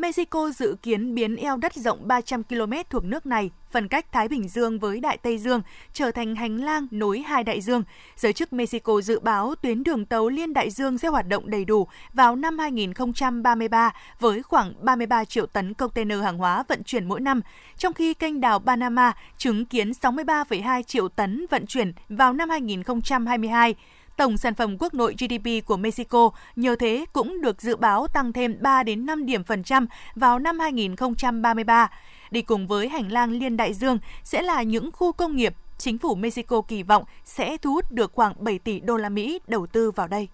Mexico 0.00 0.50
dự 0.50 0.76
kiến 0.82 1.14
biến 1.14 1.36
eo 1.36 1.56
đất 1.56 1.74
rộng 1.74 2.08
300 2.08 2.42
km 2.44 2.72
thuộc 2.90 3.04
nước 3.04 3.26
này, 3.26 3.50
phần 3.70 3.88
cách 3.88 4.12
Thái 4.12 4.28
Bình 4.28 4.48
Dương 4.48 4.78
với 4.78 5.00
Đại 5.00 5.16
Tây 5.16 5.38
Dương, 5.38 5.62
trở 5.92 6.10
thành 6.10 6.34
hành 6.34 6.56
lang 6.56 6.86
nối 6.90 7.18
hai 7.18 7.44
đại 7.44 7.60
dương. 7.60 7.82
Giới 8.16 8.32
chức 8.32 8.52
Mexico 8.52 9.00
dự 9.00 9.20
báo 9.20 9.54
tuyến 9.54 9.82
đường 9.82 10.06
tàu 10.06 10.28
liên 10.28 10.52
đại 10.52 10.70
dương 10.70 10.98
sẽ 10.98 11.08
hoạt 11.08 11.28
động 11.28 11.50
đầy 11.50 11.64
đủ 11.64 11.88
vào 12.12 12.36
năm 12.36 12.58
2033 12.58 13.94
với 14.20 14.42
khoảng 14.42 14.74
33 14.80 15.24
triệu 15.24 15.46
tấn 15.46 15.74
container 15.74 16.22
hàng 16.22 16.38
hóa 16.38 16.64
vận 16.68 16.82
chuyển 16.84 17.08
mỗi 17.08 17.20
năm, 17.20 17.40
trong 17.76 17.94
khi 17.94 18.14
kênh 18.14 18.40
đào 18.40 18.58
Panama 18.58 19.12
chứng 19.36 19.66
kiến 19.66 19.90
63,2 19.90 20.82
triệu 20.82 21.08
tấn 21.08 21.46
vận 21.50 21.66
chuyển 21.66 21.92
vào 22.08 22.32
năm 22.32 22.50
2022 22.50 23.74
tổng 24.18 24.36
sản 24.36 24.54
phẩm 24.54 24.76
quốc 24.78 24.94
nội 24.94 25.14
GDP 25.18 25.66
của 25.66 25.76
Mexico 25.76 26.30
nhờ 26.56 26.76
thế 26.78 27.04
cũng 27.12 27.40
được 27.40 27.62
dự 27.62 27.76
báo 27.76 28.08
tăng 28.08 28.32
thêm 28.32 28.56
3 28.60 28.82
đến 28.82 29.06
5 29.06 29.26
điểm 29.26 29.44
phần 29.44 29.62
trăm 29.62 29.86
vào 30.14 30.38
năm 30.38 30.58
2033. 30.58 31.90
Đi 32.30 32.42
cùng 32.42 32.66
với 32.66 32.88
hành 32.88 33.12
lang 33.12 33.30
liên 33.30 33.56
đại 33.56 33.74
dương 33.74 33.98
sẽ 34.24 34.42
là 34.42 34.62
những 34.62 34.90
khu 34.92 35.12
công 35.12 35.36
nghiệp 35.36 35.54
chính 35.78 35.98
phủ 35.98 36.14
Mexico 36.14 36.60
kỳ 36.60 36.82
vọng 36.82 37.04
sẽ 37.24 37.56
thu 37.56 37.72
hút 37.72 37.92
được 37.92 38.12
khoảng 38.14 38.44
7 38.44 38.58
tỷ 38.58 38.80
đô 38.80 38.96
la 38.96 39.08
Mỹ 39.08 39.40
đầu 39.48 39.66
tư 39.66 39.90
vào 39.90 40.08
đây. 40.08 40.28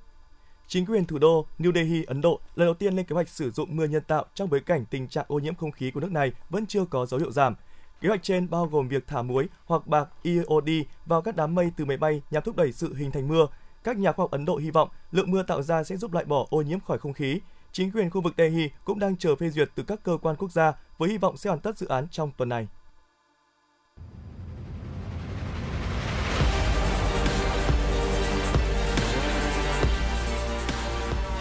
Chính 0.68 0.86
quyền 0.86 1.04
thủ 1.04 1.18
đô 1.18 1.46
New 1.58 1.72
Delhi, 1.74 2.04
Ấn 2.04 2.20
Độ 2.20 2.40
lần 2.56 2.66
đầu 2.66 2.74
tiên 2.74 2.96
lên 2.96 3.06
kế 3.06 3.14
hoạch 3.14 3.28
sử 3.28 3.50
dụng 3.50 3.76
mưa 3.76 3.84
nhân 3.84 4.02
tạo 4.02 4.24
trong 4.34 4.50
bối 4.50 4.60
cảnh 4.60 4.84
tình 4.90 5.08
trạng 5.08 5.24
ô 5.28 5.38
nhiễm 5.38 5.54
không 5.54 5.72
khí 5.72 5.90
của 5.90 6.00
nước 6.00 6.12
này 6.12 6.32
vẫn 6.50 6.66
chưa 6.66 6.84
có 6.84 7.06
dấu 7.06 7.20
hiệu 7.20 7.30
giảm. 7.30 7.54
Kế 8.00 8.08
hoạch 8.08 8.22
trên 8.22 8.50
bao 8.50 8.66
gồm 8.66 8.88
việc 8.88 9.06
thả 9.06 9.22
muối 9.22 9.48
hoặc 9.64 9.86
bạc 9.86 10.08
iod 10.22 10.70
vào 11.06 11.22
các 11.22 11.36
đám 11.36 11.54
mây 11.54 11.70
từ 11.76 11.84
máy 11.84 11.96
bay 11.96 12.22
nhằm 12.30 12.42
thúc 12.42 12.56
đẩy 12.56 12.72
sự 12.72 12.94
hình 12.94 13.10
thành 13.10 13.28
mưa 13.28 13.46
các 13.84 13.96
nhà 13.96 14.12
khoa 14.12 14.22
học 14.22 14.30
Ấn 14.30 14.44
Độ 14.44 14.56
hy 14.56 14.70
vọng 14.70 14.88
lượng 15.12 15.30
mưa 15.30 15.42
tạo 15.42 15.62
ra 15.62 15.84
sẽ 15.84 15.96
giúp 15.96 16.12
loại 16.12 16.24
bỏ 16.24 16.46
ô 16.50 16.62
nhiễm 16.62 16.80
khỏi 16.80 16.98
không 16.98 17.12
khí. 17.12 17.40
Chính 17.72 17.90
quyền 17.90 18.10
khu 18.10 18.20
vực 18.20 18.34
Delhi 18.38 18.70
cũng 18.84 18.98
đang 18.98 19.16
chờ 19.16 19.36
phê 19.36 19.50
duyệt 19.50 19.68
từ 19.74 19.82
các 19.82 20.02
cơ 20.02 20.16
quan 20.22 20.36
quốc 20.36 20.52
gia 20.52 20.72
với 20.98 21.08
hy 21.08 21.18
vọng 21.18 21.36
sẽ 21.36 21.50
hoàn 21.50 21.60
tất 21.60 21.78
dự 21.78 21.86
án 21.86 22.06
trong 22.10 22.30
tuần 22.36 22.48
này. 22.48 22.68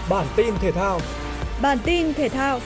Bản 0.10 0.28
tin 0.36 0.54
thể 0.60 0.72
thao 0.72 1.00
Bản 1.62 1.78
tin 1.84 2.14
thể 2.14 2.30
thao 2.30 2.60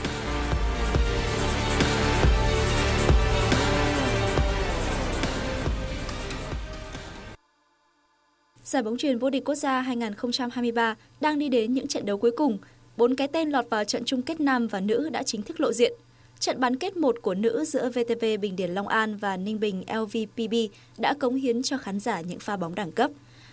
Giải 8.68 8.84
bóng 8.84 8.98
truyền 8.98 9.20
vô 9.20 9.30
địch 9.30 9.46
quốc 9.46 9.56
gia 9.56 9.82
2023 9.82 10.96
đang 11.22 11.40
đi 11.40 11.50
đến 11.50 11.74
những 11.74 11.88
trận 11.88 12.06
đấu 12.06 12.18
cuối 12.18 12.32
cùng. 12.32 12.58
Bốn 12.98 13.16
cái 13.16 13.28
tên 13.28 13.50
lọt 13.50 13.70
vào 13.70 13.84
trận 13.84 14.06
chung 14.06 14.22
kết 14.22 14.40
nam 14.40 14.68
và 14.68 14.80
nữ 14.80 15.10
đã 15.10 15.24
chính 15.24 15.42
thức 15.42 15.60
lộ 15.60 15.74
diện. 15.74 15.94
Trận 16.40 16.60
bán 16.60 16.76
kết 16.76 16.98
1 16.98 17.16
của 17.22 17.34
nữ 17.34 17.66
giữa 17.66 17.90
VTV 17.90 18.26
Bình 18.42 18.56
Điền 18.56 18.72
Long 18.72 18.88
An 18.88 19.18
và 19.18 19.38
Ninh 19.38 19.60
Bình 19.60 19.84
LVPB 19.94 20.54
đã 20.98 21.14
cống 21.20 21.36
hiến 21.36 21.64
cho 21.64 21.78
khán 21.78 22.00
giả 22.00 22.22
những 22.22 22.40
pha 22.40 22.58
bóng 22.58 22.76
đẳng 22.76 22.92
cấp. 22.92 23.12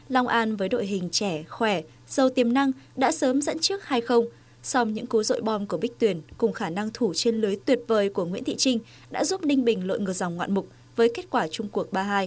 Long 0.08 0.28
An 0.28 0.56
với 0.56 0.68
đội 0.68 0.86
hình 0.86 1.08
trẻ, 1.12 1.44
khỏe, 1.48 1.82
giàu 2.08 2.28
tiềm 2.28 2.52
năng 2.52 2.72
đã 2.96 3.12
sớm 3.12 3.42
dẫn 3.42 3.58
trước 3.58 3.82
2-0. 3.88 4.26
Song 4.62 4.94
những 4.94 5.06
cú 5.06 5.22
dội 5.22 5.40
bom 5.40 5.66
của 5.66 5.76
Bích 5.76 5.98
Tuyền 5.98 6.20
cùng 6.38 6.52
khả 6.52 6.70
năng 6.70 6.90
thủ 6.94 7.12
trên 7.14 7.40
lưới 7.40 7.56
tuyệt 7.56 7.80
vời 7.86 8.08
của 8.08 8.24
Nguyễn 8.24 8.44
Thị 8.44 8.54
Trinh 8.56 8.78
đã 9.10 9.24
giúp 9.24 9.44
Ninh 9.44 9.64
Bình 9.64 9.86
lội 9.86 10.00
ngược 10.00 10.12
dòng 10.12 10.36
ngoạn 10.36 10.54
mục 10.54 10.68
với 10.96 11.10
kết 11.14 11.30
quả 11.30 11.48
chung 11.48 11.68
cuộc 11.68 11.92
3-2. 11.92 12.26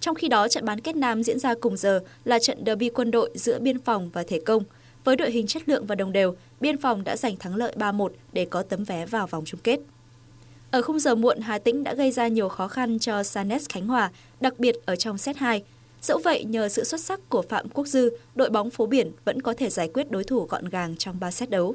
Trong 0.00 0.14
khi 0.14 0.28
đó, 0.28 0.48
trận 0.48 0.64
bán 0.64 0.80
kết 0.80 0.96
nam 0.96 1.22
diễn 1.22 1.38
ra 1.38 1.54
cùng 1.60 1.76
giờ 1.76 2.00
là 2.24 2.38
trận 2.38 2.58
derby 2.66 2.88
quân 2.88 3.10
đội 3.10 3.30
giữa 3.34 3.58
biên 3.58 3.80
phòng 3.80 4.10
và 4.12 4.22
thể 4.22 4.40
công. 4.46 4.62
Với 5.04 5.16
đội 5.16 5.30
hình 5.30 5.46
chất 5.46 5.68
lượng 5.68 5.86
và 5.86 5.94
đồng 5.94 6.12
đều, 6.12 6.34
biên 6.60 6.76
phòng 6.76 7.04
đã 7.04 7.16
giành 7.16 7.36
thắng 7.36 7.56
lợi 7.56 7.74
3-1 7.76 8.08
để 8.32 8.44
có 8.50 8.62
tấm 8.62 8.84
vé 8.84 9.06
vào 9.06 9.26
vòng 9.26 9.44
chung 9.44 9.60
kết. 9.64 9.80
Ở 10.70 10.82
khung 10.82 10.98
giờ 10.98 11.14
muộn, 11.14 11.40
Hà 11.40 11.58
Tĩnh 11.58 11.84
đã 11.84 11.94
gây 11.94 12.10
ra 12.10 12.28
nhiều 12.28 12.48
khó 12.48 12.68
khăn 12.68 12.98
cho 12.98 13.22
Sanes 13.22 13.68
Khánh 13.68 13.86
Hòa, 13.86 14.10
đặc 14.40 14.58
biệt 14.58 14.76
ở 14.86 14.96
trong 14.96 15.18
set 15.18 15.36
2. 15.36 15.62
Dẫu 16.02 16.20
vậy, 16.24 16.44
nhờ 16.44 16.68
sự 16.68 16.84
xuất 16.84 17.00
sắc 17.00 17.20
của 17.28 17.42
Phạm 17.42 17.68
Quốc 17.68 17.86
Dư, 17.86 18.10
đội 18.34 18.50
bóng 18.50 18.70
phố 18.70 18.86
biển 18.86 19.12
vẫn 19.24 19.42
có 19.42 19.54
thể 19.54 19.70
giải 19.70 19.88
quyết 19.94 20.10
đối 20.10 20.24
thủ 20.24 20.46
gọn 20.46 20.68
gàng 20.68 20.96
trong 20.96 21.20
3 21.20 21.30
set 21.30 21.50
đấu. 21.50 21.74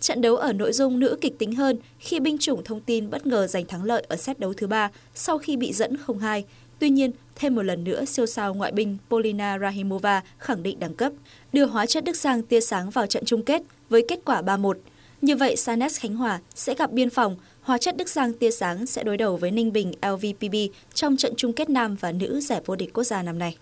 Trận 0.00 0.20
đấu 0.20 0.36
ở 0.36 0.52
nội 0.52 0.72
dung 0.72 1.00
nữ 1.00 1.18
kịch 1.20 1.38
tính 1.38 1.54
hơn 1.54 1.78
khi 1.98 2.20
binh 2.20 2.38
chủng 2.38 2.64
thông 2.64 2.80
tin 2.80 3.10
bất 3.10 3.26
ngờ 3.26 3.46
giành 3.46 3.66
thắng 3.66 3.84
lợi 3.84 4.06
ở 4.08 4.16
set 4.16 4.40
đấu 4.40 4.52
thứ 4.52 4.66
ba 4.66 4.90
sau 5.14 5.38
khi 5.38 5.56
bị 5.56 5.72
dẫn 5.72 5.96
0-2. 6.06 6.42
Tuy 6.78 6.90
nhiên, 6.90 7.10
thêm 7.34 7.54
một 7.54 7.62
lần 7.62 7.84
nữa 7.84 8.04
siêu 8.04 8.26
sao 8.26 8.54
ngoại 8.54 8.72
binh 8.72 8.96
Polina 9.10 9.58
Rahimova 9.58 10.22
khẳng 10.38 10.62
định 10.62 10.80
đẳng 10.80 10.94
cấp, 10.94 11.12
đưa 11.52 11.66
hóa 11.66 11.86
chất 11.86 12.04
Đức 12.04 12.16
Giang 12.16 12.42
tia 12.42 12.60
sáng 12.60 12.90
vào 12.90 13.06
trận 13.06 13.24
chung 13.24 13.42
kết 13.42 13.62
với 13.88 14.04
kết 14.08 14.20
quả 14.24 14.42
3-1. 14.42 14.74
Như 15.22 15.36
vậy, 15.36 15.56
Sanes 15.56 16.00
Khánh 16.00 16.14
Hòa 16.14 16.40
sẽ 16.54 16.74
gặp 16.74 16.92
Biên 16.92 17.10
Phòng, 17.10 17.36
hóa 17.60 17.78
chất 17.78 17.96
Đức 17.96 18.08
Giang 18.08 18.32
tia 18.32 18.50
sáng 18.50 18.86
sẽ 18.86 19.04
đối 19.04 19.16
đầu 19.16 19.36
với 19.36 19.50
Ninh 19.50 19.72
Bình 19.72 19.92
LVPB 20.02 20.54
trong 20.94 21.16
trận 21.16 21.32
chung 21.36 21.52
kết 21.52 21.70
nam 21.70 21.96
và 22.00 22.12
nữ 22.12 22.40
giải 22.40 22.60
vô 22.64 22.76
địch 22.76 22.92
quốc 22.92 23.04
gia 23.04 23.22
năm 23.22 23.38
nay. 23.38 23.56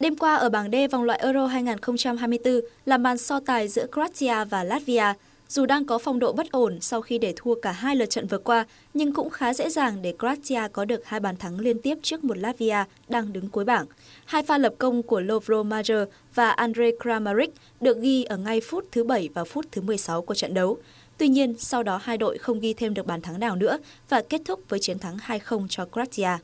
Đêm 0.00 0.16
qua 0.16 0.34
ở 0.34 0.48
bảng 0.48 0.70
D 0.70 0.74
vòng 0.92 1.02
loại 1.02 1.18
Euro 1.22 1.46
2024 1.46 2.60
là 2.86 2.98
màn 2.98 3.18
so 3.18 3.40
tài 3.40 3.68
giữa 3.68 3.86
Croatia 3.92 4.44
và 4.44 4.64
Latvia. 4.64 5.12
Dù 5.52 5.66
đang 5.66 5.84
có 5.84 5.98
phong 5.98 6.18
độ 6.18 6.32
bất 6.32 6.52
ổn 6.52 6.78
sau 6.80 7.02
khi 7.02 7.18
để 7.18 7.32
thua 7.36 7.54
cả 7.54 7.72
hai 7.72 7.96
lượt 7.96 8.10
trận 8.10 8.26
vừa 8.26 8.38
qua, 8.38 8.66
nhưng 8.94 9.12
cũng 9.12 9.30
khá 9.30 9.54
dễ 9.54 9.70
dàng 9.70 10.02
để 10.02 10.14
Croatia 10.18 10.68
có 10.72 10.84
được 10.84 11.04
hai 11.04 11.20
bàn 11.20 11.36
thắng 11.36 11.60
liên 11.60 11.78
tiếp 11.78 11.98
trước 12.02 12.24
một 12.24 12.38
Latvia 12.38 12.84
đang 13.08 13.32
đứng 13.32 13.48
cuối 13.48 13.64
bảng. 13.64 13.86
Hai 14.24 14.42
pha 14.42 14.58
lập 14.58 14.74
công 14.78 15.02
của 15.02 15.20
Lovro 15.20 15.62
Major 15.62 16.08
và 16.34 16.50
Andrei 16.50 16.92
Kramaric 17.02 17.50
được 17.80 18.00
ghi 18.00 18.24
ở 18.24 18.36
ngay 18.36 18.60
phút 18.60 18.84
thứ 18.92 19.04
7 19.04 19.28
và 19.34 19.44
phút 19.44 19.66
thứ 19.72 19.82
16 19.82 20.22
của 20.22 20.34
trận 20.34 20.54
đấu. 20.54 20.78
Tuy 21.18 21.28
nhiên, 21.28 21.54
sau 21.58 21.82
đó 21.82 22.00
hai 22.02 22.18
đội 22.18 22.38
không 22.38 22.60
ghi 22.60 22.74
thêm 22.74 22.94
được 22.94 23.06
bàn 23.06 23.22
thắng 23.22 23.40
nào 23.40 23.56
nữa 23.56 23.78
và 24.08 24.22
kết 24.28 24.40
thúc 24.44 24.60
với 24.68 24.78
chiến 24.78 24.98
thắng 24.98 25.16
2-0 25.16 25.66
cho 25.68 25.86
Croatia. 25.92 26.38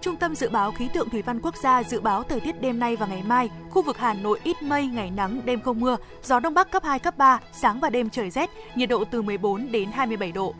Trung 0.00 0.16
tâm 0.16 0.34
Dự 0.34 0.48
báo 0.48 0.72
Khí 0.72 0.88
tượng 0.94 1.10
Thủy 1.10 1.22
văn 1.22 1.40
Quốc 1.42 1.54
gia 1.62 1.82
dự 1.82 2.00
báo 2.00 2.22
thời 2.22 2.40
tiết 2.40 2.60
đêm 2.60 2.78
nay 2.78 2.96
và 2.96 3.06
ngày 3.06 3.22
mai, 3.22 3.50
khu 3.70 3.82
vực 3.82 3.98
Hà 3.98 4.14
Nội 4.14 4.40
ít 4.44 4.62
mây, 4.62 4.86
ngày 4.86 5.10
nắng, 5.10 5.40
đêm 5.44 5.60
không 5.60 5.80
mưa, 5.80 5.96
gió 6.22 6.40
Đông 6.40 6.54
Bắc 6.54 6.70
cấp 6.70 6.84
2, 6.84 6.98
cấp 6.98 7.18
3, 7.18 7.40
sáng 7.52 7.80
và 7.80 7.90
đêm 7.90 8.10
trời 8.10 8.30
rét, 8.30 8.50
nhiệt 8.74 8.88
độ 8.88 9.04
từ 9.04 9.22
14 9.22 9.72
đến 9.72 9.90
27 9.92 10.32
độ. 10.32 10.54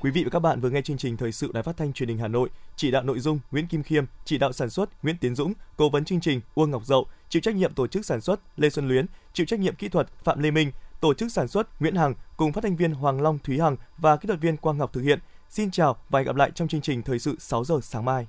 Quý 0.00 0.10
vị 0.10 0.24
và 0.24 0.30
các 0.30 0.38
bạn 0.38 0.60
vừa 0.60 0.70
nghe 0.70 0.82
chương 0.82 0.96
trình 0.96 1.16
thời 1.16 1.32
sự 1.32 1.50
Đài 1.54 1.62
Phát 1.62 1.76
thanh 1.76 1.92
Truyền 1.92 2.08
hình 2.08 2.18
Hà 2.18 2.28
Nội, 2.28 2.48
chỉ 2.76 2.90
đạo 2.90 3.02
nội 3.02 3.20
dung 3.20 3.40
Nguyễn 3.50 3.66
Kim 3.66 3.82
Khiêm, 3.82 4.04
chỉ 4.24 4.38
đạo 4.38 4.52
sản 4.52 4.70
xuất 4.70 5.04
Nguyễn 5.04 5.16
Tiến 5.20 5.34
Dũng, 5.34 5.52
cố 5.76 5.88
vấn 5.88 6.04
chương 6.04 6.20
trình 6.20 6.40
Uông 6.54 6.70
Ngọc 6.70 6.86
Dậu, 6.86 7.06
chịu 7.28 7.42
trách 7.42 7.54
nhiệm 7.54 7.74
tổ 7.74 7.86
chức 7.86 8.06
sản 8.06 8.20
xuất 8.20 8.40
Lê 8.56 8.70
Xuân 8.70 8.88
Luyến, 8.88 9.06
chịu 9.32 9.46
trách 9.46 9.60
nhiệm 9.60 9.74
kỹ 9.74 9.88
thuật 9.88 10.08
Phạm 10.24 10.42
Lê 10.42 10.50
Minh, 10.50 10.72
tổ 11.00 11.14
chức 11.14 11.32
sản 11.32 11.48
xuất 11.48 11.80
Nguyễn 11.80 11.96
Hằng 11.96 12.14
cùng 12.36 12.52
phát 12.52 12.60
thanh 12.64 12.76
viên 12.76 12.92
Hoàng 12.92 13.20
Long 13.20 13.38
Thúy 13.38 13.60
Hằng 13.60 13.76
và 13.98 14.16
kỹ 14.16 14.26
thuật 14.26 14.40
viên 14.40 14.56
Quang 14.56 14.78
Ngọc 14.78 14.92
thực 14.92 15.00
hiện. 15.00 15.18
Xin 15.48 15.70
chào 15.70 15.96
và 16.08 16.18
hẹn 16.18 16.26
gặp 16.26 16.36
lại 16.36 16.50
trong 16.54 16.68
chương 16.68 16.80
trình 16.80 17.02
thời 17.02 17.18
sự 17.18 17.36
6 17.38 17.64
giờ 17.64 17.80
sáng 17.82 18.04
mai. 18.04 18.26